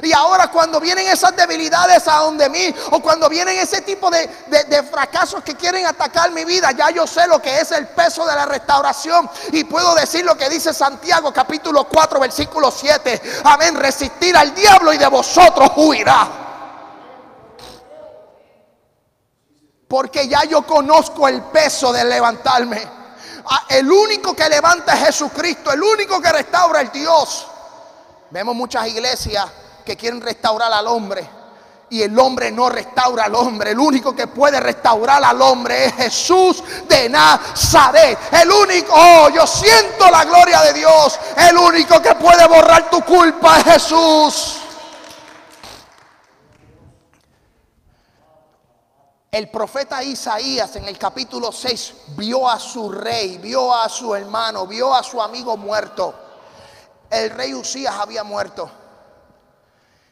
Y 0.03 0.12
ahora 0.12 0.49
cuando 0.49 0.80
vienen 0.80 1.09
esas 1.09 1.34
debilidades 1.36 2.07
a 2.07 2.18
donde 2.18 2.49
mí, 2.49 2.74
o 2.93 3.01
cuando 3.01 3.28
vienen 3.28 3.59
ese 3.59 3.80
tipo 3.82 4.11
de, 4.11 4.28
de, 4.47 4.82
fracasos 4.84 5.43
que 5.43 5.57
quieren 5.57 5.84
atacar 5.86 6.30
mi 6.30 6.45
vida, 6.45 6.70
ya 6.70 6.90
yo 6.90 7.07
sé 7.07 7.26
lo 7.26 7.43
que 7.43 7.61
es 7.61 7.72
el 7.72 7.88
peso 7.88 8.24
de 8.24 8.34
la 8.34 8.47
restauración. 8.47 9.28
Y 9.51 9.64
puedo 9.64 9.95
decir 9.95 10.24
lo 10.24 10.36
que 10.36 10.49
dice 10.49 10.72
Santiago 10.72 11.32
capítulo 11.32 11.84
4, 11.84 12.20
versículo 12.20 12.70
7. 12.70 13.43
Amén, 13.45 13.74
resistir 13.74 14.36
al 14.36 14.55
diablo 14.55 14.93
y 14.93 14.99
de 14.99 15.09
vosotros 15.09 15.72
huirá. 15.76 16.41
Porque 19.93 20.26
ya 20.26 20.45
yo 20.45 20.62
conozco 20.62 21.28
el 21.28 21.43
peso 21.43 21.93
de 21.93 22.03
levantarme. 22.07 22.82
Ah, 23.45 23.66
el 23.68 23.93
único 23.93 24.34
que 24.34 24.49
levanta 24.49 24.95
es 24.95 25.01
Jesucristo, 25.01 25.70
el 25.70 25.82
único 25.82 26.18
que 26.18 26.32
restaura 26.32 26.80
es 26.80 26.90
Dios. 26.95 27.47
Vemos 28.30 28.55
muchas 28.55 28.88
iglesias 28.88 29.45
que 29.84 29.95
quieren 29.95 30.22
restaurar 30.22 30.72
al 30.72 30.86
hombre. 30.86 31.28
Y 31.90 32.01
el 32.01 32.18
hombre 32.18 32.51
no 32.51 32.70
restaura 32.70 33.24
al 33.24 33.34
hombre. 33.34 33.72
El 33.72 33.78
único 33.80 34.16
que 34.16 34.28
puede 34.28 34.61
restaurar 34.61 35.22
al 35.22 35.43
hombre 35.43 35.84
es 35.84 35.93
Jesús 35.93 36.64
de 36.88 37.11
Nazaret. 37.11 38.18
El 38.32 38.51
único, 38.51 38.95
oh, 38.97 39.28
yo 39.28 39.47
siento 39.47 40.11
la 40.11 40.24
gloria 40.24 40.62
de 40.62 40.72
Dios. 40.72 41.20
El 41.36 41.59
único 41.59 42.01
que 42.01 42.14
puede 42.14 42.49
borrar 42.49 42.88
tu 42.88 43.03
culpa 43.03 43.59
es 43.59 43.64
Jesús. 43.64 44.61
El 49.33 49.49
profeta 49.49 50.05
Isaías 50.05 50.76
en 50.76 50.85
el 50.85 50.99
capítulo 50.99 51.51
6 51.53 51.95
vio 52.18 52.47
a 52.47 52.59
su 52.59 52.93
rey, 52.93 53.39
vio 53.39 53.74
a 53.74 53.89
su 53.89 54.14
hermano, 54.14 54.66
vio 54.66 54.93
a 54.95 55.03
su 55.03 55.22
amigo 55.22 55.57
muerto. 55.57 56.14
El 57.09 57.30
rey 57.30 57.55
Usías 57.55 57.95
había 57.95 58.24
muerto. 58.24 58.70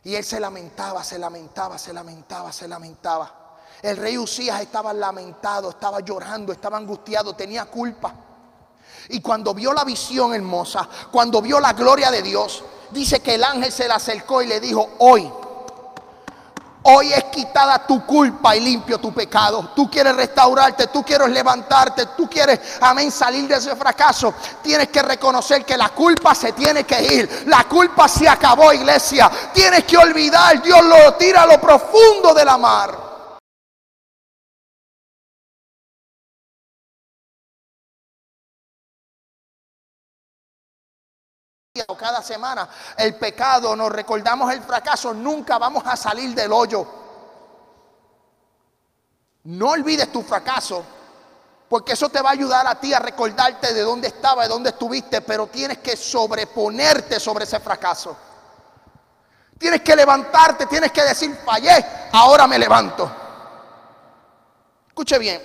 Y 0.05 0.15
él 0.15 0.25
se 0.25 0.41
lamentaba, 0.41 1.05
se 1.05 1.19
lamentaba, 1.19 1.77
se 1.77 1.93
lamentaba, 1.93 2.51
se 2.51 2.67
lamentaba. 2.67 3.59
El 3.83 3.99
rey 3.99 4.17
Usías 4.17 4.59
estaba 4.63 4.95
lamentado, 4.95 5.69
estaba 5.69 6.01
llorando, 6.01 6.51
estaba 6.51 6.79
angustiado, 6.79 7.37
tenía 7.37 7.67
culpa. 7.67 8.15
Y 9.11 9.21
cuando 9.21 9.53
vio 9.53 9.75
la 9.75 9.85
visión 9.85 10.33
hermosa, 10.33 10.89
cuando 11.13 11.43
vio 11.43 11.61
la 11.61 11.75
gloria 11.75 12.11
de 12.11 12.23
Dios, 12.23 12.65
dice 12.91 13.21
que 13.21 13.35
el 13.35 13.45
ángel 13.45 13.71
se 13.71 13.87
le 13.87 13.93
acercó 13.93 14.41
y 14.41 14.47
le 14.47 14.61
dijo, 14.61 14.93
hoy 15.01 15.31
Hoy 16.83 17.13
es 17.13 17.25
quitada 17.25 17.87
tu 17.87 18.07
culpa 18.07 18.57
y 18.57 18.61
limpio 18.61 18.99
tu 18.99 19.13
pecado. 19.13 19.73
Tú 19.77 19.91
quieres 19.91 20.17
restaurarte, 20.17 20.87
tú 20.87 21.05
quieres 21.05 21.29
levantarte, 21.29 22.07
tú 22.17 22.29
quieres, 22.29 22.59
amén, 22.81 23.11
salir 23.11 23.47
de 23.47 23.57
ese 23.57 23.77
fracaso. 23.77 24.33
Tienes 24.63 24.89
que 24.89 25.03
reconocer 25.03 25.65
que 25.65 25.77
la 25.77 25.91
culpa 25.91 26.35
se 26.35 26.53
tiene 26.53 26.85
que 26.85 27.03
ir. 27.03 27.45
La 27.47 27.65
culpa 27.65 28.09
se 28.09 28.27
acabó, 28.27 28.73
iglesia. 28.73 29.31
Tienes 29.53 29.85
que 29.85 29.99
olvidar. 29.99 30.63
Dios 30.63 30.83
lo 30.85 31.15
tira 31.15 31.43
a 31.43 31.47
lo 31.47 31.61
profundo 31.61 32.33
de 32.33 32.45
la 32.47 32.57
mar. 32.57 33.10
O 41.87 41.97
cada 41.97 42.21
semana 42.21 42.69
el 42.97 43.15
pecado, 43.15 43.77
nos 43.77 43.93
recordamos 43.93 44.53
el 44.53 44.61
fracaso, 44.61 45.15
nunca 45.15 45.57
vamos 45.57 45.85
a 45.87 45.97
salir 45.97 46.35
del 46.35 46.53
hoyo. 46.53 46.85
No 49.45 49.71
olvides 49.71 50.11
tu 50.11 50.23
fracaso, 50.23 50.85
porque 51.69 51.93
eso 51.93 52.09
te 52.09 52.21
va 52.21 52.31
a 52.31 52.33
ayudar 52.33 52.67
a 52.67 52.75
ti 52.75 52.93
a 52.93 52.99
recordarte 52.99 53.73
de 53.73 53.83
dónde 53.83 54.09
estaba, 54.09 54.43
de 54.43 54.49
dónde 54.49 54.71
estuviste, 54.71 55.21
pero 55.21 55.47
tienes 55.47 55.79
que 55.79 55.97
sobreponerte 55.97 57.21
sobre 57.21 57.45
ese 57.45 57.61
fracaso. 57.61 58.17
Tienes 59.57 59.83
que 59.83 59.95
levantarte, 59.95 60.67
tienes 60.67 60.91
que 60.91 61.03
decir, 61.03 61.39
fallé, 61.45 61.87
ahora 62.13 62.49
me 62.49 62.59
levanto. 62.59 63.09
Escuche 64.89 65.19
bien. 65.19 65.41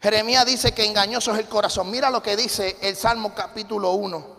Jeremías 0.00 0.46
dice 0.46 0.72
que 0.72 0.86
engañoso 0.86 1.32
es 1.32 1.38
el 1.38 1.48
corazón. 1.48 1.90
Mira 1.90 2.08
lo 2.08 2.22
que 2.22 2.34
dice 2.34 2.78
el 2.80 2.96
Salmo 2.96 3.34
capítulo 3.34 3.92
1. 3.92 4.33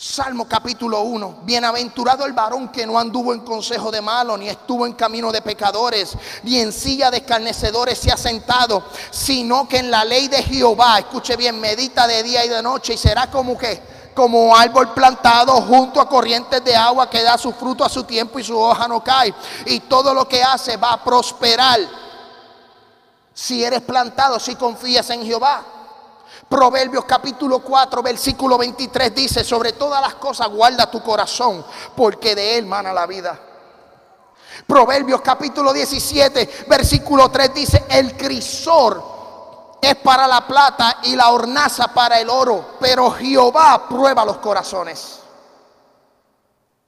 Salmo 0.00 0.46
capítulo 0.46 1.00
1. 1.00 1.38
Bienaventurado 1.42 2.24
el 2.24 2.32
varón 2.32 2.68
que 2.68 2.86
no 2.86 3.00
anduvo 3.00 3.34
en 3.34 3.40
consejo 3.40 3.90
de 3.90 4.00
malo, 4.00 4.36
ni 4.36 4.48
estuvo 4.48 4.86
en 4.86 4.92
camino 4.92 5.32
de 5.32 5.42
pecadores, 5.42 6.16
ni 6.44 6.60
en 6.60 6.72
silla 6.72 7.10
de 7.10 7.16
escarnecedores 7.16 7.98
se 7.98 8.12
ha 8.12 8.16
sentado, 8.16 8.84
sino 9.10 9.68
que 9.68 9.78
en 9.78 9.90
la 9.90 10.04
ley 10.04 10.28
de 10.28 10.40
Jehová, 10.40 11.00
escuche 11.00 11.34
bien, 11.34 11.60
medita 11.60 12.06
de 12.06 12.22
día 12.22 12.44
y 12.44 12.48
de 12.48 12.62
noche 12.62 12.94
y 12.94 12.96
será 12.96 13.28
como 13.28 13.58
que, 13.58 13.82
como 14.14 14.56
árbol 14.56 14.94
plantado 14.94 15.60
junto 15.62 16.00
a 16.00 16.08
corrientes 16.08 16.64
de 16.64 16.76
agua 16.76 17.10
que 17.10 17.24
da 17.24 17.36
su 17.36 17.52
fruto 17.52 17.84
a 17.84 17.88
su 17.88 18.04
tiempo 18.04 18.38
y 18.38 18.44
su 18.44 18.56
hoja 18.56 18.86
no 18.86 19.02
cae. 19.02 19.34
Y 19.66 19.80
todo 19.80 20.14
lo 20.14 20.28
que 20.28 20.40
hace 20.40 20.76
va 20.76 20.92
a 20.92 21.02
prosperar. 21.02 21.80
Si 23.34 23.64
eres 23.64 23.80
plantado, 23.80 24.38
si 24.38 24.54
confías 24.54 25.10
en 25.10 25.26
Jehová. 25.26 25.77
Proverbios 26.48 27.04
capítulo 27.04 27.58
4, 27.58 28.02
versículo 28.02 28.56
23 28.56 29.14
dice, 29.14 29.44
sobre 29.44 29.74
todas 29.74 30.00
las 30.00 30.14
cosas 30.14 30.48
guarda 30.48 30.90
tu 30.90 31.02
corazón, 31.02 31.64
porque 31.94 32.34
de 32.34 32.56
él 32.56 32.64
mana 32.64 32.92
la 32.92 33.06
vida. 33.06 33.38
Proverbios 34.66 35.20
capítulo 35.20 35.72
17, 35.72 36.66
versículo 36.68 37.30
3 37.30 37.54
dice, 37.54 37.84
el 37.90 38.16
crisor 38.16 39.02
es 39.80 39.94
para 39.96 40.26
la 40.26 40.46
plata 40.46 40.98
y 41.02 41.14
la 41.16 41.30
hornaza 41.30 41.88
para 41.88 42.18
el 42.18 42.30
oro, 42.30 42.76
pero 42.80 43.10
Jehová 43.10 43.86
prueba 43.86 44.24
los 44.24 44.38
corazones. 44.38 45.20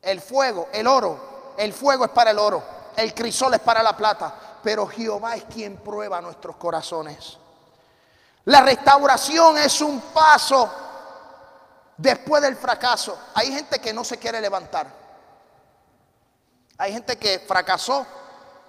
El 0.00 0.22
fuego, 0.22 0.68
el 0.72 0.86
oro, 0.86 1.52
el 1.58 1.74
fuego 1.74 2.06
es 2.06 2.11
para 2.11 2.30
el 2.30 2.38
oro, 2.38 2.62
el 2.96 3.12
crisol 3.12 3.52
es 3.52 3.61
para 3.61 3.82
la 3.82 3.94
plata, 3.94 4.34
pero 4.62 4.86
Jehová 4.86 5.36
es 5.36 5.44
quien 5.44 5.76
prueba 5.76 6.22
nuestros 6.22 6.56
corazones. 6.56 7.36
La 8.51 8.62
restauración 8.62 9.59
es 9.59 9.80
un 9.80 10.01
paso 10.01 10.68
después 11.96 12.42
del 12.42 12.57
fracaso. 12.57 13.16
Hay 13.32 13.53
gente 13.53 13.78
que 13.78 13.92
no 13.92 14.03
se 14.03 14.18
quiere 14.18 14.40
levantar. 14.40 14.88
Hay 16.76 16.92
gente 16.92 17.16
que 17.16 17.38
fracasó 17.38 18.05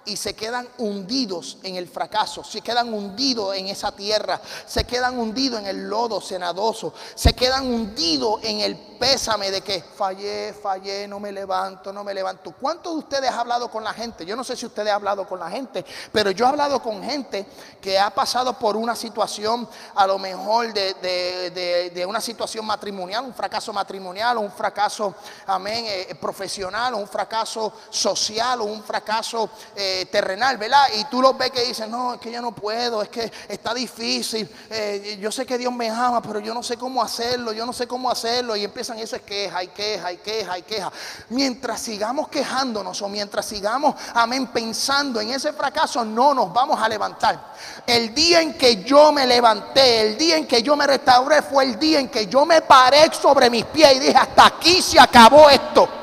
y 0.04 0.16
se 0.16 0.34
quedan 0.34 0.68
hundidos 0.78 1.58
en 1.62 1.76
el 1.76 1.88
fracaso, 1.88 2.42
se 2.42 2.60
quedan 2.60 2.92
hundidos 2.92 3.54
en 3.56 3.68
esa 3.68 3.92
tierra, 3.92 4.40
se 4.66 4.84
quedan 4.84 5.18
hundidos 5.18 5.60
en 5.60 5.66
el 5.66 5.88
lodo 5.88 6.20
cenadoso, 6.20 6.92
se 7.14 7.34
quedan 7.34 7.66
hundidos 7.66 8.42
en 8.42 8.60
el 8.60 8.76
pésame 8.76 9.50
de 9.50 9.62
que 9.62 9.82
fallé, 9.82 10.52
fallé, 10.52 11.08
no 11.08 11.18
me 11.18 11.32
levanto, 11.32 11.92
no 11.92 12.04
me 12.04 12.14
levanto. 12.14 12.52
¿Cuántos 12.52 12.92
de 12.92 12.98
ustedes 13.00 13.30
han 13.30 13.40
hablado 13.40 13.70
con 13.70 13.82
la 13.82 13.92
gente? 13.92 14.24
Yo 14.24 14.36
no 14.36 14.44
sé 14.44 14.56
si 14.56 14.66
ustedes 14.66 14.90
han 14.90 14.96
hablado 14.96 15.26
con 15.26 15.40
la 15.40 15.50
gente, 15.50 15.84
pero 16.12 16.30
yo 16.30 16.44
he 16.44 16.48
hablado 16.48 16.80
con 16.80 17.02
gente 17.02 17.46
que 17.80 17.98
ha 17.98 18.10
pasado 18.10 18.56
por 18.58 18.76
una 18.76 18.94
situación, 18.94 19.68
a 19.96 20.06
lo 20.06 20.18
mejor 20.18 20.72
de, 20.72 22.04
una 22.06 22.20
situación 22.20 22.64
matrimonial, 22.64 23.24
un 23.24 23.34
fracaso 23.34 23.72
matrimonial, 23.72 24.38
un 24.38 24.52
fracaso, 24.52 25.14
amén, 25.46 25.84
eh, 25.86 26.16
profesional, 26.20 26.94
un 26.94 27.08
fracaso 27.08 27.72
social, 27.90 28.60
o 28.60 28.64
un 28.64 28.82
fracaso 28.82 29.50
eh, 29.74 29.91
terrenal, 30.10 30.56
¿verdad? 30.56 30.84
Y 30.96 31.04
tú 31.04 31.20
los 31.22 31.36
ves 31.36 31.50
que 31.50 31.64
dicen, 31.64 31.90
no, 31.90 32.14
es 32.14 32.20
que 32.20 32.30
yo 32.30 32.40
no 32.40 32.52
puedo, 32.52 33.02
es 33.02 33.08
que 33.08 33.30
está 33.48 33.74
difícil, 33.74 34.48
eh, 34.70 35.18
yo 35.20 35.30
sé 35.30 35.46
que 35.46 35.58
Dios 35.58 35.72
me 35.72 35.88
ama, 35.90 36.20
pero 36.22 36.40
yo 36.40 36.54
no 36.54 36.62
sé 36.62 36.76
cómo 36.76 37.02
hacerlo, 37.02 37.52
yo 37.52 37.66
no 37.66 37.72
sé 37.72 37.86
cómo 37.86 38.10
hacerlo, 38.10 38.56
y 38.56 38.64
empiezan 38.64 38.98
eso 38.98 39.16
es 39.16 39.22
queja 39.22 39.62
y 39.62 39.68
queja 39.68 40.12
y 40.12 40.16
queja 40.18 40.58
y 40.58 40.62
queja. 40.62 40.92
Mientras 41.30 41.80
sigamos 41.80 42.28
quejándonos 42.28 43.00
o 43.02 43.08
mientras 43.08 43.46
sigamos, 43.46 43.94
amén, 44.14 44.48
pensando 44.48 45.20
en 45.20 45.30
ese 45.30 45.52
fracaso, 45.52 46.04
no 46.04 46.34
nos 46.34 46.52
vamos 46.52 46.80
a 46.80 46.88
levantar. 46.88 47.54
El 47.86 48.14
día 48.14 48.40
en 48.40 48.54
que 48.54 48.82
yo 48.82 49.12
me 49.12 49.26
levanté, 49.26 50.08
el 50.08 50.18
día 50.18 50.36
en 50.36 50.46
que 50.46 50.62
yo 50.62 50.76
me 50.76 50.86
restauré, 50.86 51.42
fue 51.42 51.64
el 51.64 51.78
día 51.78 52.00
en 52.00 52.08
que 52.08 52.26
yo 52.26 52.44
me 52.44 52.62
paré 52.62 53.10
sobre 53.12 53.50
mis 53.50 53.64
pies 53.66 53.96
y 53.96 53.98
dije, 53.98 54.16
hasta 54.16 54.46
aquí 54.46 54.80
se 54.82 54.98
acabó 54.98 55.48
esto. 55.50 56.01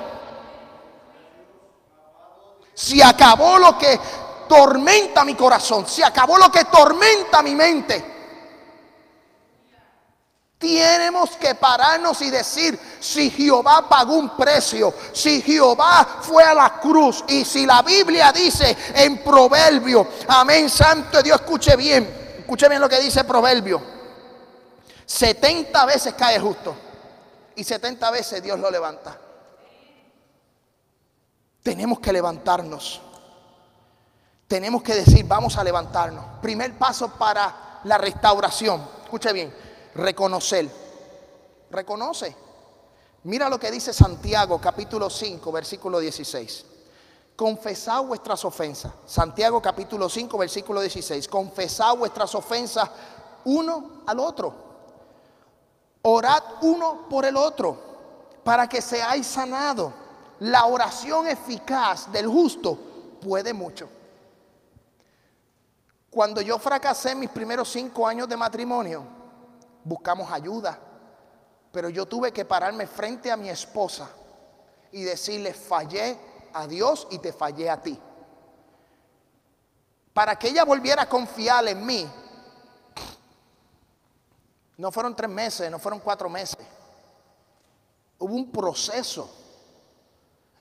Se 2.80 3.03
acabó 3.03 3.57
lo 3.57 3.77
que 3.77 3.99
tormenta 4.47 5.25
mi 5.25 5.36
corazón, 5.36 5.86
se 5.86 6.01
acabó 6.01 6.38
lo 6.38 6.49
que 6.49 6.63
tormenta 6.63 7.41
mi 7.41 7.53
mente. 7.53 8.05
Tenemos 10.57 11.32
que 11.32 11.55
pararnos 11.55 12.21
y 12.21 12.30
decir, 12.30 12.80
si 13.01 13.32
Jehová 13.32 13.89
pagó 13.89 14.13
un 14.13 14.30
precio, 14.30 14.93
si 15.11 15.41
Jehová 15.41 16.19
fue 16.21 16.41
a 16.41 16.53
la 16.53 16.80
cruz 16.80 17.25
y 17.27 17.43
si 17.43 17.65
la 17.65 17.82
Biblia 17.82 18.32
dice 18.32 18.77
en 18.95 19.17
Proverbio, 19.17 20.07
amén, 20.30 20.69
santo 20.69 21.21
Dios, 21.21 21.41
escuche 21.41 21.75
bien, 21.75 22.38
escuche 22.39 22.69
bien 22.69 22.80
lo 22.80 22.88
que 22.88 23.01
dice 23.01 23.25
Proverbio, 23.25 23.82
70 25.05 25.86
veces 25.86 26.13
cae 26.13 26.39
justo 26.39 26.73
y 27.57 27.63
70 27.65 28.09
veces 28.11 28.41
Dios 28.41 28.57
lo 28.57 28.71
levanta. 28.71 29.17
Tenemos 31.64 31.99
que 31.99 32.14
levantarnos. 32.14 33.01
Tenemos 34.47 34.82
que 34.82 34.95
decir, 34.95 35.26
vamos 35.28 35.57
a 35.57 35.64
levantarnos. 35.64 36.39
Primer 36.41 36.78
paso 36.78 37.10
para 37.12 37.82
la 37.84 37.97
restauración. 37.97 38.82
Escuche 39.03 39.32
bien 39.34 39.53
reconocer. 39.95 40.70
Reconoce. 41.70 42.36
Mira 43.24 43.49
lo 43.49 43.60
que 43.60 43.70
dice 43.70 43.93
Santiago 43.93 44.60
capítulo 44.60 45.10
5, 45.10 45.51
versículo 45.51 45.99
16. 45.99 46.66
Confesad 47.36 48.03
vuestras 48.03 48.43
ofensas. 48.45 48.91
Santiago 49.05 49.62
capítulo 49.62 50.10
5, 50.10 50.38
versículo 50.38 50.82
16. 50.82 51.28
Confesad 51.28 51.95
vuestras 51.95 52.34
ofensas 52.36 52.89
uno 53.45 54.01
al 54.07 54.20
otro. 54.20 54.53
Orad 56.01 56.43
uno 56.62 57.07
por 57.10 57.26
el 57.26 57.36
otro 57.36 57.78
para 58.43 58.68
que 58.68 58.82
seáis 58.82 59.28
sanados. 59.28 59.93
La 60.39 60.65
oración 60.65 61.27
eficaz 61.27 62.11
del 62.11 62.27
justo 62.27 62.77
puede 63.21 63.53
mucho. 63.53 63.89
Cuando 66.09 66.41
yo 66.41 66.57
fracasé 66.57 67.13
mis 67.13 67.29
primeros 67.29 67.69
cinco 67.69 68.07
años 68.07 68.27
de 68.27 68.37
matrimonio, 68.37 69.03
buscamos 69.83 70.31
ayuda, 70.31 70.79
pero 71.71 71.89
yo 71.89 72.05
tuve 72.05 72.31
que 72.31 72.45
pararme 72.45 72.87
frente 72.87 73.31
a 73.31 73.37
mi 73.37 73.49
esposa 73.49 74.09
y 74.91 75.03
decirle, 75.03 75.53
fallé 75.53 76.17
a 76.53 76.65
Dios 76.65 77.07
y 77.11 77.19
te 77.19 77.31
fallé 77.31 77.69
a 77.69 77.81
ti. 77.81 77.99
Para 80.13 80.37
que 80.37 80.47
ella 80.49 80.65
volviera 80.65 81.03
a 81.03 81.09
confiar 81.09 81.67
en 81.67 81.85
mí, 81.85 82.09
no 84.77 84.91
fueron 84.91 85.15
tres 85.15 85.29
meses, 85.29 85.69
no 85.69 85.77
fueron 85.77 85.99
cuatro 85.99 86.29
meses. 86.29 86.65
Hubo 88.17 88.33
un 88.33 88.51
proceso. 88.51 89.38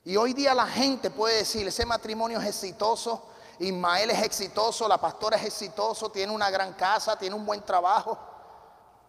Y 0.05 0.15
hoy 0.15 0.33
día 0.33 0.53
la 0.53 0.67
gente 0.67 1.09
puede 1.09 1.37
decir, 1.37 1.67
ese 1.67 1.85
matrimonio 1.85 2.39
es 2.39 2.47
exitoso, 2.47 3.23
Ismael 3.59 4.09
es 4.11 4.23
exitoso, 4.23 4.87
la 4.87 4.99
pastora 4.99 5.37
es 5.37 5.45
exitoso, 5.45 6.09
tiene 6.09 6.31
una 6.31 6.49
gran 6.49 6.73
casa, 6.73 7.17
tiene 7.17 7.35
un 7.35 7.45
buen 7.45 7.61
trabajo. 7.61 8.17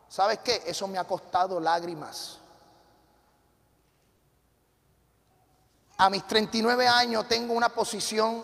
¿Sabes 0.08 0.40
qué? 0.40 0.62
Eso 0.66 0.88
me 0.88 0.98
ha 0.98 1.04
costado 1.04 1.60
lágrimas. 1.60 2.38
A 5.96 6.10
mis 6.10 6.26
39 6.26 6.88
años 6.88 7.28
tengo 7.28 7.54
una 7.54 7.68
posición 7.68 8.42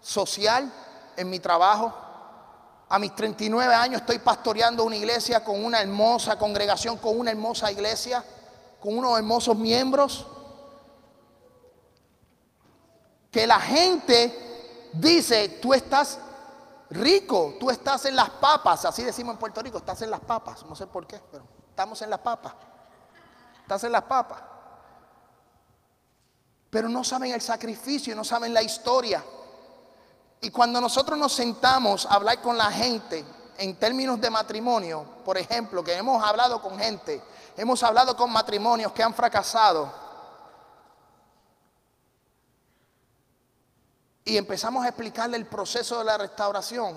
social 0.00 0.70
en 1.16 1.30
mi 1.30 1.40
trabajo. 1.40 1.92
A 2.88 2.98
mis 2.98 3.14
39 3.16 3.74
años 3.74 4.02
estoy 4.02 4.18
pastoreando 4.18 4.84
una 4.84 4.94
iglesia 4.94 5.42
con 5.42 5.64
una 5.64 5.80
hermosa 5.80 6.38
congregación, 6.38 6.98
con 6.98 7.18
una 7.18 7.30
hermosa 7.30 7.72
iglesia, 7.72 8.22
con 8.80 8.98
unos 8.98 9.16
hermosos 9.18 9.56
miembros. 9.56 10.26
Que 13.34 13.48
la 13.48 13.58
gente 13.58 14.88
dice, 14.92 15.58
tú 15.60 15.74
estás 15.74 16.20
rico, 16.90 17.56
tú 17.58 17.68
estás 17.68 18.04
en 18.04 18.14
las 18.14 18.30
papas, 18.30 18.84
así 18.84 19.02
decimos 19.02 19.32
en 19.32 19.40
Puerto 19.40 19.60
Rico, 19.60 19.78
estás 19.78 20.02
en 20.02 20.10
las 20.12 20.20
papas, 20.20 20.64
no 20.64 20.76
sé 20.76 20.86
por 20.86 21.04
qué, 21.04 21.20
pero 21.32 21.42
estamos 21.68 22.00
en 22.02 22.10
las 22.10 22.20
papas, 22.20 22.52
estás 23.60 23.82
en 23.82 23.90
las 23.90 24.04
papas. 24.04 24.40
Pero 26.70 26.88
no 26.88 27.02
saben 27.02 27.32
el 27.32 27.40
sacrificio, 27.40 28.14
no 28.14 28.22
saben 28.22 28.54
la 28.54 28.62
historia. 28.62 29.20
Y 30.40 30.50
cuando 30.50 30.80
nosotros 30.80 31.18
nos 31.18 31.32
sentamos 31.32 32.06
a 32.06 32.14
hablar 32.14 32.40
con 32.40 32.56
la 32.56 32.70
gente 32.70 33.24
en 33.58 33.74
términos 33.80 34.20
de 34.20 34.30
matrimonio, 34.30 35.04
por 35.24 35.38
ejemplo, 35.38 35.82
que 35.82 35.94
hemos 35.94 36.22
hablado 36.22 36.62
con 36.62 36.78
gente, 36.78 37.20
hemos 37.56 37.82
hablado 37.82 38.16
con 38.16 38.30
matrimonios 38.30 38.92
que 38.92 39.02
han 39.02 39.12
fracasado, 39.12 40.03
y 44.24 44.36
empezamos 44.36 44.84
a 44.84 44.88
explicarle 44.88 45.36
el 45.36 45.46
proceso 45.46 45.98
de 45.98 46.04
la 46.04 46.16
restauración, 46.16 46.96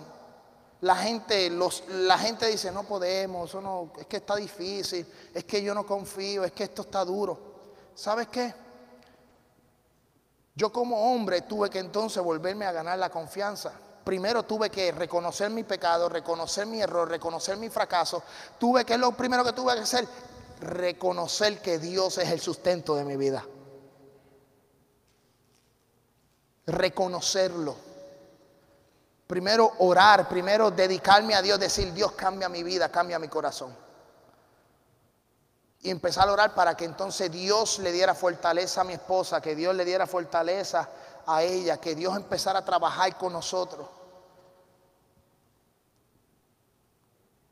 la 0.81 0.95
gente, 0.95 1.49
los, 1.49 1.83
la 1.89 2.17
gente 2.17 2.47
dice, 2.47 2.71
no 2.71 2.83
podemos, 2.83 3.53
no, 3.55 3.91
es 3.99 4.05
que 4.05 4.17
está 4.17 4.35
difícil, 4.35 5.05
es 5.33 5.43
que 5.43 5.61
yo 5.61 5.73
no 5.73 5.85
confío, 5.85 6.43
es 6.43 6.51
que 6.51 6.63
esto 6.63 6.83
está 6.83 7.03
duro. 7.03 7.39
¿Sabes 7.95 8.27
qué? 8.27 8.53
Yo 10.55 10.71
como 10.71 11.13
hombre 11.13 11.41
tuve 11.41 11.69
que 11.69 11.79
entonces 11.79 12.23
volverme 12.23 12.65
a 12.65 12.71
ganar 12.71 12.97
la 12.97 13.09
confianza. 13.09 13.73
Primero 14.03 14.43
tuve 14.43 14.69
que 14.69 14.91
reconocer 14.91 15.49
mi 15.49 15.63
pecado, 15.63 16.07
reconocer 16.07 16.65
mi 16.65 16.79
error, 16.79 17.09
reconocer 17.09 17.57
mi 17.57 17.69
fracaso. 17.69 18.23
Tuve 18.57 18.85
que, 18.85 18.97
lo 18.97 19.11
primero 19.11 19.43
que 19.43 19.53
tuve 19.53 19.73
que 19.73 19.81
hacer, 19.81 20.07
reconocer 20.61 21.61
que 21.61 21.77
Dios 21.77 22.17
es 22.19 22.29
el 22.29 22.39
sustento 22.39 22.95
de 22.95 23.03
mi 23.03 23.17
vida. 23.17 23.43
Reconocerlo. 26.67 27.75
Primero 29.25 29.73
orar, 29.79 30.27
primero 30.29 30.69
dedicarme 30.71 31.33
a 31.33 31.41
Dios, 31.41 31.59
decir, 31.59 31.91
Dios 31.93 32.11
cambia 32.13 32.47
mi 32.47 32.63
vida, 32.63 32.89
cambia 32.89 33.19
mi 33.19 33.27
corazón. 33.27 33.75
Y 35.81 35.89
empezar 35.89 36.27
a 36.27 36.33
orar 36.33 36.53
para 36.53 36.75
que 36.75 36.85
entonces 36.85 37.31
Dios 37.31 37.79
le 37.79 37.91
diera 37.91 38.13
fortaleza 38.13 38.81
a 38.81 38.83
mi 38.83 38.93
esposa, 38.93 39.41
que 39.41 39.55
Dios 39.55 39.75
le 39.75 39.85
diera 39.85 40.07
fortaleza 40.07 40.89
a 41.25 41.43
ella, 41.43 41.77
que 41.77 41.95
Dios 41.95 42.15
empezara 42.15 42.59
a 42.59 42.65
trabajar 42.65 43.17
con 43.17 43.33
nosotros. 43.33 43.87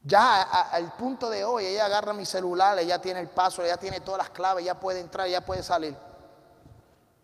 Ya 0.03 0.43
al 0.43 0.93
punto 0.93 1.29
de 1.29 1.43
hoy, 1.43 1.65
ella 1.65 1.85
agarra 1.85 2.13
mi 2.13 2.25
celular, 2.25 2.77
ella 2.79 3.01
tiene 3.01 3.19
el 3.19 3.29
paso, 3.29 3.63
ella 3.63 3.77
tiene 3.77 4.01
todas 4.01 4.19
las 4.19 4.29
claves, 4.29 4.63
ella 4.63 4.79
puede 4.79 4.99
entrar, 4.99 5.27
ella 5.27 5.41
puede 5.41 5.63
salir. 5.63 5.95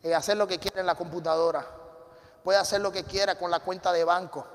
Y 0.04 0.12
hacer 0.12 0.36
lo 0.36 0.48
que 0.48 0.60
quiere 0.60 0.80
en 0.80 0.88
la 0.88 0.96
computadora 0.96 1.81
puede 2.44 2.60
hacer 2.60 2.82
lo 2.82 2.92
que 2.92 3.04
quiera 3.04 3.36
con 3.36 3.52
la 3.52 3.60
cuenta 3.60 3.92
de 3.92 4.04
banco. 4.04 4.46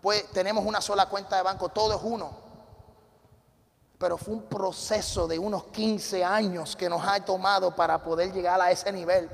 Pues 0.00 0.30
tenemos 0.30 0.64
una 0.64 0.80
sola 0.80 1.06
cuenta 1.06 1.36
de 1.36 1.42
banco, 1.42 1.68
todo 1.68 1.94
es 1.94 2.00
uno. 2.02 2.30
Pero 3.98 4.16
fue 4.16 4.34
un 4.34 4.42
proceso 4.44 5.28
de 5.28 5.38
unos 5.38 5.64
15 5.64 6.24
años 6.24 6.74
que 6.74 6.88
nos 6.88 7.06
ha 7.06 7.22
tomado 7.24 7.74
para 7.76 8.02
poder 8.02 8.32
llegar 8.32 8.60
a 8.60 8.70
ese 8.70 8.90
nivel. 8.92 9.28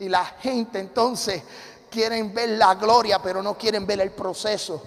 Y 0.00 0.08
la 0.08 0.24
gente 0.24 0.80
entonces 0.80 1.42
quieren 1.90 2.34
ver 2.34 2.50
la 2.50 2.74
gloria, 2.74 3.20
pero 3.22 3.40
no 3.40 3.56
quieren 3.56 3.86
ver 3.86 4.00
el 4.00 4.10
proceso. 4.10 4.82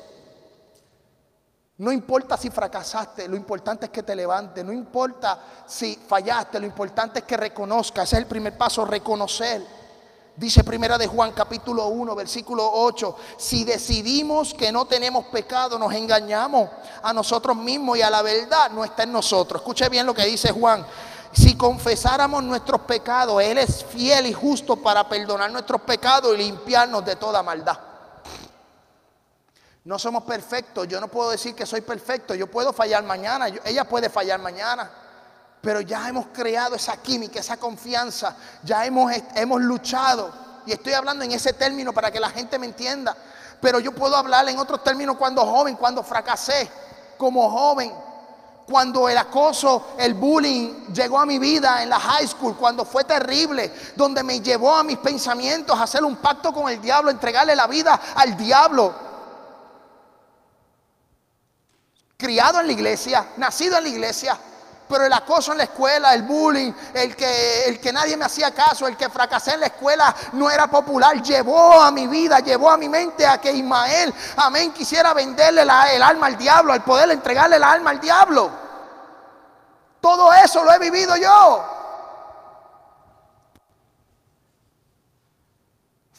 No 1.78 1.91
importa 1.91 2.36
si 2.38 2.49
fracasaste, 2.49 3.28
lo 3.28 3.36
importante 3.36 3.86
es 3.86 3.91
que 3.91 4.03
te 4.03 4.15
levantes. 4.15 4.65
No 4.65 4.74
importa 4.74 5.39
si 5.68 5.95
fallaste, 5.95 6.59
lo 6.59 6.65
importante 6.65 7.20
es 7.20 7.26
que 7.26 7.38
reconozcas. 7.38 8.05
Ese 8.05 8.15
es 8.15 8.22
el 8.24 8.28
primer 8.28 8.57
paso, 8.57 8.84
reconocer. 8.84 9.77
Dice 10.38 10.64
primera 10.64 11.00
de 11.00 11.08
Juan 11.08 11.32
capítulo 11.32 11.88
1 11.88 12.14
versículo 12.14 12.70
8, 12.72 13.16
si 13.38 13.64
decidimos 13.64 14.54
que 14.54 14.72
no 14.72 14.86
tenemos 14.86 15.26
pecado, 15.26 15.80
nos 15.80 15.92
engañamos 15.92 16.70
a 17.02 17.12
nosotros 17.12 17.58
mismos 17.58 17.98
y 17.98 18.04
a 18.04 18.12
la 18.12 18.22
verdad 18.22 18.70
no 18.70 18.86
está 18.86 19.02
en 19.02 19.14
nosotros. 19.14 19.64
Escuche 19.64 19.90
bien 19.90 20.06
lo 20.06 20.14
que 20.14 20.26
dice 20.26 20.52
Juan. 20.52 20.86
Si 21.32 21.58
confesáramos 21.58 22.44
nuestros 22.44 22.82
pecados, 22.82 23.42
Él 23.42 23.58
es 23.58 23.84
fiel 23.84 24.28
y 24.28 24.34
justo 24.34 24.76
para 24.76 25.10
perdonar 25.10 25.52
nuestros 25.52 25.82
pecados 25.82 26.36
y 26.36 26.38
limpiarnos 26.38 27.04
de 27.04 27.16
toda 27.16 27.42
maldad. 27.42 27.80
No 29.86 29.98
somos 29.98 30.24
perfectos, 30.24 30.88
yo 30.88 31.02
no 31.02 31.08
puedo 31.08 31.32
decir 31.32 31.56
que 31.56 31.66
soy 31.66 31.82
perfecto, 31.82 32.36
yo 32.36 32.46
puedo 32.46 32.72
fallar 32.74 33.04
mañana, 33.04 33.48
ella 33.66 33.86
puede 33.86 34.08
fallar 34.08 34.40
mañana 34.40 35.07
pero 35.68 35.82
ya 35.82 36.07
hemos 36.07 36.28
creado 36.28 36.76
esa 36.76 36.95
química, 36.95 37.41
esa 37.41 37.57
confianza, 37.57 38.34
ya 38.63 38.86
hemos, 38.86 39.11
hemos 39.36 39.61
luchado. 39.61 40.32
Y 40.65 40.72
estoy 40.72 40.93
hablando 40.93 41.26
en 41.26 41.34
ese 41.34 41.51
término 41.51 41.91
para 41.91 42.09
que 42.09 42.22
la 42.22 42.30
gente 42.30 42.57
me 42.57 42.68
entienda. 42.68 43.13
Pero 43.59 43.82
yo 43.82 43.91
puedo 43.91 44.15
hablar 44.15 44.47
en 44.47 44.59
otros 44.59 44.82
términos 44.82 45.18
cuando 45.18 45.45
joven, 45.45 45.76
cuando 45.76 46.03
fracasé 46.03 46.72
como 47.18 47.51
joven, 47.51 47.93
cuando 48.65 49.09
el 49.09 49.18
acoso, 49.18 49.88
el 49.97 50.13
bullying 50.13 50.93
llegó 50.93 51.20
a 51.20 51.26
mi 51.26 51.38
vida 51.38 51.84
en 51.84 51.89
la 51.89 51.99
high 51.99 52.30
school, 52.30 52.55
cuando 52.55 52.86
fue 52.86 53.03
terrible, 53.03 53.70
donde 53.97 54.24
me 54.24 54.39
llevó 54.39 54.74
a 54.74 54.86
mis 54.86 54.99
pensamientos 54.99 55.78
a 55.78 55.84
hacer 55.84 56.01
un 56.01 56.15
pacto 56.15 56.53
con 56.53 56.70
el 56.70 56.80
diablo, 56.80 57.11
entregarle 57.11 57.57
la 57.57 57.68
vida 57.68 57.99
al 58.15 58.38
diablo. 58.38 58.95
Criado 62.15 62.61
en 62.61 62.68
la 62.68 62.72
iglesia, 62.72 63.34
nacido 63.36 63.78
en 63.78 63.84
la 63.84 63.89
iglesia, 63.89 64.39
pero 64.88 65.06
el 65.06 65.14
acoso 65.14 65.52
en 65.52 65.60
la 65.60 65.66
escuela, 65.66 66.14
el 66.14 66.24
bullying, 66.24 66.72
el 66.94 67.16
que, 67.16 67.66
el 67.66 67.80
que 67.80 67.92
nadie 67.92 68.16
me 68.18 68.26
hacía 68.26 68.52
caso, 68.52 68.88
el 68.88 68.96
que 68.96 69.10
fracasé 69.10 69.54
en 69.54 69.62
la 69.62 69.68
escuela 69.68 70.16
no 70.34 70.50
era 70.50 70.68
popular, 70.68 71.22
llevó 71.22 71.82
a 71.82 71.92
mi 71.92 72.08
vida, 72.08 72.40
llevó 72.40 72.70
a 72.70 72.78
mi 72.78 72.90
mente 72.90 73.26
a 73.26 73.40
que 73.40 73.52
Ismael, 73.52 74.14
amén, 74.38 74.72
quisiera 74.72 75.14
venderle 75.14 75.62
el 75.62 76.04
alma 76.04 76.28
al 76.28 76.38
diablo, 76.38 76.74
al 76.74 76.84
poder 76.84 77.12
entregarle 77.12 77.58
el 77.58 77.64
alma 77.64 77.92
al 77.92 78.00
diablo. 78.00 78.50
Todo 80.00 80.32
eso 80.34 80.64
lo 80.64 80.72
he 80.74 80.80
vivido 80.80 81.16
yo. 81.18 81.77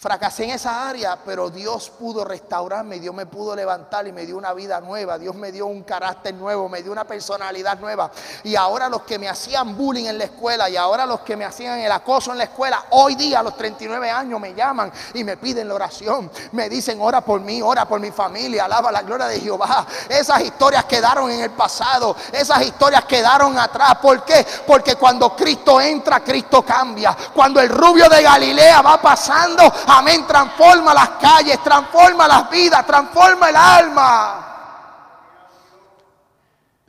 Fracasé 0.01 0.45
en 0.45 0.51
esa 0.51 0.89
área, 0.89 1.19
pero 1.27 1.51
Dios 1.51 1.91
pudo 1.91 2.25
restaurarme, 2.25 3.01
Dios 3.01 3.13
me 3.13 3.27
pudo 3.27 3.57
levantar 3.57 4.07
y 4.07 4.13
me 4.13 4.27
dio 4.27 4.37
una 4.37 4.53
vida 4.53 4.81
nueva, 4.81 5.19
Dios 5.19 5.35
me 5.35 5.51
dio 5.51 5.67
un 5.67 5.83
carácter 5.83 6.35
nuevo, 6.35 6.69
me 6.69 6.85
dio 6.85 6.93
una 6.93 7.03
personalidad 7.03 7.81
nueva. 7.81 8.09
Y 8.45 8.55
ahora 8.55 8.89
los 8.89 9.03
que 9.03 9.19
me 9.19 9.29
hacían 9.29 9.77
bullying 9.77 10.05
en 10.05 10.19
la 10.19 10.25
escuela 10.27 10.71
y 10.71 10.77
ahora 10.77 11.05
los 11.05 11.23
que 11.23 11.37
me 11.37 11.45
hacían 11.45 11.81
el 11.81 11.91
acoso 11.91 12.31
en 12.31 12.39
la 12.39 12.45
escuela, 12.45 12.85
hoy 12.91 13.17
día 13.17 13.41
a 13.41 13.43
los 13.43 13.57
39 13.57 14.09
años 14.09 14.39
me 14.39 14.55
llaman 14.55 14.93
y 15.15 15.25
me 15.25 15.37
piden 15.37 15.67
la 15.67 15.75
oración. 15.75 16.31
Me 16.53 16.69
dicen, 16.69 16.99
ora 17.01 17.21
por 17.21 17.41
mí, 17.41 17.61
ora 17.61 17.85
por 17.85 17.99
mi 17.99 18.13
familia, 18.13 18.67
alaba 18.67 18.93
la 18.93 19.03
gloria 19.03 19.27
de 19.27 19.41
Jehová. 19.41 19.85
Esas 20.09 20.43
historias 20.43 20.85
quedaron 20.85 21.29
en 21.29 21.41
el 21.41 21.51
pasado, 21.51 22.15
esas 22.31 22.63
historias 22.63 23.05
quedaron 23.05 23.59
atrás. 23.59 23.97
¿Por 24.01 24.25
qué? 24.25 24.47
Porque 24.65 24.95
cuando 24.95 25.35
Cristo 25.35 25.81
entra, 25.81 26.21
Cristo 26.21 26.65
cambia. 26.65 27.17
Cuando 27.35 27.61
el 27.61 27.69
rubio 27.69 28.09
de 28.09 28.23
Galilea 28.23 28.81
va 28.81 29.03
pasando, 29.03 29.65
Amén. 29.89 30.27
Transforma 30.27 30.93
las 30.93 31.09
calles, 31.21 31.63
transforma 31.63 32.29
las 32.29 32.51
vidas, 32.51 32.87
transforma 32.87 33.49
el 33.49 33.57
alma. 33.57 34.45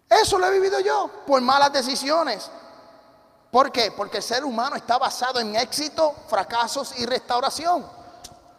Eso 0.10 0.38
lo 0.38 0.48
he 0.48 0.52
vivido 0.52 0.80
yo 0.80 1.10
por 1.26 1.40
malas 1.42 1.72
decisiones. 1.72 2.50
¿Por 3.52 3.72
qué? 3.72 3.92
Porque 3.92 4.18
el 4.18 4.24
ser 4.24 4.44
humano 4.44 4.76
está 4.76 4.98
basado 4.98 5.40
en 5.40 5.56
éxito, 5.56 6.14
fracasos 6.28 7.00
y 7.00 7.06
restauración. 7.06 7.86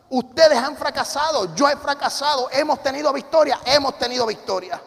Ustedes 0.08 0.58
han 0.58 0.76
fracasado, 0.76 1.54
yo 1.54 1.68
he 1.68 1.76
fracasado, 1.76 2.48
hemos 2.50 2.82
tenido 2.82 3.12
victoria, 3.12 3.60
hemos 3.64 3.96
tenido 3.98 4.26
victoria. 4.26 4.80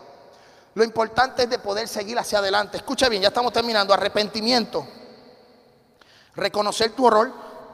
Lo 0.75 0.83
importante 0.83 1.43
es 1.43 1.49
de 1.49 1.59
poder 1.59 1.87
seguir 1.87 2.17
hacia 2.17 2.39
adelante. 2.39 2.77
Escucha 2.77 3.07
bien, 3.07 3.21
ya 3.21 3.27
estamos 3.27 3.53
terminando. 3.53 3.93
Arrepentimiento. 3.93 4.85
Reconocer 6.35 6.93
tu 6.93 7.07
error, 7.07 7.31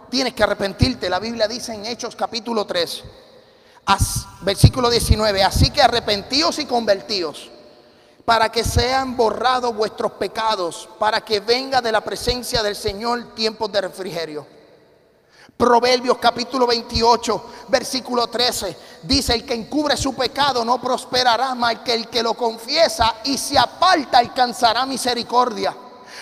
tienes 0.10 0.34
que 0.34 0.44
arrepentirte. 0.44 1.10
La 1.10 1.20
Biblia 1.20 1.48
dice 1.48 1.74
en 1.74 1.86
Hechos 1.86 2.16
capítulo 2.16 2.66
3, 2.66 3.04
versículo 4.42 4.90
19, 4.90 5.44
así 5.44 5.72
que 5.72 5.82
arrepentíos 5.82 6.60
y 6.60 6.66
convertíos 6.66 7.50
para 8.26 8.52
que 8.52 8.64
sean 8.64 9.18
borrados 9.18 9.76
vuestros 9.76 10.12
pecados, 10.12 10.88
para 11.00 11.22
que 11.22 11.40
venga 11.40 11.82
de 11.82 11.92
la 11.92 12.02
presencia 12.02 12.62
del 12.62 12.76
Señor 12.76 13.34
tiempos 13.34 13.72
de 13.72 13.82
refrigerio. 13.82 14.46
Proverbios 15.58 16.20
capítulo 16.20 16.68
28, 16.68 17.46
versículo 17.70 18.28
13, 18.28 18.78
dice, 19.02 19.34
el 19.34 19.46
que 19.46 19.56
encubre 19.56 19.98
su 19.98 20.14
pecado 20.14 20.64
no 20.64 20.80
prosperará, 20.80 21.56
más 21.56 21.80
que 21.80 21.96
el 21.96 22.08
que 22.08 22.22
lo 22.22 22.36
confiesa 22.36 23.16
y 23.24 23.36
se 23.36 23.58
aparta 23.58 24.20
alcanzará 24.20 24.86
misericordia. 24.86 25.76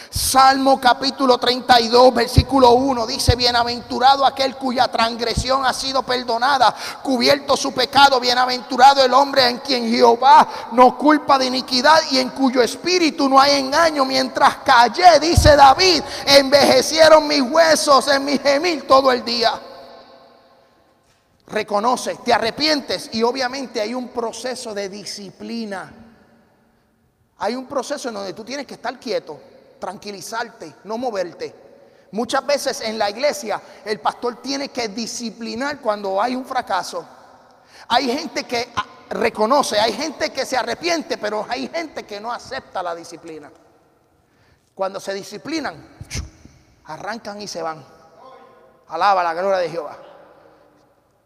Salmo 0.10 0.80
capítulo 0.80 1.38
32, 1.38 2.14
versículo 2.14 2.72
1 2.72 3.06
dice, 3.06 3.36
bienaventurado 3.36 4.26
aquel 4.26 4.56
cuya 4.56 4.88
transgresión 4.88 5.66
ha 5.66 5.74
sido 5.74 6.02
perdonada, 6.04 6.74
cubierto 7.04 7.58
su 7.58 7.74
pecado, 7.74 8.20
bienaventurado 8.20 9.04
el 9.04 9.14
hombre 9.14 9.50
en 9.50 9.58
quien 9.58 9.90
Jehová 9.90 10.48
no 10.72 10.98
culpa 10.98 11.38
de 11.38 11.48
iniquidad 11.48 12.00
y 12.12 12.20
en 12.20 12.30
cuyo 12.30 12.62
espíritu 12.62 13.28
no 13.28 13.40
hay 13.40 13.60
engaño. 13.60 14.06
Mientras 14.06 14.58
callé, 14.58 15.20
dice 15.20 15.56
David, 15.56 16.02
envejecieron 16.26 17.28
mis 17.28 17.42
huesos 17.42 18.08
en 18.08 18.24
mi 18.24 18.38
gemil 18.38 18.84
todo 18.84 19.12
el 19.12 19.26
día. 19.26 19.60
Reconoce, 21.48 22.16
te 22.16 22.34
arrepientes 22.34 23.10
y 23.14 23.24
obviamente 23.24 23.82
hay 23.82 23.94
un 23.94 24.10
proceso 24.10 24.74
de 24.74 24.88
disciplina. 24.88 25.94
Hay 27.40 27.56
un 27.56 27.66
proceso 27.66 28.08
en 28.08 28.16
donde 28.16 28.34
tú 28.34 28.44
tienes 28.44 28.66
que 28.66 28.74
estar 28.74 28.98
quieto 29.00 29.40
tranquilizarte, 29.80 30.76
no 30.84 30.98
moverte. 30.98 31.68
Muchas 32.12 32.46
veces 32.46 32.82
en 32.82 32.98
la 32.98 33.10
iglesia 33.10 33.62
el 33.84 34.00
pastor 34.00 34.42
tiene 34.42 34.70
que 34.70 34.88
disciplinar 34.88 35.80
cuando 35.82 36.22
hay 36.22 36.36
un 36.36 36.46
fracaso. 36.46 37.06
Hay 37.90 38.10
gente 38.12 38.44
que 38.46 38.70
ah, 38.76 38.86
reconoce, 39.10 39.80
hay 39.80 39.94
gente 39.94 40.32
que 40.32 40.46
se 40.46 40.58
arrepiente, 40.58 41.18
pero 41.18 41.46
hay 41.48 41.68
gente 41.68 42.06
que 42.06 42.20
no 42.20 42.32
acepta 42.32 42.82
la 42.82 42.96
disciplina. 42.96 43.52
Cuando 44.74 45.00
se 45.00 45.14
disciplinan, 45.14 45.98
arrancan 46.86 47.42
y 47.42 47.48
se 47.48 47.62
van. 47.62 47.84
Alaba 48.90 49.24
la 49.24 49.34
gloria 49.34 49.58
de 49.58 49.70
Jehová. 49.70 49.98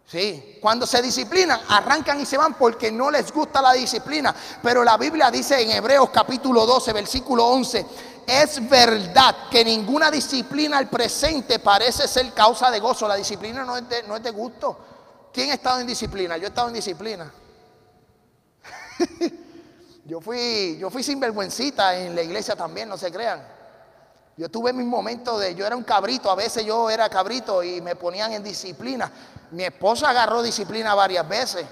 Sí, 0.05 0.57
cuando 0.61 0.85
se 0.85 1.01
disciplinan, 1.01 1.61
arrancan 1.69 2.19
y 2.19 2.25
se 2.25 2.37
van 2.37 2.55
porque 2.55 2.91
no 2.91 3.09
les 3.09 3.31
gusta 3.31 3.61
la 3.61 3.71
disciplina. 3.71 4.35
Pero 4.61 4.83
la 4.83 4.97
Biblia 4.97 5.31
dice 5.31 5.61
en 5.61 5.71
Hebreos 5.71 6.09
capítulo 6.09 6.65
12, 6.65 6.91
versículo 6.91 7.45
11, 7.45 7.85
es 8.31 8.69
verdad 8.69 9.49
que 9.49 9.65
ninguna 9.65 10.09
disciplina 10.09 10.77
al 10.77 10.89
presente 10.89 11.59
parece 11.59 12.07
ser 12.07 12.31
causa 12.33 12.71
de 12.71 12.79
gozo. 12.79 13.05
La 13.05 13.15
disciplina 13.15 13.65
no 13.65 13.75
es 13.75 13.89
de, 13.89 14.03
no 14.03 14.17
gusto. 14.31 14.77
¿Quién 15.33 15.51
ha 15.51 15.55
estado 15.55 15.81
en 15.81 15.87
disciplina? 15.87 16.37
Yo 16.37 16.45
he 16.45 16.47
estado 16.47 16.69
en 16.69 16.73
disciplina. 16.73 17.29
yo 20.05 20.21
fui, 20.21 20.77
yo 20.79 20.89
fui 20.89 21.03
sinvergüencita 21.03 21.97
en 21.97 22.15
la 22.15 22.21
iglesia 22.21 22.55
también, 22.55 22.87
no 22.87 22.97
se 22.97 23.11
crean. 23.11 23.45
Yo 24.37 24.47
tuve 24.47 24.71
mis 24.71 24.85
momentos 24.85 25.41
de, 25.41 25.53
yo 25.53 25.67
era 25.67 25.75
un 25.75 25.83
cabrito, 25.83 26.31
a 26.31 26.35
veces 26.35 26.65
yo 26.65 26.89
era 26.89 27.09
cabrito 27.09 27.61
y 27.61 27.81
me 27.81 27.97
ponían 27.97 28.31
en 28.31 28.43
disciplina. 28.43 29.11
Mi 29.51 29.65
esposa 29.65 30.09
agarró 30.09 30.41
disciplina 30.41 30.95
varias 30.95 31.27
veces. 31.27 31.65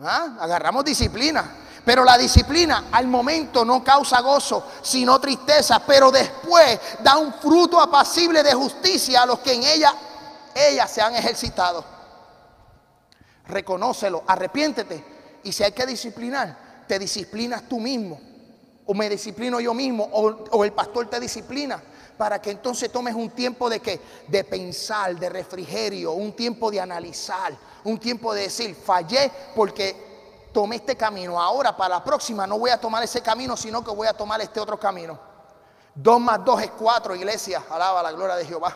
¿Ah? 0.00 0.36
Agarramos 0.40 0.84
disciplina. 0.84 1.65
Pero 1.86 2.04
la 2.04 2.18
disciplina 2.18 2.86
al 2.90 3.06
momento 3.06 3.64
no 3.64 3.84
causa 3.84 4.20
gozo, 4.20 4.64
sino 4.82 5.20
tristeza, 5.20 5.78
pero 5.86 6.10
después 6.10 6.80
da 6.98 7.16
un 7.16 7.32
fruto 7.34 7.80
apacible 7.80 8.42
de 8.42 8.52
justicia 8.54 9.22
a 9.22 9.26
los 9.26 9.38
que 9.38 9.52
en 9.52 9.62
ella, 9.62 9.94
ella 10.52 10.88
se 10.88 11.00
han 11.00 11.14
ejercitado. 11.14 11.84
Reconócelo, 13.46 14.24
arrepiéntete. 14.26 15.04
Y 15.44 15.52
si 15.52 15.62
hay 15.62 15.70
que 15.70 15.86
disciplinar, 15.86 16.84
te 16.88 16.98
disciplinas 16.98 17.68
tú 17.68 17.78
mismo. 17.78 18.20
O 18.86 18.92
me 18.92 19.08
disciplino 19.08 19.60
yo 19.60 19.72
mismo, 19.72 20.08
o, 20.10 20.44
o 20.50 20.64
el 20.64 20.72
pastor 20.72 21.08
te 21.08 21.20
disciplina 21.20 21.80
para 22.18 22.42
que 22.42 22.50
entonces 22.50 22.90
tomes 22.90 23.14
un 23.14 23.30
tiempo 23.30 23.70
de 23.70 23.78
qué? 23.78 24.00
De 24.26 24.42
pensar, 24.42 25.16
de 25.16 25.28
refrigerio, 25.28 26.14
un 26.14 26.32
tiempo 26.32 26.68
de 26.68 26.80
analizar, 26.80 27.56
un 27.84 27.96
tiempo 27.96 28.34
de 28.34 28.42
decir, 28.42 28.74
fallé 28.74 29.30
porque 29.54 30.05
tomé 30.56 30.76
este 30.76 30.96
camino. 30.96 31.38
Ahora 31.38 31.76
para 31.76 31.96
la 31.96 32.02
próxima 32.02 32.46
no 32.46 32.58
voy 32.58 32.70
a 32.70 32.80
tomar 32.80 33.02
ese 33.02 33.20
camino, 33.20 33.58
sino 33.58 33.84
que 33.84 33.90
voy 33.90 34.08
a 34.08 34.14
tomar 34.14 34.40
este 34.40 34.58
otro 34.58 34.80
camino. 34.80 35.20
Dos 35.94 36.18
más 36.18 36.42
dos 36.42 36.62
es 36.62 36.70
cuatro, 36.70 37.14
iglesia. 37.14 37.62
Alaba 37.68 38.02
la 38.02 38.10
gloria 38.12 38.36
de 38.36 38.46
Jehová. 38.46 38.74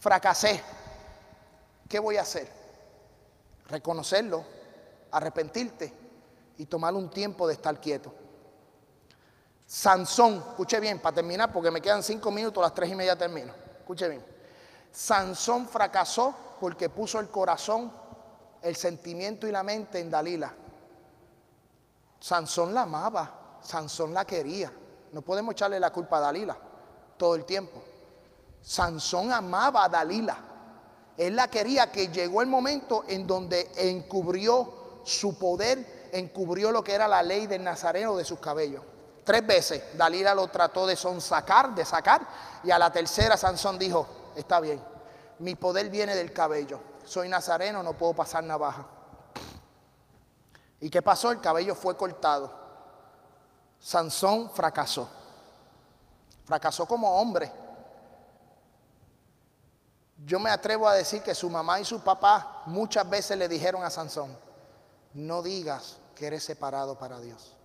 Fracasé. 0.00 0.62
¿Qué 1.88 1.98
voy 1.98 2.18
a 2.18 2.22
hacer? 2.22 2.46
Reconocerlo, 3.68 4.44
arrepentirte 5.12 5.94
y 6.58 6.66
tomar 6.66 6.92
un 6.92 7.08
tiempo 7.08 7.48
de 7.48 7.54
estar 7.54 7.80
quieto. 7.80 8.12
Sansón, 9.66 10.44
escuche 10.50 10.78
bien, 10.78 10.98
para 10.98 11.14
terminar, 11.14 11.50
porque 11.50 11.70
me 11.70 11.80
quedan 11.80 12.02
cinco 12.02 12.30
minutos, 12.30 12.62
las 12.62 12.74
tres 12.74 12.90
y 12.90 12.94
media 12.94 13.16
termino. 13.16 13.50
Escuche 13.78 14.10
bien. 14.10 14.22
Sansón 14.92 15.66
fracasó 15.66 16.49
porque 16.60 16.90
puso 16.90 17.18
el 17.18 17.28
corazón, 17.28 17.90
el 18.62 18.76
sentimiento 18.76 19.48
y 19.48 19.52
la 19.52 19.62
mente 19.62 19.98
en 19.98 20.10
Dalila. 20.10 20.52
Sansón 22.20 22.74
la 22.74 22.82
amaba, 22.82 23.58
Sansón 23.62 24.12
la 24.12 24.26
quería. 24.26 24.70
No 25.12 25.22
podemos 25.22 25.52
echarle 25.52 25.80
la 25.80 25.90
culpa 25.90 26.18
a 26.18 26.20
Dalila 26.20 26.56
todo 27.16 27.34
el 27.34 27.44
tiempo. 27.44 27.82
Sansón 28.62 29.32
amaba 29.32 29.84
a 29.84 29.88
Dalila. 29.88 30.36
Él 31.16 31.36
la 31.36 31.48
quería 31.48 31.90
que 31.90 32.08
llegó 32.08 32.42
el 32.42 32.48
momento 32.48 33.04
en 33.08 33.26
donde 33.26 33.70
encubrió 33.76 35.00
su 35.04 35.38
poder, 35.38 36.10
encubrió 36.12 36.70
lo 36.70 36.84
que 36.84 36.92
era 36.92 37.08
la 37.08 37.22
ley 37.22 37.46
del 37.46 37.64
nazareno 37.64 38.16
de 38.16 38.24
sus 38.24 38.38
cabellos. 38.38 38.82
Tres 39.24 39.46
veces 39.46 39.82
Dalila 39.96 40.34
lo 40.34 40.48
trató 40.48 40.86
de 40.86 40.96
sonsacar, 40.96 41.74
de 41.74 41.84
sacar, 41.84 42.26
y 42.64 42.70
a 42.70 42.78
la 42.78 42.90
tercera 42.92 43.36
Sansón 43.36 43.78
dijo, 43.78 44.06
está 44.34 44.60
bien, 44.60 44.80
mi 45.40 45.54
poder 45.54 45.88
viene 45.88 46.14
del 46.14 46.32
cabello. 46.32 46.80
Soy 47.04 47.28
nazareno, 47.28 47.82
no 47.82 47.94
puedo 47.94 48.14
pasar 48.14 48.44
navaja. 48.44 48.86
¿Y 50.80 50.90
qué 50.90 51.02
pasó? 51.02 51.30
El 51.30 51.40
cabello 51.40 51.74
fue 51.74 51.96
cortado. 51.96 52.52
Sansón 53.78 54.50
fracasó. 54.50 55.08
Fracasó 56.44 56.86
como 56.86 57.20
hombre. 57.20 57.50
Yo 60.26 60.38
me 60.38 60.50
atrevo 60.50 60.86
a 60.86 60.94
decir 60.94 61.22
que 61.22 61.34
su 61.34 61.48
mamá 61.48 61.80
y 61.80 61.86
su 61.86 62.00
papá 62.00 62.62
muchas 62.66 63.08
veces 63.08 63.38
le 63.38 63.48
dijeron 63.48 63.82
a 63.82 63.88
Sansón, 63.88 64.36
no 65.14 65.42
digas 65.42 65.96
que 66.14 66.26
eres 66.26 66.44
separado 66.44 66.98
para 66.98 67.18
Dios. 67.18 67.56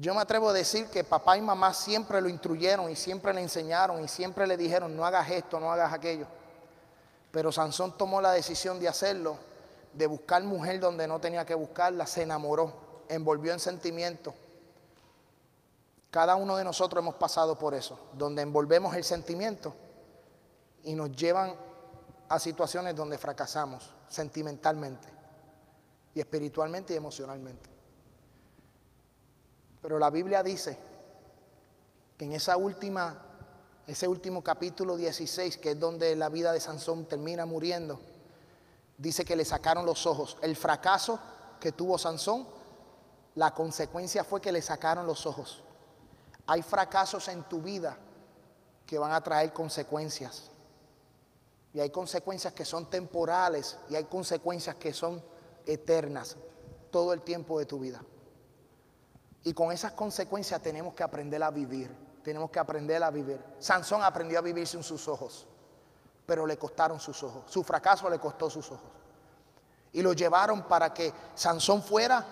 Yo 0.00 0.14
me 0.14 0.20
atrevo 0.20 0.50
a 0.50 0.52
decir 0.52 0.86
que 0.86 1.02
papá 1.02 1.36
y 1.36 1.40
mamá 1.40 1.74
siempre 1.74 2.20
lo 2.20 2.28
instruyeron 2.28 2.88
y 2.88 2.94
siempre 2.94 3.34
le 3.34 3.40
enseñaron 3.40 4.04
y 4.04 4.06
siempre 4.06 4.46
le 4.46 4.56
dijeron, 4.56 4.96
no 4.96 5.04
hagas 5.04 5.28
esto, 5.28 5.58
no 5.58 5.72
hagas 5.72 5.92
aquello. 5.92 6.28
Pero 7.32 7.50
Sansón 7.50 7.98
tomó 7.98 8.20
la 8.20 8.30
decisión 8.30 8.78
de 8.78 8.86
hacerlo, 8.86 9.38
de 9.92 10.06
buscar 10.06 10.44
mujer 10.44 10.78
donde 10.78 11.08
no 11.08 11.18
tenía 11.20 11.44
que 11.44 11.54
buscarla, 11.54 12.06
se 12.06 12.22
enamoró, 12.22 13.02
envolvió 13.08 13.52
en 13.52 13.58
sentimiento 13.58 14.34
Cada 16.12 16.36
uno 16.36 16.56
de 16.56 16.62
nosotros 16.62 17.02
hemos 17.02 17.16
pasado 17.16 17.58
por 17.58 17.74
eso, 17.74 17.98
donde 18.12 18.42
envolvemos 18.42 18.94
el 18.94 19.02
sentimiento 19.02 19.74
y 20.84 20.94
nos 20.94 21.10
llevan 21.10 21.56
a 22.28 22.38
situaciones 22.38 22.94
donde 22.94 23.18
fracasamos 23.18 23.92
sentimentalmente 24.08 25.08
y 26.14 26.20
espiritualmente 26.20 26.94
y 26.94 26.96
emocionalmente. 26.96 27.77
Pero 29.82 29.98
la 29.98 30.10
Biblia 30.10 30.42
dice 30.42 30.78
que 32.16 32.24
en 32.24 32.32
esa 32.32 32.56
última 32.56 33.24
ese 33.88 34.06
último 34.06 34.44
capítulo 34.44 34.98
16, 34.98 35.56
que 35.56 35.70
es 35.70 35.80
donde 35.80 36.14
la 36.14 36.28
vida 36.28 36.52
de 36.52 36.60
Sansón 36.60 37.06
termina 37.06 37.46
muriendo, 37.46 37.98
dice 38.98 39.24
que 39.24 39.34
le 39.34 39.46
sacaron 39.46 39.86
los 39.86 40.04
ojos. 40.04 40.36
El 40.42 40.56
fracaso 40.56 41.18
que 41.58 41.72
tuvo 41.72 41.96
Sansón, 41.96 42.46
la 43.34 43.54
consecuencia 43.54 44.24
fue 44.24 44.42
que 44.42 44.52
le 44.52 44.60
sacaron 44.60 45.06
los 45.06 45.24
ojos. 45.24 45.62
Hay 46.46 46.60
fracasos 46.60 47.28
en 47.28 47.44
tu 47.44 47.62
vida 47.62 47.96
que 48.84 48.98
van 48.98 49.12
a 49.12 49.22
traer 49.22 49.54
consecuencias. 49.54 50.50
Y 51.72 51.80
hay 51.80 51.88
consecuencias 51.88 52.52
que 52.52 52.66
son 52.66 52.90
temporales 52.90 53.78
y 53.88 53.94
hay 53.94 54.04
consecuencias 54.04 54.76
que 54.76 54.92
son 54.92 55.22
eternas 55.64 56.36
todo 56.90 57.14
el 57.14 57.22
tiempo 57.22 57.58
de 57.58 57.64
tu 57.64 57.78
vida. 57.78 58.02
Y 59.48 59.54
con 59.54 59.72
esas 59.72 59.92
consecuencias 59.92 60.60
tenemos 60.60 60.92
que 60.92 61.02
aprender 61.02 61.42
a 61.42 61.50
vivir. 61.50 61.90
Tenemos 62.22 62.50
que 62.50 62.58
aprender 62.58 63.02
a 63.02 63.10
vivir. 63.10 63.42
Sansón 63.58 64.02
aprendió 64.02 64.40
a 64.40 64.42
vivir 64.42 64.66
sin 64.66 64.82
sus 64.82 65.08
ojos, 65.08 65.46
pero 66.26 66.46
le 66.46 66.58
costaron 66.58 67.00
sus 67.00 67.22
ojos. 67.22 67.44
Su 67.46 67.64
fracaso 67.64 68.10
le 68.10 68.18
costó 68.18 68.50
sus 68.50 68.70
ojos. 68.70 68.90
Y 69.94 70.02
lo 70.02 70.12
llevaron 70.12 70.64
para 70.64 70.92
que 70.92 71.10
Sansón 71.34 71.82
fuera 71.82 72.26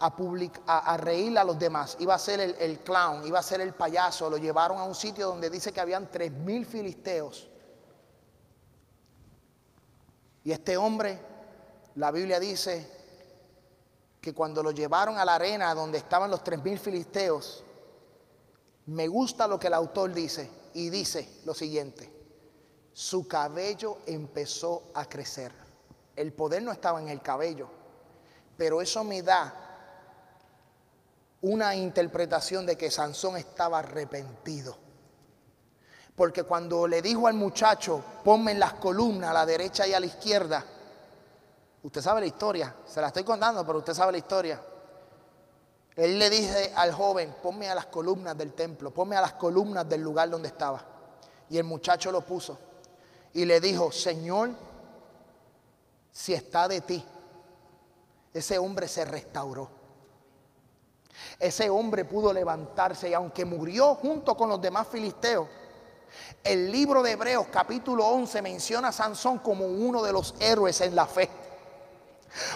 a, 0.00 0.96
reírle 0.96 1.38
a 1.38 1.44
los 1.44 1.56
demás. 1.56 1.96
Iba 2.00 2.16
a 2.16 2.18
ser 2.18 2.40
el, 2.40 2.56
el, 2.56 2.80
clown, 2.80 3.24
iba 3.24 3.38
a 3.38 3.44
ser 3.44 3.60
el 3.60 3.72
payaso. 3.72 4.28
Lo 4.28 4.36
llevaron 4.36 4.78
a 4.78 4.82
un 4.82 4.96
sitio 4.96 5.28
donde 5.28 5.48
dice 5.48 5.72
que 5.72 5.80
habían 5.80 6.10
tres 6.10 6.32
mil 6.32 6.66
filisteos. 6.66 7.48
Y 10.42 10.50
este 10.50 10.76
hombre, 10.76 11.16
la 11.94 12.10
Biblia 12.10 12.40
dice 12.40 12.95
que 14.26 14.34
cuando 14.34 14.60
lo 14.60 14.72
llevaron 14.72 15.18
a 15.18 15.24
la 15.24 15.36
arena 15.36 15.72
donde 15.72 15.98
estaban 15.98 16.28
los 16.28 16.42
tres 16.42 16.60
mil 16.60 16.80
filisteos, 16.80 17.62
me 18.86 19.06
gusta 19.06 19.46
lo 19.46 19.56
que 19.56 19.68
el 19.68 19.74
autor 19.74 20.12
dice 20.12 20.50
y 20.74 20.90
dice 20.90 21.42
lo 21.44 21.54
siguiente, 21.54 22.12
su 22.92 23.28
cabello 23.28 23.98
empezó 24.04 24.90
a 24.94 25.04
crecer. 25.04 25.52
El 26.16 26.32
poder 26.32 26.64
no 26.64 26.72
estaba 26.72 27.00
en 27.00 27.08
el 27.08 27.22
cabello, 27.22 27.68
pero 28.56 28.82
eso 28.82 29.04
me 29.04 29.22
da 29.22 29.54
una 31.42 31.76
interpretación 31.76 32.66
de 32.66 32.76
que 32.76 32.90
Sansón 32.90 33.36
estaba 33.36 33.78
arrepentido. 33.78 34.76
Porque 36.16 36.42
cuando 36.42 36.88
le 36.88 37.00
dijo 37.00 37.28
al 37.28 37.34
muchacho, 37.34 38.02
ponme 38.24 38.50
en 38.50 38.58
las 38.58 38.72
columnas 38.72 39.30
a 39.30 39.34
la 39.34 39.46
derecha 39.46 39.86
y 39.86 39.94
a 39.94 40.00
la 40.00 40.06
izquierda, 40.06 40.64
usted 41.86 42.02
sabe 42.02 42.20
la 42.20 42.26
historia, 42.26 42.74
se 42.84 43.00
la 43.00 43.08
estoy 43.08 43.22
contando, 43.22 43.64
pero 43.64 43.78
usted 43.78 43.94
sabe 43.94 44.12
la 44.12 44.18
historia. 44.18 44.60
Él 45.94 46.18
le 46.18 46.28
dice 46.28 46.72
al 46.74 46.92
joven, 46.92 47.36
ponme 47.40 47.68
a 47.70 47.74
las 47.76 47.86
columnas 47.86 48.36
del 48.36 48.52
templo, 48.54 48.90
ponme 48.92 49.16
a 49.16 49.20
las 49.20 49.34
columnas 49.34 49.88
del 49.88 50.02
lugar 50.02 50.28
donde 50.28 50.48
estaba. 50.48 50.84
Y 51.48 51.56
el 51.58 51.64
muchacho 51.64 52.10
lo 52.10 52.22
puso. 52.22 52.58
Y 53.32 53.44
le 53.44 53.60
dijo, 53.60 53.92
Señor, 53.92 54.50
si 56.10 56.34
está 56.34 56.66
de 56.66 56.80
ti, 56.80 57.04
ese 58.34 58.58
hombre 58.58 58.88
se 58.88 59.04
restauró. 59.04 59.70
Ese 61.38 61.70
hombre 61.70 62.04
pudo 62.04 62.32
levantarse 62.32 63.08
y 63.08 63.14
aunque 63.14 63.44
murió 63.44 63.94
junto 63.94 64.36
con 64.36 64.48
los 64.48 64.60
demás 64.60 64.88
filisteos, 64.88 65.46
el 66.42 66.70
libro 66.70 67.02
de 67.02 67.12
Hebreos 67.12 67.46
capítulo 67.50 68.06
11 68.06 68.42
menciona 68.42 68.88
a 68.88 68.92
Sansón 68.92 69.38
como 69.38 69.66
uno 69.66 70.02
de 70.02 70.12
los 70.12 70.34
héroes 70.40 70.80
en 70.80 70.94
la 70.94 71.06
fe. 71.06 71.45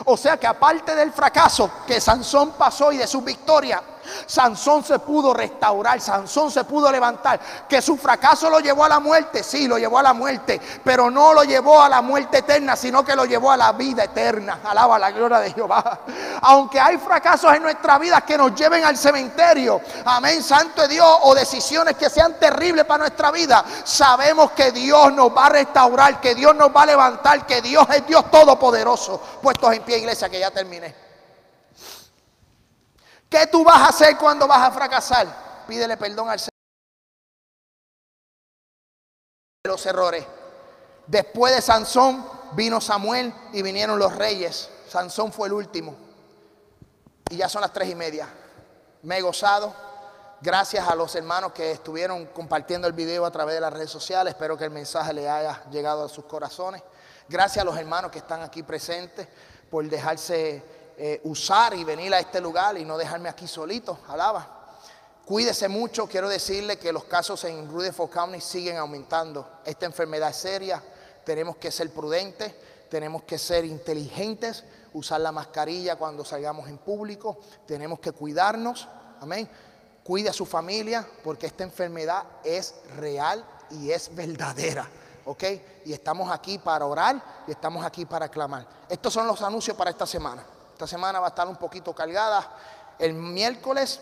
O 0.06 0.16
sea 0.16 0.36
que 0.36 0.46
aparte 0.46 0.94
del 0.94 1.12
fracaso 1.12 1.70
que 1.86 2.00
Sansón 2.00 2.52
pasó 2.52 2.92
y 2.92 2.96
de 2.96 3.06
su 3.06 3.22
victoria, 3.22 3.82
Sansón 4.26 4.84
se 4.84 4.98
pudo 4.98 5.34
restaurar, 5.34 6.00
Sansón 6.00 6.50
se 6.50 6.64
pudo 6.64 6.90
levantar. 6.90 7.40
Que 7.68 7.82
su 7.82 7.96
fracaso 7.96 8.48
lo 8.50 8.60
llevó 8.60 8.84
a 8.84 8.88
la 8.88 9.00
muerte, 9.00 9.42
sí, 9.42 9.66
lo 9.68 9.78
llevó 9.78 9.98
a 9.98 10.02
la 10.02 10.12
muerte, 10.12 10.60
pero 10.84 11.10
no 11.10 11.32
lo 11.32 11.44
llevó 11.44 11.80
a 11.80 11.88
la 11.88 12.02
muerte 12.02 12.38
eterna, 12.38 12.76
sino 12.76 13.04
que 13.04 13.16
lo 13.16 13.24
llevó 13.24 13.50
a 13.50 13.56
la 13.56 13.72
vida 13.72 14.04
eterna. 14.04 14.60
Alaba 14.64 14.98
la 14.98 15.10
gloria 15.10 15.38
de 15.38 15.52
Jehová. 15.52 16.00
Aunque 16.42 16.80
hay 16.80 16.98
fracasos 16.98 17.54
en 17.54 17.62
nuestra 17.62 17.98
vida 17.98 18.20
que 18.22 18.36
nos 18.36 18.54
lleven 18.54 18.84
al 18.84 18.96
cementerio, 18.96 19.80
amén, 20.04 20.42
santo 20.42 20.82
de 20.82 20.88
Dios, 20.88 21.18
o 21.22 21.34
decisiones 21.34 21.96
que 21.96 22.10
sean 22.10 22.38
terribles 22.38 22.84
para 22.84 22.98
nuestra 22.98 23.30
vida, 23.30 23.64
sabemos 23.84 24.52
que 24.52 24.72
Dios 24.72 25.12
nos 25.12 25.34
va 25.36 25.46
a 25.46 25.50
restaurar, 25.50 26.20
que 26.20 26.34
Dios 26.34 26.54
nos 26.54 26.74
va 26.74 26.82
a 26.82 26.86
levantar, 26.86 27.46
que 27.46 27.60
Dios 27.60 27.86
es 27.90 28.06
Dios 28.06 28.30
todopoderoso. 28.30 29.20
Puestos 29.42 29.72
en 29.74 29.82
pie, 29.82 29.98
iglesia, 29.98 30.28
que 30.28 30.40
ya 30.40 30.50
terminé. 30.50 31.09
¿Qué 33.30 33.46
tú 33.46 33.62
vas 33.62 33.80
a 33.80 33.88
hacer 33.90 34.18
cuando 34.18 34.48
vas 34.48 34.68
a 34.68 34.72
fracasar? 34.72 35.64
Pídele 35.68 35.96
perdón 35.96 36.28
al 36.28 36.40
Señor 36.40 36.50
de 39.62 39.70
los 39.70 39.86
errores. 39.86 40.26
Después 41.06 41.54
de 41.54 41.62
Sansón 41.62 42.26
vino 42.52 42.80
Samuel 42.80 43.32
y 43.52 43.62
vinieron 43.62 44.00
los 44.00 44.16
reyes. 44.16 44.68
Sansón 44.88 45.32
fue 45.32 45.46
el 45.46 45.52
último. 45.52 45.94
Y 47.30 47.36
ya 47.36 47.48
son 47.48 47.62
las 47.62 47.72
tres 47.72 47.88
y 47.88 47.94
media. 47.94 48.28
Me 49.02 49.18
he 49.18 49.22
gozado. 49.22 49.72
Gracias 50.40 50.88
a 50.88 50.96
los 50.96 51.14
hermanos 51.14 51.52
que 51.52 51.70
estuvieron 51.70 52.26
compartiendo 52.26 52.88
el 52.88 52.94
video 52.94 53.24
a 53.24 53.30
través 53.30 53.54
de 53.54 53.60
las 53.60 53.72
redes 53.72 53.90
sociales. 53.90 54.32
Espero 54.32 54.56
que 54.56 54.64
el 54.64 54.70
mensaje 54.70 55.12
le 55.12 55.30
haya 55.30 55.62
llegado 55.70 56.04
a 56.04 56.08
sus 56.08 56.24
corazones. 56.24 56.82
Gracias 57.28 57.62
a 57.62 57.64
los 57.64 57.76
hermanos 57.78 58.10
que 58.10 58.18
están 58.18 58.42
aquí 58.42 58.64
presentes 58.64 59.28
por 59.70 59.88
dejarse 59.88 60.79
eh, 61.02 61.18
usar 61.24 61.72
y 61.72 61.82
venir 61.82 62.12
a 62.12 62.20
este 62.20 62.42
lugar 62.42 62.76
y 62.76 62.84
no 62.84 62.98
dejarme 62.98 63.30
aquí 63.30 63.48
solito. 63.48 64.00
Alaba. 64.06 64.76
Cuídese 65.24 65.66
mucho. 65.66 66.06
Quiero 66.06 66.28
decirle 66.28 66.78
que 66.78 66.92
los 66.92 67.04
casos 67.04 67.42
en 67.44 67.70
Rutherford 67.70 68.10
County 68.10 68.38
siguen 68.38 68.76
aumentando. 68.76 69.48
Esta 69.64 69.86
enfermedad 69.86 70.28
es 70.28 70.36
seria. 70.36 70.82
Tenemos 71.24 71.56
que 71.56 71.70
ser 71.70 71.90
prudentes. 71.90 72.52
Tenemos 72.90 73.22
que 73.22 73.38
ser 73.38 73.64
inteligentes. 73.64 74.62
Usar 74.92 75.22
la 75.22 75.32
mascarilla 75.32 75.96
cuando 75.96 76.22
salgamos 76.22 76.68
en 76.68 76.76
público. 76.76 77.40
Tenemos 77.66 77.98
que 77.98 78.12
cuidarnos. 78.12 78.86
Amén. 79.22 79.48
Cuide 80.04 80.28
a 80.28 80.34
su 80.34 80.44
familia 80.44 81.08
porque 81.24 81.46
esta 81.46 81.64
enfermedad 81.64 82.24
es 82.44 82.74
real 82.98 83.42
y 83.70 83.90
es 83.90 84.14
verdadera. 84.14 84.86
¿ok? 85.24 85.44
Y 85.86 85.94
estamos 85.94 86.30
aquí 86.30 86.58
para 86.58 86.84
orar 86.84 87.44
y 87.46 87.52
estamos 87.52 87.86
aquí 87.86 88.04
para 88.04 88.28
clamar. 88.28 88.66
Estos 88.86 89.14
son 89.14 89.26
los 89.26 89.40
anuncios 89.40 89.74
para 89.74 89.88
esta 89.88 90.04
semana. 90.04 90.44
Esta 90.80 90.96
semana 90.96 91.20
va 91.20 91.26
a 91.26 91.28
estar 91.28 91.46
un 91.46 91.56
poquito 91.56 91.94
cargada. 91.94 92.42
El 92.98 93.12
miércoles... 93.12 94.00